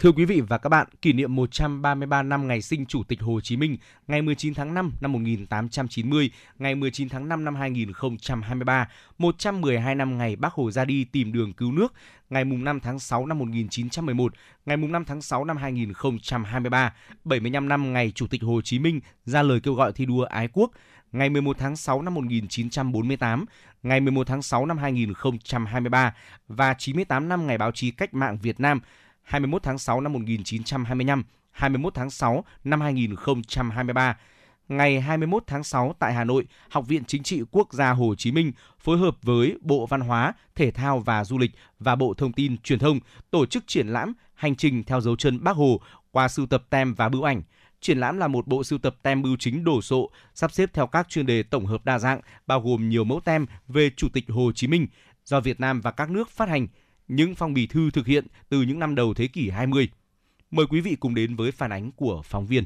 [0.00, 3.40] Thưa quý vị và các bạn, kỷ niệm 133 năm ngày sinh Chủ tịch Hồ
[3.40, 9.94] Chí Minh, ngày 19 tháng 5 năm 1890, ngày 19 tháng 5 năm 2023, 112
[9.94, 11.92] năm ngày Bác Hồ ra đi tìm đường cứu nước,
[12.30, 14.32] ngày 5 tháng 6 năm 1911,
[14.66, 16.94] ngày 5 tháng 6 năm 2023,
[17.24, 20.48] 75 năm ngày Chủ tịch Hồ Chí Minh ra lời kêu gọi thi đua ái
[20.52, 20.70] quốc,
[21.12, 23.44] ngày 11 tháng 6 năm 1948,
[23.82, 26.14] ngày 11 tháng 6 năm 2023
[26.48, 28.80] và 98 năm ngày báo chí cách mạng Việt Nam
[29.30, 34.18] 21 tháng 6 năm 1925, 21 tháng 6 năm 2023.
[34.68, 38.32] Ngày 21 tháng 6 tại Hà Nội, Học viện Chính trị Quốc gia Hồ Chí
[38.32, 42.32] Minh phối hợp với Bộ Văn hóa, Thể thao và Du lịch và Bộ Thông
[42.32, 43.00] tin Truyền thông
[43.30, 45.80] tổ chức triển lãm Hành trình theo dấu chân Bác Hồ
[46.10, 47.42] qua sưu tập tem và bưu ảnh.
[47.80, 50.86] Triển lãm là một bộ sưu tập tem bưu chính đồ sộ, sắp xếp theo
[50.86, 54.24] các chuyên đề tổng hợp đa dạng, bao gồm nhiều mẫu tem về Chủ tịch
[54.28, 54.86] Hồ Chí Minh
[55.24, 56.66] do Việt Nam và các nước phát hành–
[57.10, 59.88] những phong bì thư thực hiện từ những năm đầu thế kỷ 20.
[60.50, 62.64] Mời quý vị cùng đến với phản ánh của phóng viên.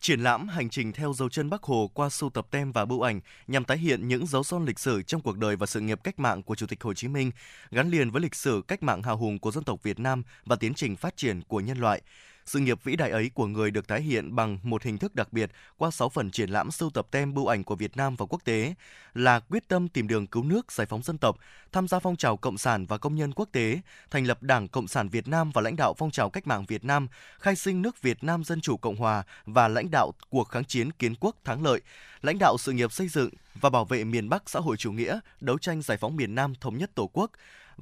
[0.00, 3.00] Triển lãm Hành trình theo dấu chân Bắc Hồ qua sưu tập tem và bưu
[3.00, 6.00] ảnh nhằm tái hiện những dấu son lịch sử trong cuộc đời và sự nghiệp
[6.04, 7.30] cách mạng của Chủ tịch Hồ Chí Minh,
[7.70, 10.56] gắn liền với lịch sử cách mạng hào hùng của dân tộc Việt Nam và
[10.56, 12.02] tiến trình phát triển của nhân loại.
[12.50, 15.32] Sự nghiệp vĩ đại ấy của người được tái hiện bằng một hình thức đặc
[15.32, 18.26] biệt qua 6 phần triển lãm sưu tập tem bưu ảnh của Việt Nam và
[18.26, 18.74] quốc tế
[19.14, 21.36] là quyết tâm tìm đường cứu nước, giải phóng dân tộc,
[21.72, 24.88] tham gia phong trào cộng sản và công nhân quốc tế, thành lập Đảng Cộng
[24.88, 27.08] sản Việt Nam và lãnh đạo phong trào cách mạng Việt Nam,
[27.38, 30.92] khai sinh nước Việt Nam Dân chủ Cộng hòa và lãnh đạo cuộc kháng chiến
[30.92, 31.80] kiến quốc thắng lợi,
[32.22, 35.20] lãnh đạo sự nghiệp xây dựng và bảo vệ miền Bắc xã hội chủ nghĩa,
[35.40, 37.30] đấu tranh giải phóng miền Nam thống nhất Tổ quốc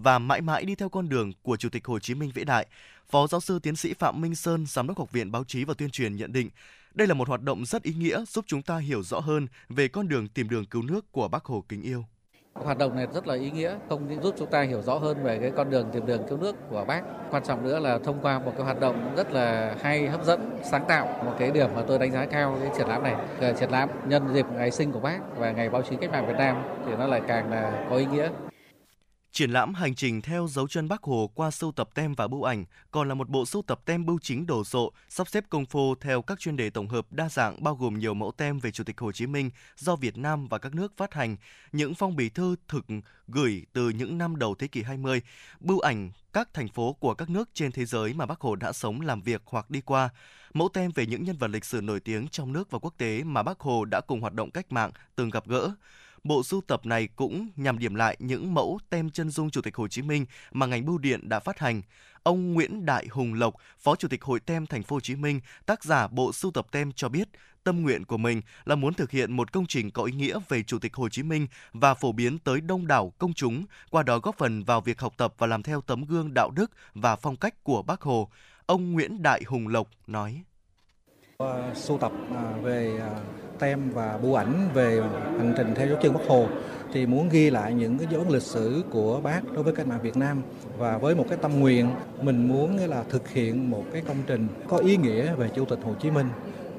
[0.02, 2.66] và mãi mãi đi theo con đường của Chủ tịch Hồ Chí Minh vĩ đại.
[3.10, 5.74] Phó giáo sư tiến sĩ Phạm Minh Sơn, Giám đốc Học viện Báo chí và
[5.74, 6.50] Tuyên truyền nhận định,
[6.94, 9.88] đây là một hoạt động rất ý nghĩa giúp chúng ta hiểu rõ hơn về
[9.88, 12.04] con đường tìm đường cứu nước của Bác Hồ kính yêu.
[12.54, 15.22] Hoạt động này rất là ý nghĩa, không những giúp chúng ta hiểu rõ hơn
[15.22, 17.02] về cái con đường tìm đường cứu nước của bác.
[17.30, 20.50] Quan trọng nữa là thông qua một cái hoạt động rất là hay, hấp dẫn,
[20.70, 21.22] sáng tạo.
[21.24, 23.16] Một cái điểm mà tôi đánh giá cao cái triển lãm này.
[23.40, 26.26] Cái triển lãm nhân dịp ngày sinh của bác và ngày báo chí cách mạng
[26.26, 26.56] Việt Nam
[26.86, 28.28] thì nó lại càng là có ý nghĩa.
[29.32, 32.42] Triển lãm hành trình theo dấu chân Bác Hồ qua sưu tập tem và bưu
[32.42, 35.66] ảnh còn là một bộ sưu tập tem bưu chính đồ sộ, sắp xếp công
[35.66, 38.70] phu theo các chuyên đề tổng hợp đa dạng bao gồm nhiều mẫu tem về
[38.70, 41.36] Chủ tịch Hồ Chí Minh do Việt Nam và các nước phát hành,
[41.72, 42.84] những phong bì thư thực
[43.28, 45.22] gửi từ những năm đầu thế kỷ 20,
[45.60, 48.72] bưu ảnh các thành phố của các nước trên thế giới mà Bác Hồ đã
[48.72, 50.09] sống, làm việc hoặc đi qua,
[50.55, 53.24] mẫu tem về những nhân vật lịch sử nổi tiếng trong nước và quốc tế
[53.24, 55.74] mà Bác Hồ đã cùng hoạt động cách mạng từng gặp gỡ.
[56.28, 59.76] Bộ sưu tập này cũng nhằm điểm lại những mẫu tem chân dung Chủ tịch
[59.76, 61.82] Hồ Chí Minh mà ngành bưu điện đã phát hành.
[62.22, 65.40] Ông Nguyễn Đại Hùng Lộc, Phó Chủ tịch Hội Tem Thành phố Hồ Chí Minh,
[65.66, 67.28] tác giả bộ sưu tập tem cho biết,
[67.64, 70.62] tâm nguyện của mình là muốn thực hiện một công trình có ý nghĩa về
[70.62, 74.18] Chủ tịch Hồ Chí Minh và phổ biến tới đông đảo công chúng, qua đó
[74.18, 77.36] góp phần vào việc học tập và làm theo tấm gương đạo đức và phong
[77.36, 78.30] cách của Bác Hồ.
[78.66, 80.42] Ông Nguyễn Đại Hùng Lộc nói:
[81.74, 83.20] Sưu tập à, về à,
[83.59, 85.01] tem và bưu ảnh về
[85.39, 86.47] hành trình theo dấu chân Bác Hồ,
[86.93, 89.86] thì muốn ghi lại những cái dấu ấn lịch sử của bác đối với cách
[89.86, 90.43] mạng Việt Nam.
[90.78, 91.90] Và với một cái tâm nguyện,
[92.22, 95.78] mình muốn là thực hiện một cái công trình có ý nghĩa về Chủ tịch
[95.82, 96.28] Hồ Chí Minh.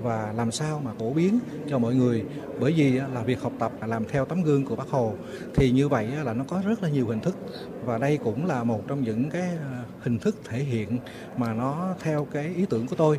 [0.02, 1.40] Và làm sao mà phổ biến
[1.70, 2.26] cho mọi người,
[2.60, 5.14] bởi vì là việc học tập làm theo tấm gương của bác Hồ.
[5.56, 7.36] Thì như vậy là nó có rất là nhiều hình thức.
[7.86, 10.98] Và đây cũng là một trong những cái à, hình thức thể hiện
[11.38, 13.18] mà nó theo cái ý tưởng của tôi.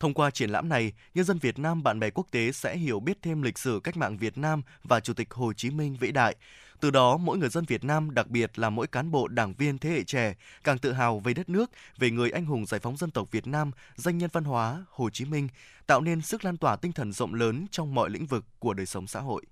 [0.00, 3.00] Thông qua triển lãm này, nhân dân Việt Nam, bạn bè quốc tế sẽ hiểu
[3.00, 6.12] biết thêm lịch sử cách mạng Việt Nam và Chủ tịch Hồ Chí Minh vĩ
[6.12, 6.36] đại.
[6.80, 9.78] Từ đó, mỗi người dân Việt Nam, đặc biệt là mỗi cán bộ đảng viên
[9.78, 12.96] thế hệ trẻ, càng tự hào về đất nước, về người anh hùng giải phóng
[12.96, 15.48] dân tộc Việt Nam, danh nhân văn hóa Hồ Chí Minh,
[15.86, 18.86] tạo nên sức lan tỏa tinh thần rộng lớn trong mọi lĩnh vực của đời
[18.86, 19.42] sống xã hội.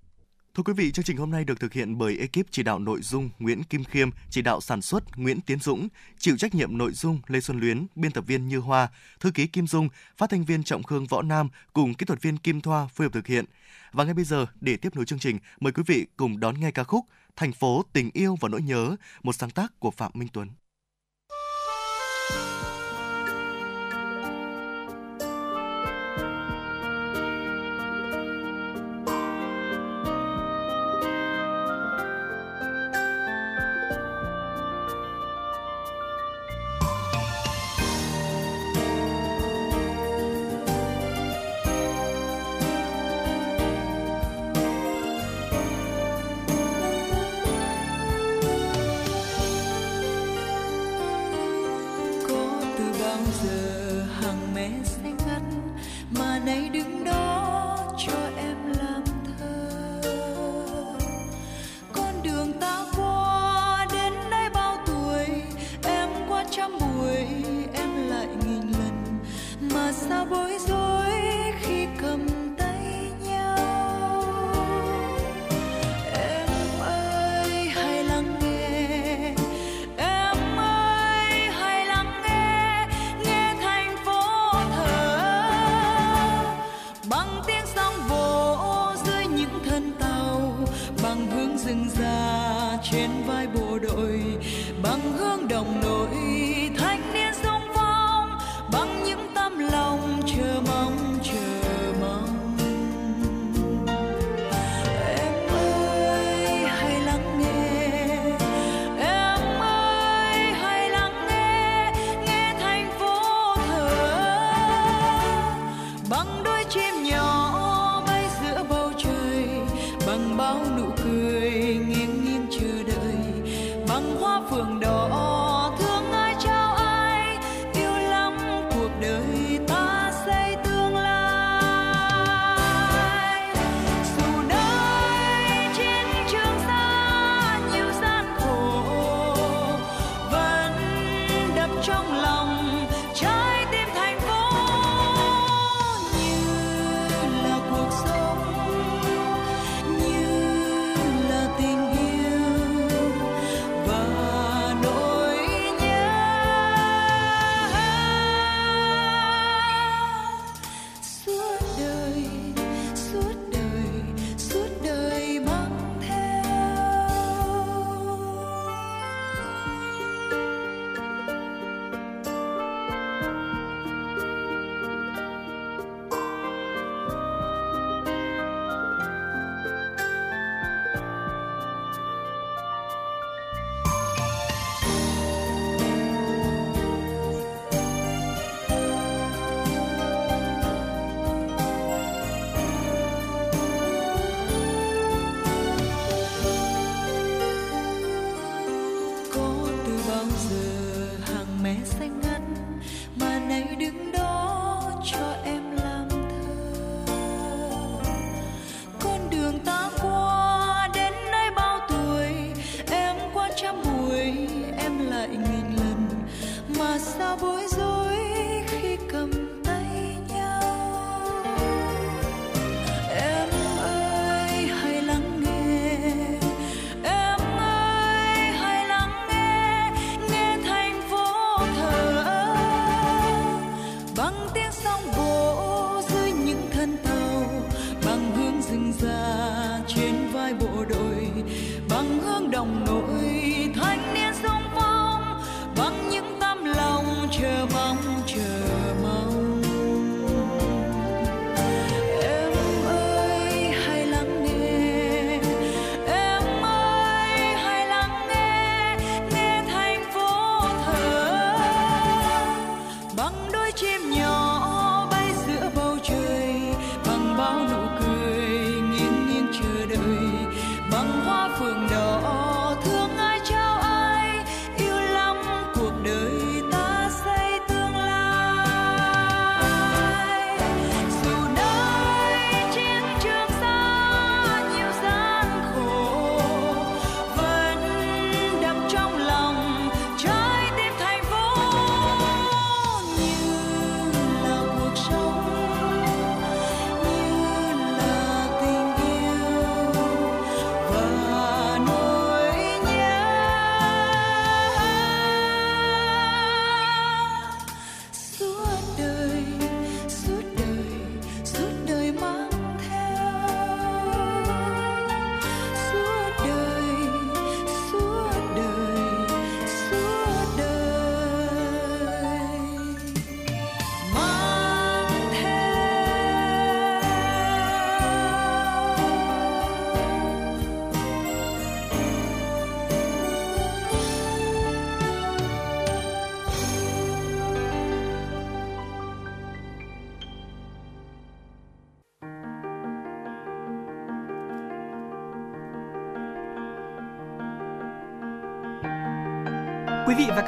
[0.59, 3.01] Thưa quý vị, chương trình hôm nay được thực hiện bởi ekip chỉ đạo nội
[3.03, 6.93] dung Nguyễn Kim Khiêm, chỉ đạo sản xuất Nguyễn Tiến Dũng, chịu trách nhiệm nội
[6.93, 8.89] dung Lê Xuân Luyến, biên tập viên Như Hoa,
[9.21, 12.37] thư ký Kim Dung, phát thanh viên Trọng Khương Võ Nam cùng kỹ thuật viên
[12.37, 13.45] Kim Thoa phối hợp thực hiện.
[13.93, 16.71] Và ngay bây giờ, để tiếp nối chương trình, mời quý vị cùng đón nghe
[16.71, 17.05] ca khúc
[17.37, 20.49] Thành phố tình yêu và nỗi nhớ, một sáng tác của Phạm Minh Tuấn.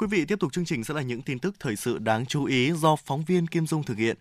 [0.00, 2.44] quý vị, tiếp tục chương trình sẽ là những tin tức thời sự đáng chú
[2.44, 4.16] ý do phóng viên Kim Dung thực hiện.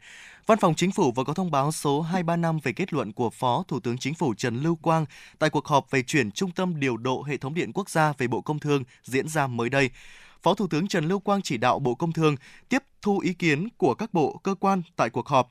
[0.46, 3.64] Văn phòng Chính phủ vừa có thông báo số 235 về kết luận của Phó
[3.68, 5.06] Thủ tướng Chính phủ Trần Lưu Quang
[5.40, 8.28] tại cuộc họp về chuyển Trung tâm điều độ hệ thống điện quốc gia về
[8.28, 9.90] Bộ Công Thương diễn ra mới đây.
[10.44, 12.36] Phó Thủ tướng Trần Lưu Quang chỉ đạo Bộ Công Thương
[12.70, 15.50] tiếp thu ý kiến của các bộ, cơ quan tại cuộc họp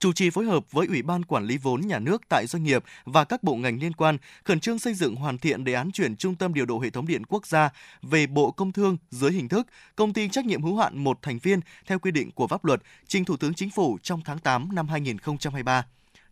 [0.00, 2.84] chủ trì phối hợp với Ủy ban Quản lý vốn nhà nước tại doanh nghiệp
[3.04, 6.16] và các bộ ngành liên quan khẩn trương xây dựng hoàn thiện đề án chuyển
[6.16, 7.70] Trung tâm điều độ hệ thống điện quốc gia
[8.02, 9.66] về Bộ Công Thương dưới hình thức
[9.96, 12.82] công ty trách nhiệm hữu hạn một thành viên theo quy định của pháp luật
[13.06, 15.84] trình Thủ tướng Chính phủ trong tháng 8 năm 2023.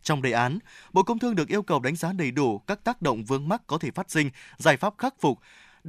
[0.03, 0.59] Trong đề án,
[0.93, 3.61] Bộ Công Thương được yêu cầu đánh giá đầy đủ các tác động vướng mắc
[3.67, 5.39] có thể phát sinh, giải pháp khắc phục,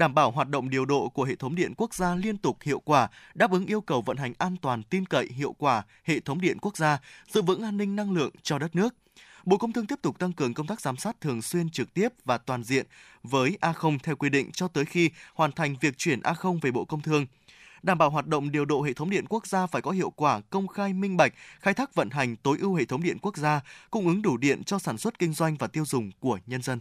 [0.00, 2.80] đảm bảo hoạt động điều độ của hệ thống điện quốc gia liên tục hiệu
[2.80, 6.40] quả, đáp ứng yêu cầu vận hành an toàn, tin cậy, hiệu quả hệ thống
[6.40, 6.98] điện quốc gia,
[7.28, 8.94] giữ vững an ninh năng lượng cho đất nước.
[9.44, 12.08] Bộ Công Thương tiếp tục tăng cường công tác giám sát thường xuyên trực tiếp
[12.24, 12.86] và toàn diện
[13.22, 16.84] với A0 theo quy định cho tới khi hoàn thành việc chuyển A0 về Bộ
[16.84, 17.26] Công Thương.
[17.82, 20.40] Đảm bảo hoạt động điều độ hệ thống điện quốc gia phải có hiệu quả,
[20.50, 23.60] công khai, minh bạch, khai thác vận hành tối ưu hệ thống điện quốc gia,
[23.90, 26.80] cung ứng đủ điện cho sản xuất kinh doanh và tiêu dùng của nhân dân.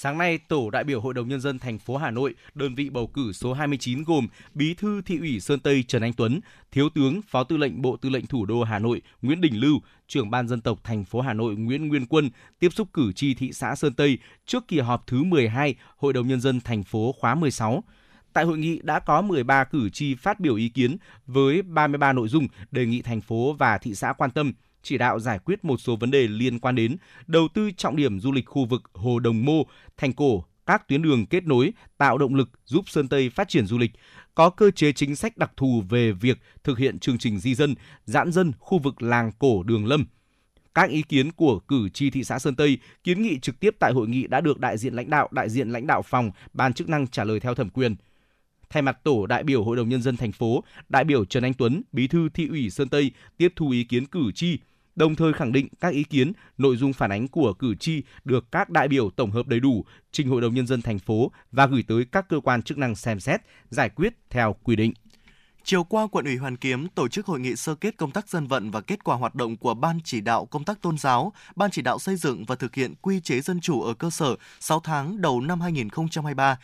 [0.00, 2.90] Sáng nay, tổ đại biểu Hội đồng nhân dân thành phố Hà Nội, đơn vị
[2.90, 6.40] bầu cử số 29 gồm Bí thư thị ủy Sơn Tây Trần Anh Tuấn,
[6.72, 9.80] Thiếu tướng Phó Tư lệnh Bộ Tư lệnh Thủ đô Hà Nội Nguyễn Đình Lưu,
[10.08, 13.34] trưởng ban dân tộc thành phố Hà Nội Nguyễn Nguyên Quân tiếp xúc cử tri
[13.34, 17.14] thị xã Sơn Tây trước kỳ họp thứ 12 Hội đồng nhân dân thành phố
[17.20, 17.84] khóa 16.
[18.32, 20.96] Tại hội nghị đã có 13 cử tri phát biểu ý kiến
[21.26, 24.52] với 33 nội dung đề nghị thành phố và thị xã quan tâm,
[24.88, 26.96] chỉ đạo giải quyết một số vấn đề liên quan đến
[27.26, 29.66] đầu tư trọng điểm du lịch khu vực Hồ Đồng Mô,
[29.96, 33.66] Thành Cổ, các tuyến đường kết nối, tạo động lực giúp Sơn Tây phát triển
[33.66, 33.90] du lịch,
[34.34, 37.74] có cơ chế chính sách đặc thù về việc thực hiện chương trình di dân,
[38.04, 40.06] giãn dân khu vực làng cổ Đường Lâm.
[40.74, 43.92] Các ý kiến của cử tri thị xã Sơn Tây kiến nghị trực tiếp tại
[43.92, 46.88] hội nghị đã được đại diện lãnh đạo, đại diện lãnh đạo phòng, ban chức
[46.88, 47.96] năng trả lời theo thẩm quyền.
[48.70, 51.54] Thay mặt tổ đại biểu Hội đồng nhân dân thành phố, đại biểu Trần Anh
[51.54, 54.58] Tuấn, Bí thư thị ủy Sơn Tây tiếp thu ý kiến cử tri,
[54.98, 58.52] đồng thời khẳng định các ý kiến, nội dung phản ánh của cử tri được
[58.52, 61.66] các đại biểu tổng hợp đầy đủ, trình Hội đồng nhân dân thành phố và
[61.66, 64.92] gửi tới các cơ quan chức năng xem xét, giải quyết theo quy định.
[65.64, 68.46] Chiều qua, quận ủy Hoàn Kiếm tổ chức hội nghị sơ kết công tác dân
[68.46, 71.70] vận và kết quả hoạt động của Ban chỉ đạo công tác tôn giáo, Ban
[71.70, 74.80] chỉ đạo xây dựng và thực hiện quy chế dân chủ ở cơ sở 6
[74.80, 76.58] tháng đầu năm 2023.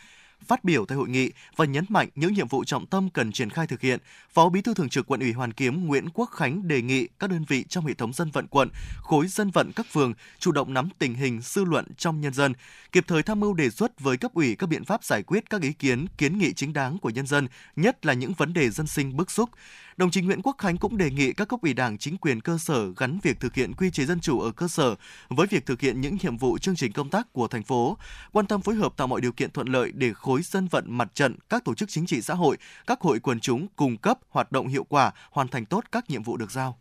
[0.45, 3.51] Phát biểu tại hội nghị và nhấn mạnh những nhiệm vụ trọng tâm cần triển
[3.51, 4.01] khai thực hiện,
[4.33, 7.31] Phó Bí thư Thường trực Quận ủy Hoàn Kiếm Nguyễn Quốc Khánh đề nghị các
[7.31, 8.69] đơn vị trong hệ thống dân vận quận,
[9.03, 12.53] khối dân vận các phường chủ động nắm tình hình dư luận trong nhân dân,
[12.93, 15.63] kịp thời tham mưu đề xuất với cấp ủy các biện pháp giải quyết các
[15.63, 18.87] ý kiến, kiến nghị chính đáng của nhân dân, nhất là những vấn đề dân
[18.87, 19.51] sinh bức xúc.
[19.97, 22.59] Đồng chí Nguyễn Quốc Khánh cũng đề nghị các cấp ủy Đảng, chính quyền cơ
[22.59, 24.95] sở gắn việc thực hiện quy chế dân chủ ở cơ sở
[25.29, 27.97] với việc thực hiện những nhiệm vụ chương trình công tác của thành phố,
[28.33, 31.15] quan tâm phối hợp tạo mọi điều kiện thuận lợi để khối dân vận mặt
[31.15, 32.57] trận, các tổ chức chính trị xã hội,
[32.87, 36.23] các hội quần chúng cung cấp hoạt động hiệu quả, hoàn thành tốt các nhiệm
[36.23, 36.79] vụ được giao.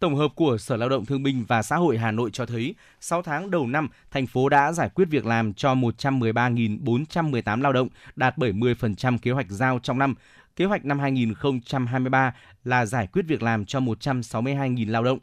[0.00, 2.74] Tổng hợp của Sở Lao động Thương binh và Xã hội Hà Nội cho thấy,
[3.00, 7.88] 6 tháng đầu năm, thành phố đã giải quyết việc làm cho 113.418 lao động,
[8.16, 10.14] đạt 70% kế hoạch giao trong năm.
[10.60, 12.34] Kế hoạch năm 2023
[12.64, 15.18] là giải quyết việc làm cho 162.000 lao động.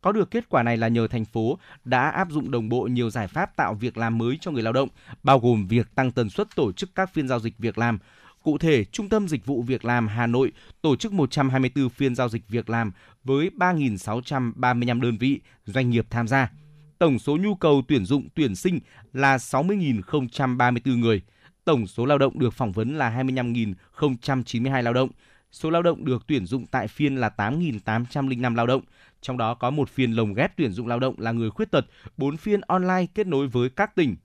[0.00, 3.10] Có được kết quả này là nhờ thành phố đã áp dụng đồng bộ nhiều
[3.10, 4.88] giải pháp tạo việc làm mới cho người lao động,
[5.22, 7.98] bao gồm việc tăng tần suất tổ chức các phiên giao dịch việc làm.
[8.42, 10.52] Cụ thể, Trung tâm Dịch vụ Việc làm Hà Nội
[10.82, 12.92] tổ chức 124 phiên giao dịch việc làm
[13.24, 16.50] với 3.635 đơn vị, doanh nghiệp tham gia.
[16.98, 18.80] Tổng số nhu cầu tuyển dụng tuyển sinh
[19.12, 21.22] là 60.034 người.
[21.68, 25.10] Tổng số lao động được phỏng vấn là 25.092 lao động.
[25.52, 28.82] Số lao động được tuyển dụng tại phiên là 8.805 lao động.
[29.20, 31.86] Trong đó có một phiên lồng ghép tuyển dụng lao động là người khuyết tật,
[32.16, 34.16] 4 phiên online kết nối với các tỉnh.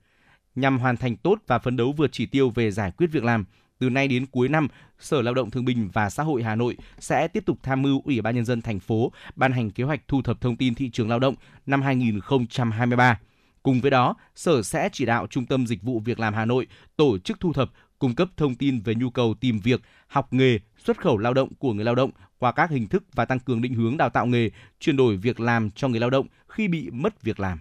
[0.54, 3.44] Nhằm hoàn thành tốt và phấn đấu vượt chỉ tiêu về giải quyết việc làm,
[3.78, 4.68] từ nay đến cuối năm,
[4.98, 8.02] Sở Lao động Thương binh và Xã hội Hà Nội sẽ tiếp tục tham mưu
[8.04, 10.90] Ủy ban nhân dân thành phố ban hành kế hoạch thu thập thông tin thị
[10.90, 11.34] trường lao động
[11.66, 13.18] năm 2023.
[13.64, 16.66] Cùng với đó, Sở sẽ chỉ đạo Trung tâm Dịch vụ Việc làm Hà Nội
[16.96, 20.58] tổ chức thu thập, cung cấp thông tin về nhu cầu tìm việc, học nghề,
[20.84, 23.62] xuất khẩu lao động của người lao động qua các hình thức và tăng cường
[23.62, 24.50] định hướng đào tạo nghề,
[24.80, 27.60] chuyển đổi việc làm cho người lao động khi bị mất việc làm.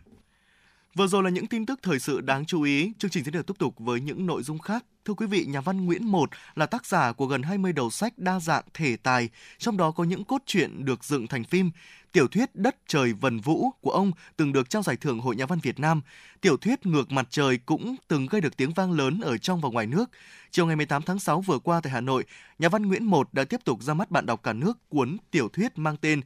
[0.95, 2.91] Vừa rồi là những tin tức thời sự đáng chú ý.
[2.97, 4.85] Chương trình sẽ được tiếp tục với những nội dung khác.
[5.05, 8.13] Thưa quý vị, nhà văn Nguyễn Một là tác giả của gần 20 đầu sách
[8.17, 11.71] đa dạng thể tài, trong đó có những cốt truyện được dựng thành phim.
[12.14, 15.45] Tiểu thuyết Đất trời vần vũ của ông từng được trao giải thưởng Hội Nhà
[15.45, 16.02] văn Việt Nam.
[16.41, 19.69] Tiểu thuyết Ngược mặt trời cũng từng gây được tiếng vang lớn ở trong và
[19.69, 20.06] ngoài nước.
[20.52, 22.26] Chiều ngày 18 tháng 6 vừa qua tại Hà Nội,
[22.60, 25.49] nhà văn Nguyễn Một đã tiếp tục ra mắt bạn đọc cả nước cuốn tiểu
[25.49, 26.22] thuyết mang tên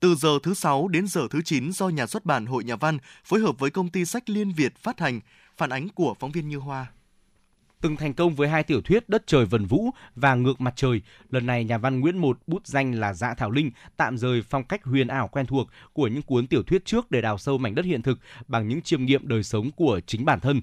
[0.00, 2.98] từ giờ thứ 6 đến giờ thứ 9 do nhà xuất bản Hội Nhà văn
[3.24, 5.20] phối hợp với công ty sách Liên Việt phát hành,
[5.56, 6.86] phản ánh của phóng viên Như Hoa.
[7.80, 11.02] Từng thành công với hai tiểu thuyết Đất trời vần vũ và Ngược mặt trời,
[11.30, 14.64] lần này nhà văn Nguyễn Một bút danh là Dạ Thảo Linh tạm rời phong
[14.64, 17.74] cách huyền ảo quen thuộc của những cuốn tiểu thuyết trước để đào sâu mảnh
[17.74, 20.60] đất hiện thực bằng những chiêm nghiệm đời sống của chính bản thân.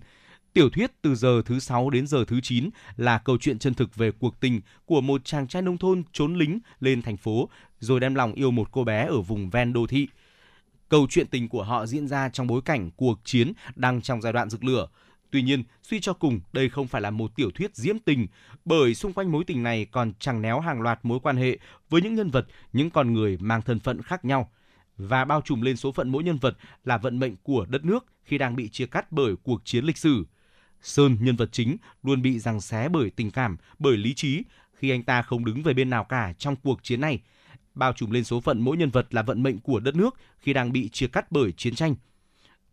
[0.54, 3.96] Tiểu thuyết từ giờ thứ 6 đến giờ thứ 9 là câu chuyện chân thực
[3.96, 8.00] về cuộc tình của một chàng trai nông thôn trốn lính lên thành phố rồi
[8.00, 10.08] đem lòng yêu một cô bé ở vùng ven đô thị.
[10.90, 14.34] Câu chuyện tình của họ diễn ra trong bối cảnh cuộc chiến đang trong giai
[14.34, 14.88] đoạn rực lửa.
[15.32, 18.28] Tuy nhiên, suy cho cùng, đây không phải là một tiểu thuyết diễm tình,
[18.66, 22.02] bởi xung quanh mối tình này còn chẳng néo hàng loạt mối quan hệ với
[22.02, 24.52] những nhân vật, những con người mang thân phận khác nhau.
[24.98, 28.06] Và bao trùm lên số phận mỗi nhân vật là vận mệnh của đất nước
[28.24, 30.26] khi đang bị chia cắt bởi cuộc chiến lịch sử.
[30.82, 34.44] Sơn, nhân vật chính, luôn bị giằng xé bởi tình cảm, bởi lý trí,
[34.74, 37.20] khi anh ta không đứng về bên nào cả trong cuộc chiến này.
[37.76, 40.54] Bao trùm lên số phận mỗi nhân vật là vận mệnh của đất nước khi
[40.54, 41.96] đang bị chia cắt bởi chiến tranh.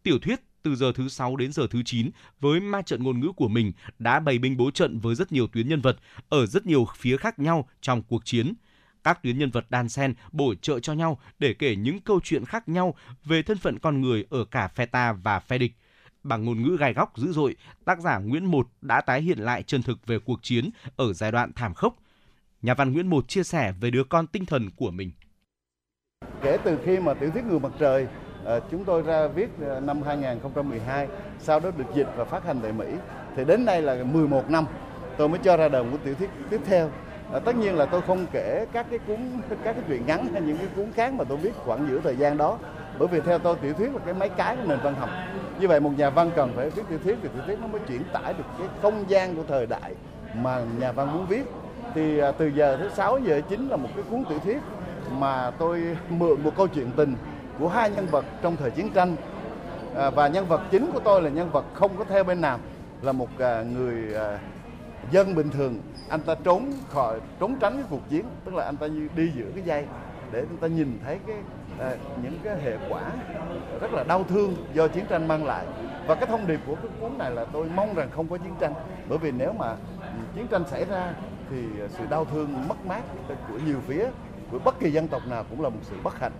[0.03, 2.11] Tiểu thuyết từ giờ thứ 6 đến giờ thứ 9
[2.41, 5.47] với ma trận ngôn ngữ của mình đã bày binh bố trận với rất nhiều
[5.47, 5.97] tuyến nhân vật
[6.29, 8.55] ở rất nhiều phía khác nhau trong cuộc chiến.
[9.05, 12.45] Các tuyến nhân vật đan xen bổ trợ cho nhau để kể những câu chuyện
[12.45, 12.95] khác nhau
[13.25, 15.73] về thân phận con người ở cả phe ta và phe địch.
[16.23, 19.63] Bằng ngôn ngữ gai góc dữ dội, tác giả Nguyễn Một đã tái hiện lại
[19.63, 21.97] chân thực về cuộc chiến ở giai đoạn thảm khốc.
[22.63, 25.11] Nhà văn Nguyễn Một chia sẻ về đứa con tinh thần của mình.
[26.43, 28.07] Kể từ khi mà tiểu thuyết Người mặt trời
[28.45, 31.09] Ờ, chúng tôi ra viết ờ, năm 2012,
[31.39, 32.87] sau đó được dịch và phát hành tại Mỹ,
[33.37, 34.67] thì đến nay là 11 năm
[35.17, 36.89] tôi mới cho ra đời một tiểu thuyết tiếp theo.
[37.33, 39.17] À, tất nhiên là tôi không kể các cái cuốn
[39.49, 42.17] các cái truyện ngắn hay những cái cuốn khác mà tôi viết khoảng giữa thời
[42.17, 42.59] gian đó.
[42.99, 45.09] Bởi vì theo tôi tiểu thuyết là cái máy cái của nền văn học.
[45.61, 47.81] Như vậy một nhà văn cần phải viết tiểu thuyết thì tiểu thuyết nó mới
[47.89, 49.95] chuyển tải được cái không gian của thời đại
[50.35, 51.45] mà nhà văn muốn viết.
[51.95, 54.59] Thì à, từ giờ thứ sáu giờ chính là một cái cuốn tiểu thuyết
[55.19, 57.15] mà tôi mượn một câu chuyện tình
[57.59, 59.17] của hai nhân vật trong thời chiến tranh.
[59.97, 62.59] À, và nhân vật chính của tôi là nhân vật không có theo bên nào
[63.03, 64.39] là một à, người à,
[65.11, 65.79] dân bình thường.
[66.09, 69.51] Anh ta trốn khỏi trốn tránh cái cuộc chiến tức là anh ta đi giữa
[69.55, 69.87] cái dây
[70.33, 71.37] để anh ta nhìn thấy cái
[71.79, 73.03] à, những cái hệ quả
[73.81, 75.67] rất là đau thương do chiến tranh mang lại.
[76.07, 78.55] Và cái thông điệp của cái cuốn này là tôi mong rằng không có chiến
[78.61, 78.75] tranh
[79.09, 79.77] bởi vì nếu mà
[80.35, 81.15] chiến tranh xảy ra
[81.51, 81.57] thì
[81.89, 83.03] sự đau thương mất mát
[83.49, 84.07] của nhiều phía
[84.51, 86.33] của bất kỳ dân tộc nào cũng là một sự bất hạnh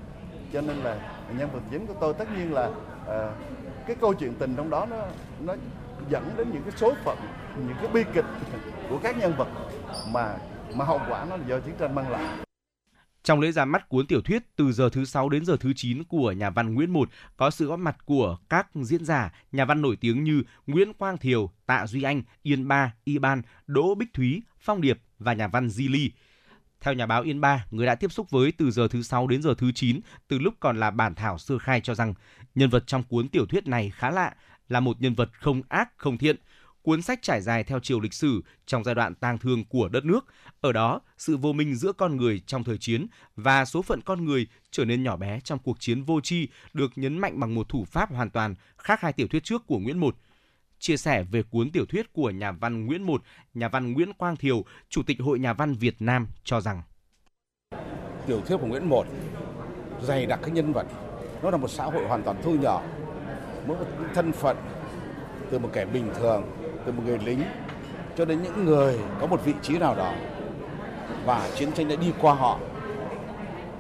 [0.53, 0.97] cho nên là
[1.39, 2.71] nhân vật chính của tôi tất nhiên là
[3.09, 3.35] à,
[3.87, 4.97] cái câu chuyện tình trong đó nó
[5.41, 5.55] nó
[6.11, 7.19] dẫn đến những cái số phận
[7.57, 8.25] những cái bi kịch
[8.91, 9.49] của các nhân vật
[10.13, 10.37] mà
[10.75, 12.45] mà hậu quả nó là do chiến tranh mang lại
[13.25, 16.05] trong lễ ra mắt cuốn tiểu thuyết từ giờ thứ 6 đến giờ thứ 9
[16.05, 19.83] của nhà văn Nguyễn Một có sự góp mặt của các diễn giả, nhà văn
[19.83, 24.13] nổi tiếng như Nguyễn Quang Thiều, Tạ Duy Anh, Yên Ba, Y Ban, Đỗ Bích
[24.15, 26.11] Thúy, Phong Điệp và nhà văn Di Ly.
[26.83, 29.43] Theo nhà báo Yên Ba, người đã tiếp xúc với từ giờ thứ 6 đến
[29.43, 32.15] giờ thứ 9, từ lúc còn là bản thảo sơ khai cho rằng
[32.55, 34.35] nhân vật trong cuốn tiểu thuyết này khá lạ,
[34.69, 36.37] là một nhân vật không ác không thiện,
[36.83, 40.05] Cuốn sách trải dài theo chiều lịch sử trong giai đoạn tang thương của đất
[40.05, 40.25] nước.
[40.61, 43.07] Ở đó, sự vô minh giữa con người trong thời chiến
[43.37, 46.93] và số phận con người trở nên nhỏ bé trong cuộc chiến vô tri được
[46.97, 49.99] nhấn mạnh bằng một thủ pháp hoàn toàn khác hai tiểu thuyết trước của Nguyễn
[49.99, 50.17] Một.
[50.83, 53.23] Chia sẻ về cuốn tiểu thuyết của nhà văn Nguyễn Một,
[53.55, 56.83] nhà văn Nguyễn Quang Thiều, Chủ tịch Hội Nhà văn Việt Nam cho rằng.
[58.27, 59.07] Tiểu thuyết của Nguyễn Một
[60.01, 60.87] dày đặc các nhân vật,
[61.43, 62.83] nó là một xã hội hoàn toàn thu nhỏ,
[63.67, 63.85] mỗi một
[64.15, 64.57] thân phận
[65.51, 66.45] từ một kẻ bình thường
[66.87, 67.43] từ một người lính
[68.17, 70.15] cho đến những người có một vị trí nào đó
[71.25, 72.59] và chiến tranh đã đi qua họ.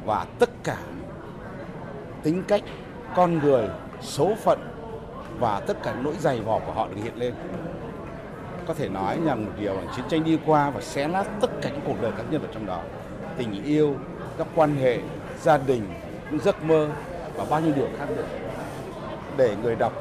[0.04, 0.78] Và tất cả
[2.22, 2.62] tính cách
[3.16, 3.68] con người
[4.00, 4.71] số phận
[5.38, 7.34] và tất cả nỗi dày vò của họ được hiện lên.
[8.66, 11.50] Có thể nói rằng một điều là chiến tranh đi qua và xé nát tất
[11.62, 12.82] cả những cuộc đời các nhân vật trong đó.
[13.36, 13.96] Tình yêu,
[14.38, 14.98] các quan hệ,
[15.42, 15.86] gia đình,
[16.30, 16.88] những giấc mơ
[17.36, 18.24] và bao nhiêu điều khác nữa.
[19.36, 19.92] Để người đọc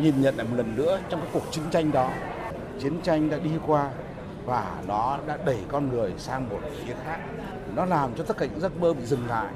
[0.00, 2.10] nhìn nhận lại một lần nữa trong các cuộc chiến tranh đó,
[2.80, 3.90] chiến tranh đã đi qua
[4.44, 7.18] và nó đã đẩy con người sang một phía khác.
[7.74, 9.52] Nó làm cho tất cả những giấc mơ bị dừng lại.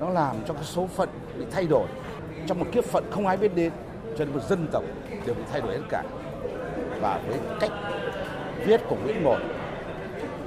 [0.00, 1.08] Nó làm cho cái số phận
[1.38, 1.86] bị thay đổi.
[2.46, 3.72] Trong một kiếp phận không ai biết đến
[4.18, 4.84] cho nên một dân tộc
[5.26, 6.02] đều bị thay đổi hết cả.
[7.00, 7.70] Và với cách
[8.64, 9.38] viết của Nguyễn Một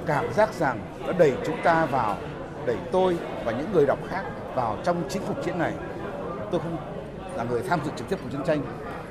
[0.06, 2.16] cảm giác rằng nó đẩy chúng ta vào,
[2.66, 4.22] đẩy tôi và những người đọc khác
[4.54, 5.72] vào trong chính cuộc chiến này.
[6.50, 6.76] Tôi không
[7.36, 8.62] là người tham dự trực tiếp cuộc chiến tranh,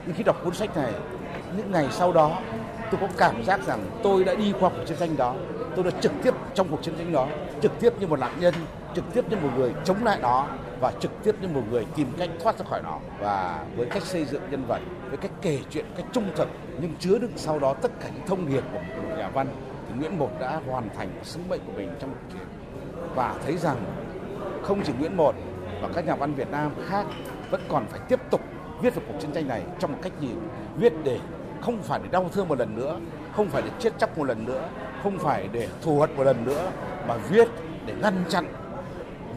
[0.06, 0.94] nhưng khi đọc cuốn sách này,
[1.58, 2.40] những ngày sau đó,
[2.92, 5.34] tôi có cảm giác rằng tôi đã đi qua cuộc chiến tranh đó.
[5.76, 7.28] Tôi đã trực tiếp trong cuộc chiến tranh đó,
[7.62, 8.54] trực tiếp như một nạn nhân,
[8.96, 10.48] trực tiếp như một người chống lại nó
[10.82, 13.00] và trực tiếp như một người tìm cách thoát ra khỏi nó.
[13.20, 14.80] Và với cách xây dựng nhân vật,
[15.10, 16.48] với cách kể chuyện cách trung thực,
[16.82, 19.48] nhưng chứa đựng sau đó tất cả những thông điệp của một nhà văn,
[19.88, 22.48] thì Nguyễn Một đã hoàn thành sứ mệnh của mình trong cuộc chiến.
[23.16, 23.78] Và thấy rằng
[24.64, 25.36] không chỉ Nguyễn Một
[25.82, 27.06] và các nhà văn Việt Nam khác
[27.52, 28.42] vẫn còn phải tiếp tục
[28.82, 30.36] viết về cuộc chiến tranh này trong một cách nhìn,
[30.78, 31.20] viết để
[31.62, 33.00] không phải để đau thương một lần nữa,
[33.36, 34.70] không phải để chết chóc một lần nữa,
[35.04, 36.72] không phải để thù hận một lần nữa,
[37.08, 37.48] mà viết
[37.86, 38.46] để ngăn chặn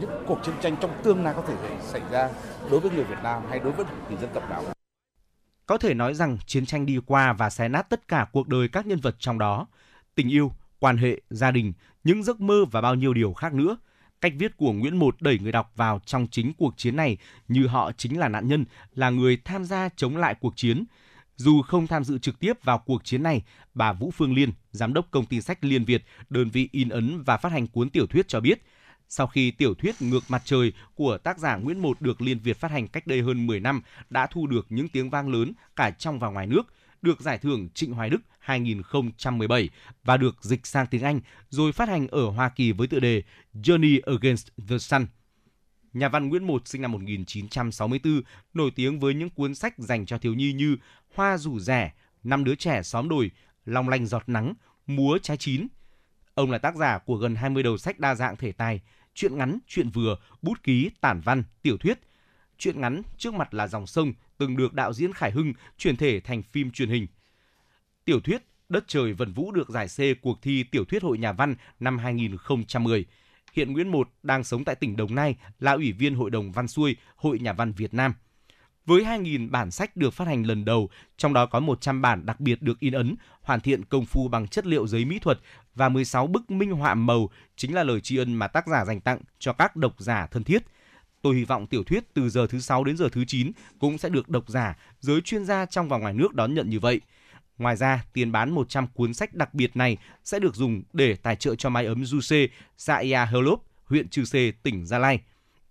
[0.00, 2.30] những cuộc chiến tranh trong tương lai có thể xảy ra
[2.70, 4.64] đối với người Việt Nam hay đối với người dân tộc nào.
[5.66, 8.68] Có thể nói rằng chiến tranh đi qua và xé nát tất cả cuộc đời
[8.68, 9.66] các nhân vật trong đó.
[10.14, 11.72] Tình yêu, quan hệ, gia đình,
[12.04, 13.76] những giấc mơ và bao nhiêu điều khác nữa–
[14.22, 17.16] Cách viết của Nguyễn Một đẩy người đọc vào trong chính cuộc chiến này
[17.48, 18.64] như họ chính là nạn nhân,
[18.94, 20.84] là người tham gia chống lại cuộc chiến.
[21.36, 23.42] Dù không tham dự trực tiếp vào cuộc chiến này,
[23.74, 27.22] bà Vũ Phương Liên, giám đốc công ty sách Liên Việt, đơn vị in ấn
[27.22, 28.62] và phát hành cuốn tiểu thuyết cho biết,
[29.14, 32.56] sau khi tiểu thuyết Ngược mặt trời của tác giả Nguyễn Một được Liên Việt
[32.56, 35.90] phát hành cách đây hơn 10 năm đã thu được những tiếng vang lớn cả
[35.90, 36.62] trong và ngoài nước–
[37.02, 39.68] được giải thưởng Trịnh Hoài Đức 2017
[40.04, 43.22] và được dịch sang tiếng Anh rồi phát hành ở Hoa Kỳ với tựa đề
[43.54, 45.06] Journey Against the Sun.
[45.92, 48.22] Nhà văn Nguyễn Một sinh năm 1964,
[48.54, 50.76] nổi tiếng với những cuốn sách dành cho thiếu nhi như
[51.14, 51.92] Hoa rủ rẻ,
[52.24, 53.30] Năm đứa trẻ xóm đồi,
[53.64, 54.54] Long lanh giọt nắng,
[54.86, 55.66] Múa trái chín.
[56.34, 58.80] Ông là tác giả của gần 20 đầu sách đa dạng thể tài,
[59.14, 61.98] truyện ngắn, truyện vừa, bút ký, tản văn, tiểu thuyết.
[62.58, 66.20] Truyện ngắn trước mặt là dòng sông từng được đạo diễn Khải Hưng chuyển thể
[66.20, 67.06] thành phim truyền hình.
[68.04, 71.32] Tiểu thuyết Đất trời vần vũ được giải C cuộc thi tiểu thuyết hội nhà
[71.32, 73.04] văn năm 2010.
[73.52, 76.68] Hiện Nguyễn Một đang sống tại tỉnh Đồng Nai, là ủy viên Hội đồng Văn
[76.68, 78.14] xuôi Hội Nhà văn Việt Nam.
[78.86, 82.40] Với 2.000 bản sách được phát hành lần đầu, trong đó có 100 bản đặc
[82.40, 85.38] biệt được in ấn, hoàn thiện công phu bằng chất liệu giấy mỹ thuật
[85.74, 89.00] và 16 bức minh họa màu chính là lời tri ân mà tác giả dành
[89.00, 90.62] tặng cho các độc giả thân thiết–
[91.22, 94.08] Tôi hy vọng tiểu thuyết từ giờ thứ 6 đến giờ thứ 9 cũng sẽ
[94.08, 97.00] được độc giả, giới chuyên gia trong và ngoài nước đón nhận như vậy.
[97.58, 101.36] Ngoài ra, tiền bán 100 cuốn sách đặc biệt này sẽ được dùng để tài
[101.36, 105.20] trợ cho mái ấm Juce, xã Ia Hlop, huyện Chư Sê, tỉnh Gia Lai.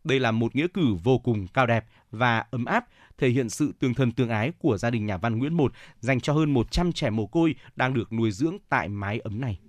[0.03, 2.85] Đây là một nghĩa cử vô cùng cao đẹp và ấm áp,
[3.21, 6.21] thể hiện sự tương thân tương ái của gia đình nhà văn Nguyễn Một dành
[6.21, 9.59] cho hơn 100 trẻ mồ côi đang được nuôi dưỡng tại mái ấm này.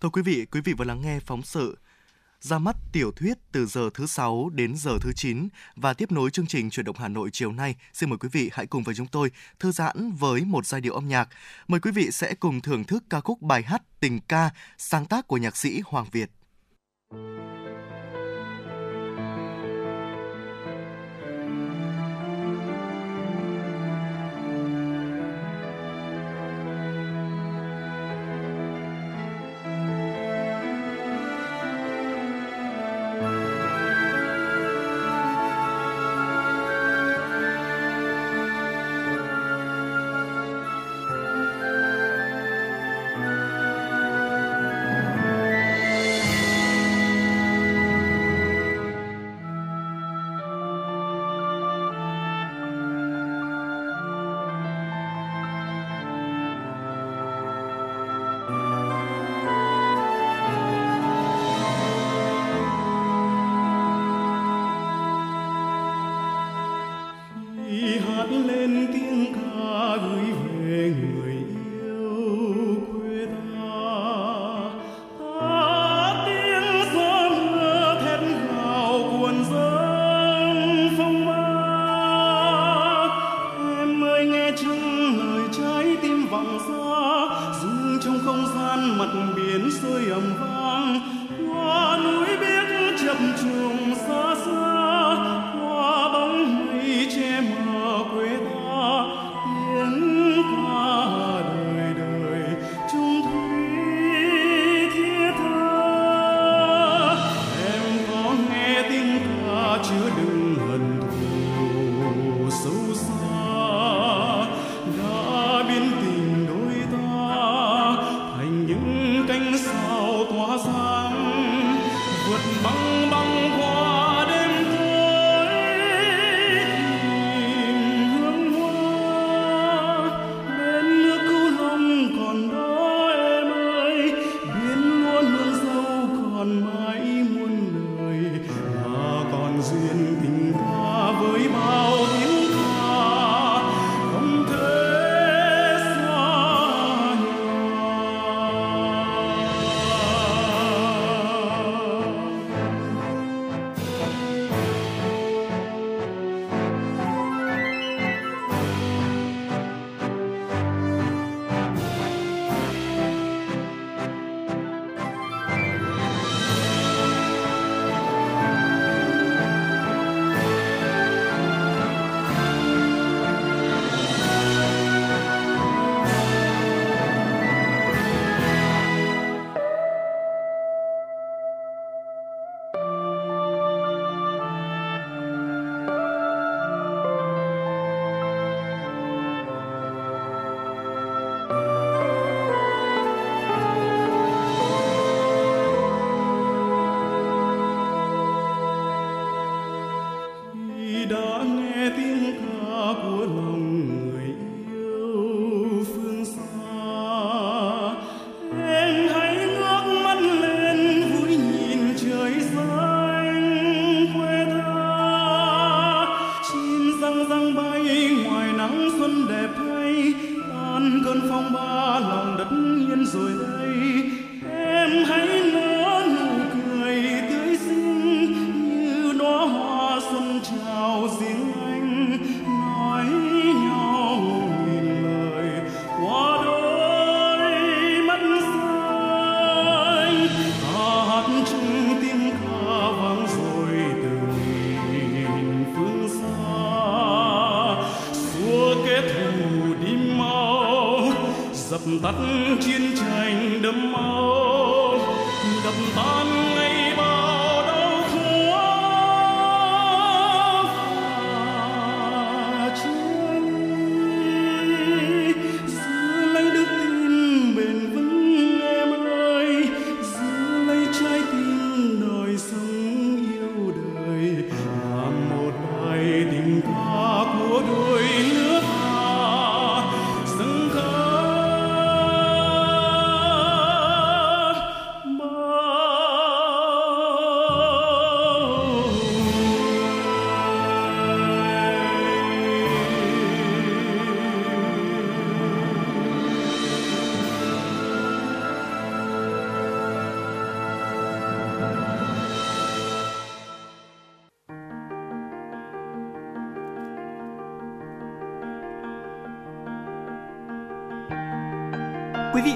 [0.00, 1.78] Thưa quý vị, quý vị vừa lắng nghe phóng sự
[2.40, 6.30] ra mắt tiểu thuyết từ giờ thứ sáu đến giờ thứ 9 và tiếp nối
[6.30, 7.74] chương trình chuyển động Hà Nội chiều nay.
[7.92, 9.30] Xin mời quý vị hãy cùng với chúng tôi
[9.60, 11.28] thư giãn với một giai điệu âm nhạc.
[11.68, 15.28] Mời quý vị sẽ cùng thưởng thức ca khúc bài hát Tình ca sáng tác
[15.28, 16.30] của nhạc sĩ Hoàng Việt.
[17.12, 17.75] mặt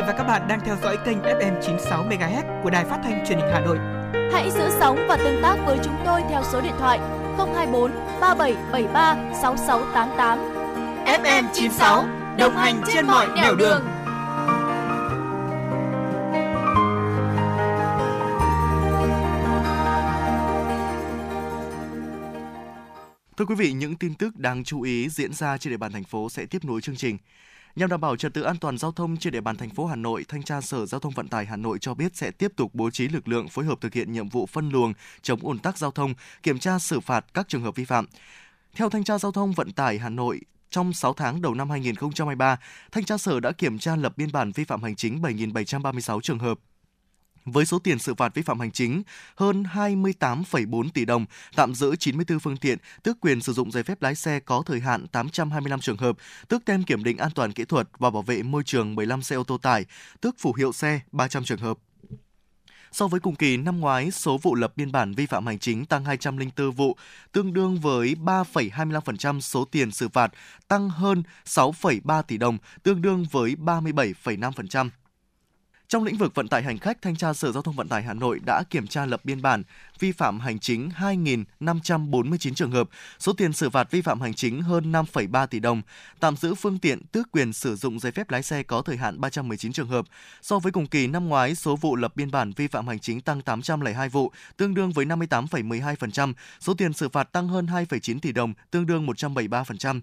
[0.06, 3.38] và các bạn đang theo dõi kênh FM 96 MHz của đài phát thanh truyền
[3.38, 3.78] hình Hà Nội.
[4.32, 6.98] Hãy giữ sóng và tương tác với chúng tôi theo số điện thoại
[7.38, 7.90] 024
[8.20, 10.38] 3773 6688.
[11.04, 12.04] FM 96
[12.38, 13.82] đồng hành trên mọi nẻo đường.
[23.36, 26.04] Thưa quý vị, những tin tức đáng chú ý diễn ra trên địa bàn thành
[26.04, 27.18] phố sẽ tiếp nối chương trình.
[27.80, 29.96] Nhằm đảm bảo trật tự an toàn giao thông trên địa bàn thành phố Hà
[29.96, 32.74] Nội, Thanh tra Sở Giao thông Vận tải Hà Nội cho biết sẽ tiếp tục
[32.74, 34.92] bố trí lực lượng phối hợp thực hiện nhiệm vụ phân luồng,
[35.22, 38.06] chống ùn tắc giao thông, kiểm tra xử phạt các trường hợp vi phạm.
[38.74, 40.40] Theo Thanh tra Giao thông Vận tải Hà Nội,
[40.70, 42.56] trong 6 tháng đầu năm 2023,
[42.92, 46.38] Thanh tra Sở đã kiểm tra lập biên bản vi phạm hành chính 7.736 trường
[46.38, 46.58] hợp,
[47.44, 49.02] với số tiền xử phạt vi phạm hành chính
[49.36, 51.26] hơn 28,4 tỷ đồng,
[51.56, 54.80] tạm giữ 94 phương tiện, tước quyền sử dụng giấy phép lái xe có thời
[54.80, 56.16] hạn 825 trường hợp,
[56.48, 59.36] tước tem kiểm định an toàn kỹ thuật và bảo vệ môi trường 15 xe
[59.36, 59.84] ô tô tải,
[60.20, 61.78] tước phủ hiệu xe 300 trường hợp.
[62.92, 65.84] So với cùng kỳ năm ngoái, số vụ lập biên bản vi phạm hành chính
[65.84, 66.96] tăng 204 vụ,
[67.32, 70.32] tương đương với 3,25% số tiền xử phạt,
[70.68, 74.90] tăng hơn 6,3 tỷ đồng, tương đương với 37,5%.
[75.90, 78.14] Trong lĩnh vực vận tải hành khách, Thanh tra Sở Giao thông Vận tải Hà
[78.14, 79.62] Nội đã kiểm tra lập biên bản
[79.98, 82.88] vi phạm hành chính 2.549 trường hợp,
[83.18, 85.82] số tiền xử phạt vi phạm hành chính hơn 5,3 tỷ đồng,
[86.20, 89.20] tạm giữ phương tiện tước quyền sử dụng giấy phép lái xe có thời hạn
[89.20, 90.04] 319 trường hợp.
[90.42, 93.20] So với cùng kỳ năm ngoái, số vụ lập biên bản vi phạm hành chính
[93.20, 98.32] tăng 802 vụ, tương đương với 58,12%, số tiền xử phạt tăng hơn 2,9 tỷ
[98.32, 100.00] đồng, tương đương 173%.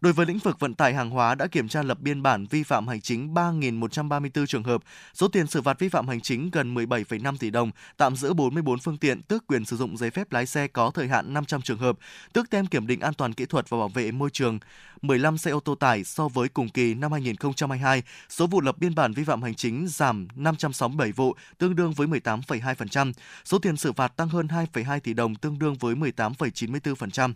[0.00, 2.62] Đối với lĩnh vực vận tải hàng hóa đã kiểm tra lập biên bản vi
[2.62, 4.82] phạm hành chính 3.134 trường hợp,
[5.14, 8.78] số tiền xử phạt vi phạm hành chính gần 17,5 tỷ đồng, tạm giữ 44
[8.78, 11.78] phương tiện, tước quyền sử dụng giấy phép lái xe có thời hạn 500 trường
[11.78, 11.98] hợp,
[12.32, 14.58] tước tem kiểm định an toàn kỹ thuật và bảo vệ môi trường,
[15.02, 18.94] 15 xe ô tô tải so với cùng kỳ năm 2022, số vụ lập biên
[18.94, 23.12] bản vi phạm hành chính giảm 567 vụ, tương đương với 18,2%,
[23.44, 27.32] số tiền xử phạt tăng hơn 2,2 tỷ đồng, tương đương với 18,94%.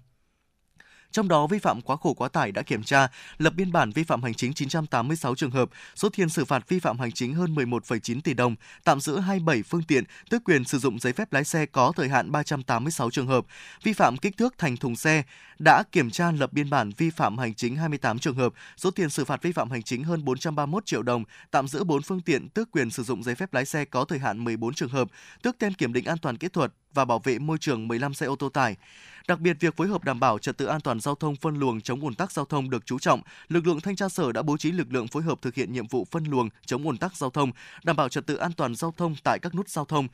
[1.13, 3.09] Trong đó vi phạm quá khổ quá tải đã kiểm tra,
[3.39, 6.79] lập biên bản vi phạm hành chính 986 trường hợp, số tiền xử phạt vi
[6.79, 8.55] phạm hành chính hơn 11,9 tỷ đồng,
[8.85, 12.09] tạm giữ 27 phương tiện, tước quyền sử dụng giấy phép lái xe có thời
[12.09, 13.45] hạn 386 trường hợp,
[13.83, 15.23] vi phạm kích thước thành thùng xe,
[15.59, 19.11] đã kiểm tra lập biên bản vi phạm hành chính 28 trường hợp, số tiền
[19.11, 22.49] xử phạt vi phạm hành chính hơn 431 triệu đồng, tạm giữ 4 phương tiện,
[22.49, 25.09] tước quyền sử dụng giấy phép lái xe có thời hạn 14 trường hợp,
[25.43, 28.27] tước tem kiểm định an toàn kỹ thuật và bảo vệ môi trường 15 xe
[28.27, 28.77] ô tô tải.
[29.29, 31.81] Đặc biệt, việc phối hợp đảm bảo trật tự an toàn giao thông phân luồng
[31.81, 33.23] chống ùn tắc giao thông được chú trọng.
[33.49, 35.87] Lực lượng thanh tra sở đã bố trí lực lượng phối hợp thực hiện nhiệm
[35.87, 37.51] vụ phân luồng chống ùn tắc giao thông,
[37.85, 40.09] đảm bảo trật tự an toàn giao thông tại các nút giao thông.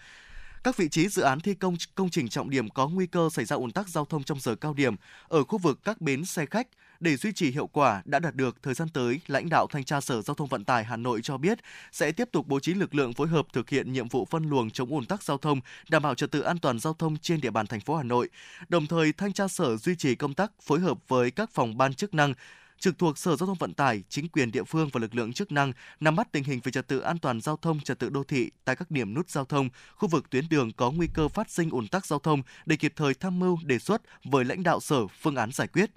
[0.64, 3.44] Các vị trí dự án thi công công trình trọng điểm có nguy cơ xảy
[3.44, 4.96] ra ùn tắc giao thông trong giờ cao điểm
[5.28, 6.68] ở khu vực các bến xe khách
[7.00, 10.00] để duy trì hiệu quả đã đạt được thời gian tới, lãnh đạo thanh tra
[10.00, 11.58] Sở Giao thông Vận tải Hà Nội cho biết
[11.92, 14.70] sẽ tiếp tục bố trí lực lượng phối hợp thực hiện nhiệm vụ phân luồng
[14.70, 17.50] chống ùn tắc giao thông, đảm bảo trật tự an toàn giao thông trên địa
[17.50, 18.28] bàn thành phố Hà Nội.
[18.68, 21.94] Đồng thời, thanh tra Sở duy trì công tác phối hợp với các phòng ban
[21.94, 22.34] chức năng
[22.78, 25.52] trực thuộc Sở Giao thông Vận tải, chính quyền địa phương và lực lượng chức
[25.52, 28.24] năng nắm bắt tình hình về trật tự an toàn giao thông, trật tự đô
[28.24, 31.50] thị tại các điểm nút giao thông, khu vực tuyến đường có nguy cơ phát
[31.50, 34.80] sinh ùn tắc giao thông để kịp thời tham mưu đề xuất với lãnh đạo
[34.80, 35.90] sở phương án giải quyết.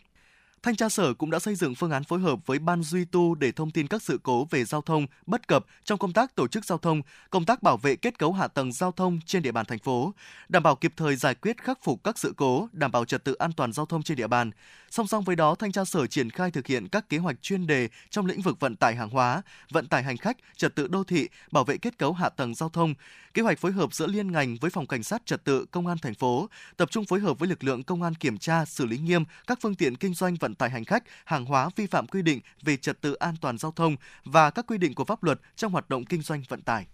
[0.64, 3.36] Thanh tra Sở cũng đã xây dựng phương án phối hợp với Ban Duy tu
[3.36, 6.48] để thông tin các sự cố về giao thông bất cập trong công tác tổ
[6.48, 9.52] chức giao thông, công tác bảo vệ kết cấu hạ tầng giao thông trên địa
[9.52, 10.14] bàn thành phố,
[10.50, 13.34] đảm bảo kịp thời giải quyết khắc phục các sự cố, đảm bảo trật tự
[13.34, 14.52] an toàn giao thông trên địa bàn.
[14.90, 17.68] Song song với đó, Thanh tra Sở triển khai thực hiện các kế hoạch chuyên
[17.68, 21.04] đề trong lĩnh vực vận tải hàng hóa, vận tải hành khách, trật tự đô
[21.04, 22.94] thị, bảo vệ kết cấu hạ tầng giao thông,
[23.34, 25.98] kế hoạch phối hợp giữa liên ngành với phòng cảnh sát trật tự công an
[25.98, 28.98] thành phố, tập trung phối hợp với lực lượng công an kiểm tra, xử lý
[28.98, 32.22] nghiêm các phương tiện kinh doanh vận tải hành khách, hàng hóa vi phạm quy
[32.22, 33.96] định về trật tự an toàn giao thông
[34.26, 36.86] và các quy định của pháp luật trong hoạt động kinh doanh vận tải.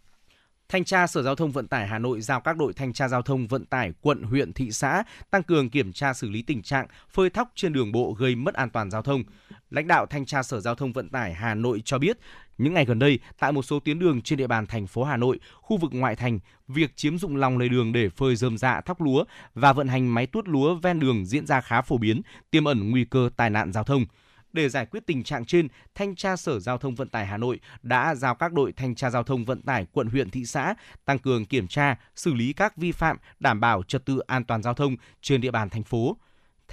[0.70, 3.22] Thanh tra Sở Giao thông Vận tải Hà Nội giao các đội thanh tra giao
[3.22, 6.88] thông vận tải quận, huyện, thị xã tăng cường kiểm tra xử lý tình trạng
[7.10, 9.24] phơi thóc trên đường bộ gây mất an toàn giao thông.
[9.70, 12.18] Lãnh đạo Thanh tra Sở Giao thông Vận tải Hà Nội cho biết,
[12.58, 15.18] những ngày gần đây, tại một số tuyến đường trên địa bàn thành phố Hà
[15.18, 18.82] Nội, khu vực ngoại thành, việc chiếm dụng lòng lề đường để phơi rơm dạ
[18.82, 19.24] thóc lúa
[19.54, 22.22] và vận hành máy tuốt lúa ven đường diễn ra khá phổ biến,
[22.52, 24.06] tiềm ẩn nguy cơ tai nạn giao thông.
[24.54, 27.60] Để giải quyết tình trạng trên, Thanh tra Sở Giao thông Vận tải Hà Nội
[27.84, 30.76] đã giao các đội thanh tra giao thông vận tải quận huyện thị xã
[31.06, 34.64] tăng cường kiểm tra, xử lý các vi phạm đảm bảo trật tự an toàn
[34.64, 36.18] giao thông trên địa bàn thành phố.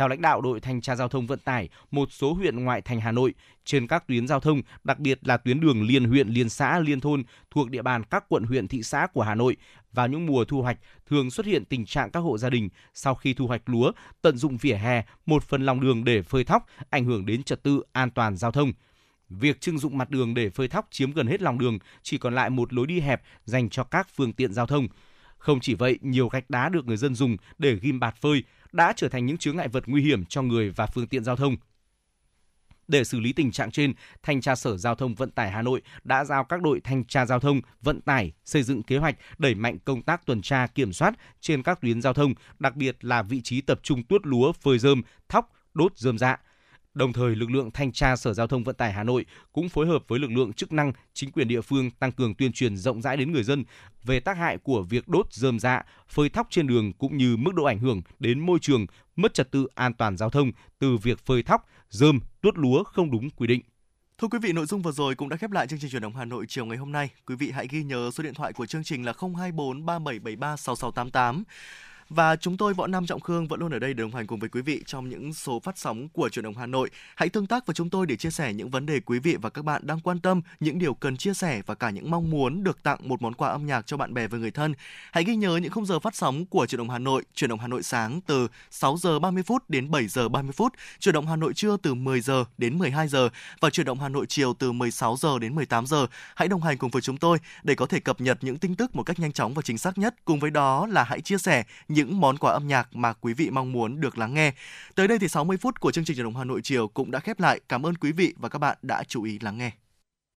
[0.00, 3.00] Theo lãnh đạo đội thanh tra giao thông vận tải, một số huyện ngoại thành
[3.00, 6.48] Hà Nội trên các tuyến giao thông, đặc biệt là tuyến đường liên huyện, liên
[6.48, 9.56] xã, liên thôn thuộc địa bàn các quận huyện thị xã của Hà Nội
[9.92, 13.14] vào những mùa thu hoạch thường xuất hiện tình trạng các hộ gia đình sau
[13.14, 16.66] khi thu hoạch lúa tận dụng vỉa hè một phần lòng đường để phơi thóc,
[16.90, 18.72] ảnh hưởng đến trật tự an toàn giao thông.
[19.28, 22.34] Việc trưng dụng mặt đường để phơi thóc chiếm gần hết lòng đường, chỉ còn
[22.34, 24.88] lại một lối đi hẹp dành cho các phương tiện giao thông.
[25.38, 28.92] Không chỉ vậy, nhiều gạch đá được người dân dùng để ghim bạt phơi đã
[28.96, 31.56] trở thành những chướng ngại vật nguy hiểm cho người và phương tiện giao thông.
[32.88, 33.92] Để xử lý tình trạng trên,
[34.22, 37.26] Thanh tra Sở Giao thông Vận tải Hà Nội đã giao các đội thanh tra
[37.26, 40.92] giao thông, vận tải xây dựng kế hoạch đẩy mạnh công tác tuần tra kiểm
[40.92, 44.52] soát trên các tuyến giao thông, đặc biệt là vị trí tập trung tuốt lúa,
[44.52, 46.36] phơi rơm, thóc, đốt rơm dạ.
[46.94, 49.86] Đồng thời, lực lượng thanh tra Sở Giao thông Vận tải Hà Nội cũng phối
[49.86, 53.02] hợp với lực lượng chức năng, chính quyền địa phương tăng cường tuyên truyền rộng
[53.02, 53.64] rãi đến người dân
[54.04, 57.54] về tác hại của việc đốt dơm dạ, phơi thóc trên đường cũng như mức
[57.54, 58.86] độ ảnh hưởng đến môi trường,
[59.16, 63.10] mất trật tự an toàn giao thông từ việc phơi thóc, dơm, tuốt lúa không
[63.10, 63.62] đúng quy định.
[64.18, 66.16] Thưa quý vị, nội dung vừa rồi cũng đã khép lại chương trình truyền động
[66.16, 67.10] Hà Nội chiều ngày hôm nay.
[67.26, 71.44] Quý vị hãy ghi nhớ số điện thoại của chương trình là 024 3773 6688
[72.10, 74.48] và chúng tôi Võ Nam Trọng Khương vẫn luôn ở đây đồng hành cùng với
[74.48, 76.90] quý vị trong những số phát sóng của truyền động Hà Nội.
[77.14, 79.50] Hãy tương tác với chúng tôi để chia sẻ những vấn đề quý vị và
[79.50, 82.64] các bạn đang quan tâm, những điều cần chia sẻ và cả những mong muốn
[82.64, 84.74] được tặng một món quà âm nhạc cho bạn bè và người thân.
[85.12, 87.58] Hãy ghi nhớ những khung giờ phát sóng của truyền động Hà Nội, truyền động
[87.58, 91.26] Hà Nội sáng từ 6 giờ 30 phút đến 7 giờ 30 phút, truyền động
[91.26, 93.28] Hà Nội trưa từ 10 giờ đến 12 giờ
[93.60, 96.06] và truyền động Hà Nội chiều từ 16 giờ đến 18 giờ.
[96.34, 98.96] Hãy đồng hành cùng với chúng tôi để có thể cập nhật những tin tức
[98.96, 100.14] một cách nhanh chóng và chính xác nhất.
[100.24, 103.34] Cùng với đó là hãy chia sẻ những những món quà âm nhạc mà quý
[103.34, 104.52] vị mong muốn được lắng nghe.
[104.94, 107.18] Tới đây thì 60 phút của chương trình truyền động Hà Nội chiều cũng đã
[107.18, 107.60] khép lại.
[107.68, 109.70] Cảm ơn quý vị và các bạn đã chú ý lắng nghe.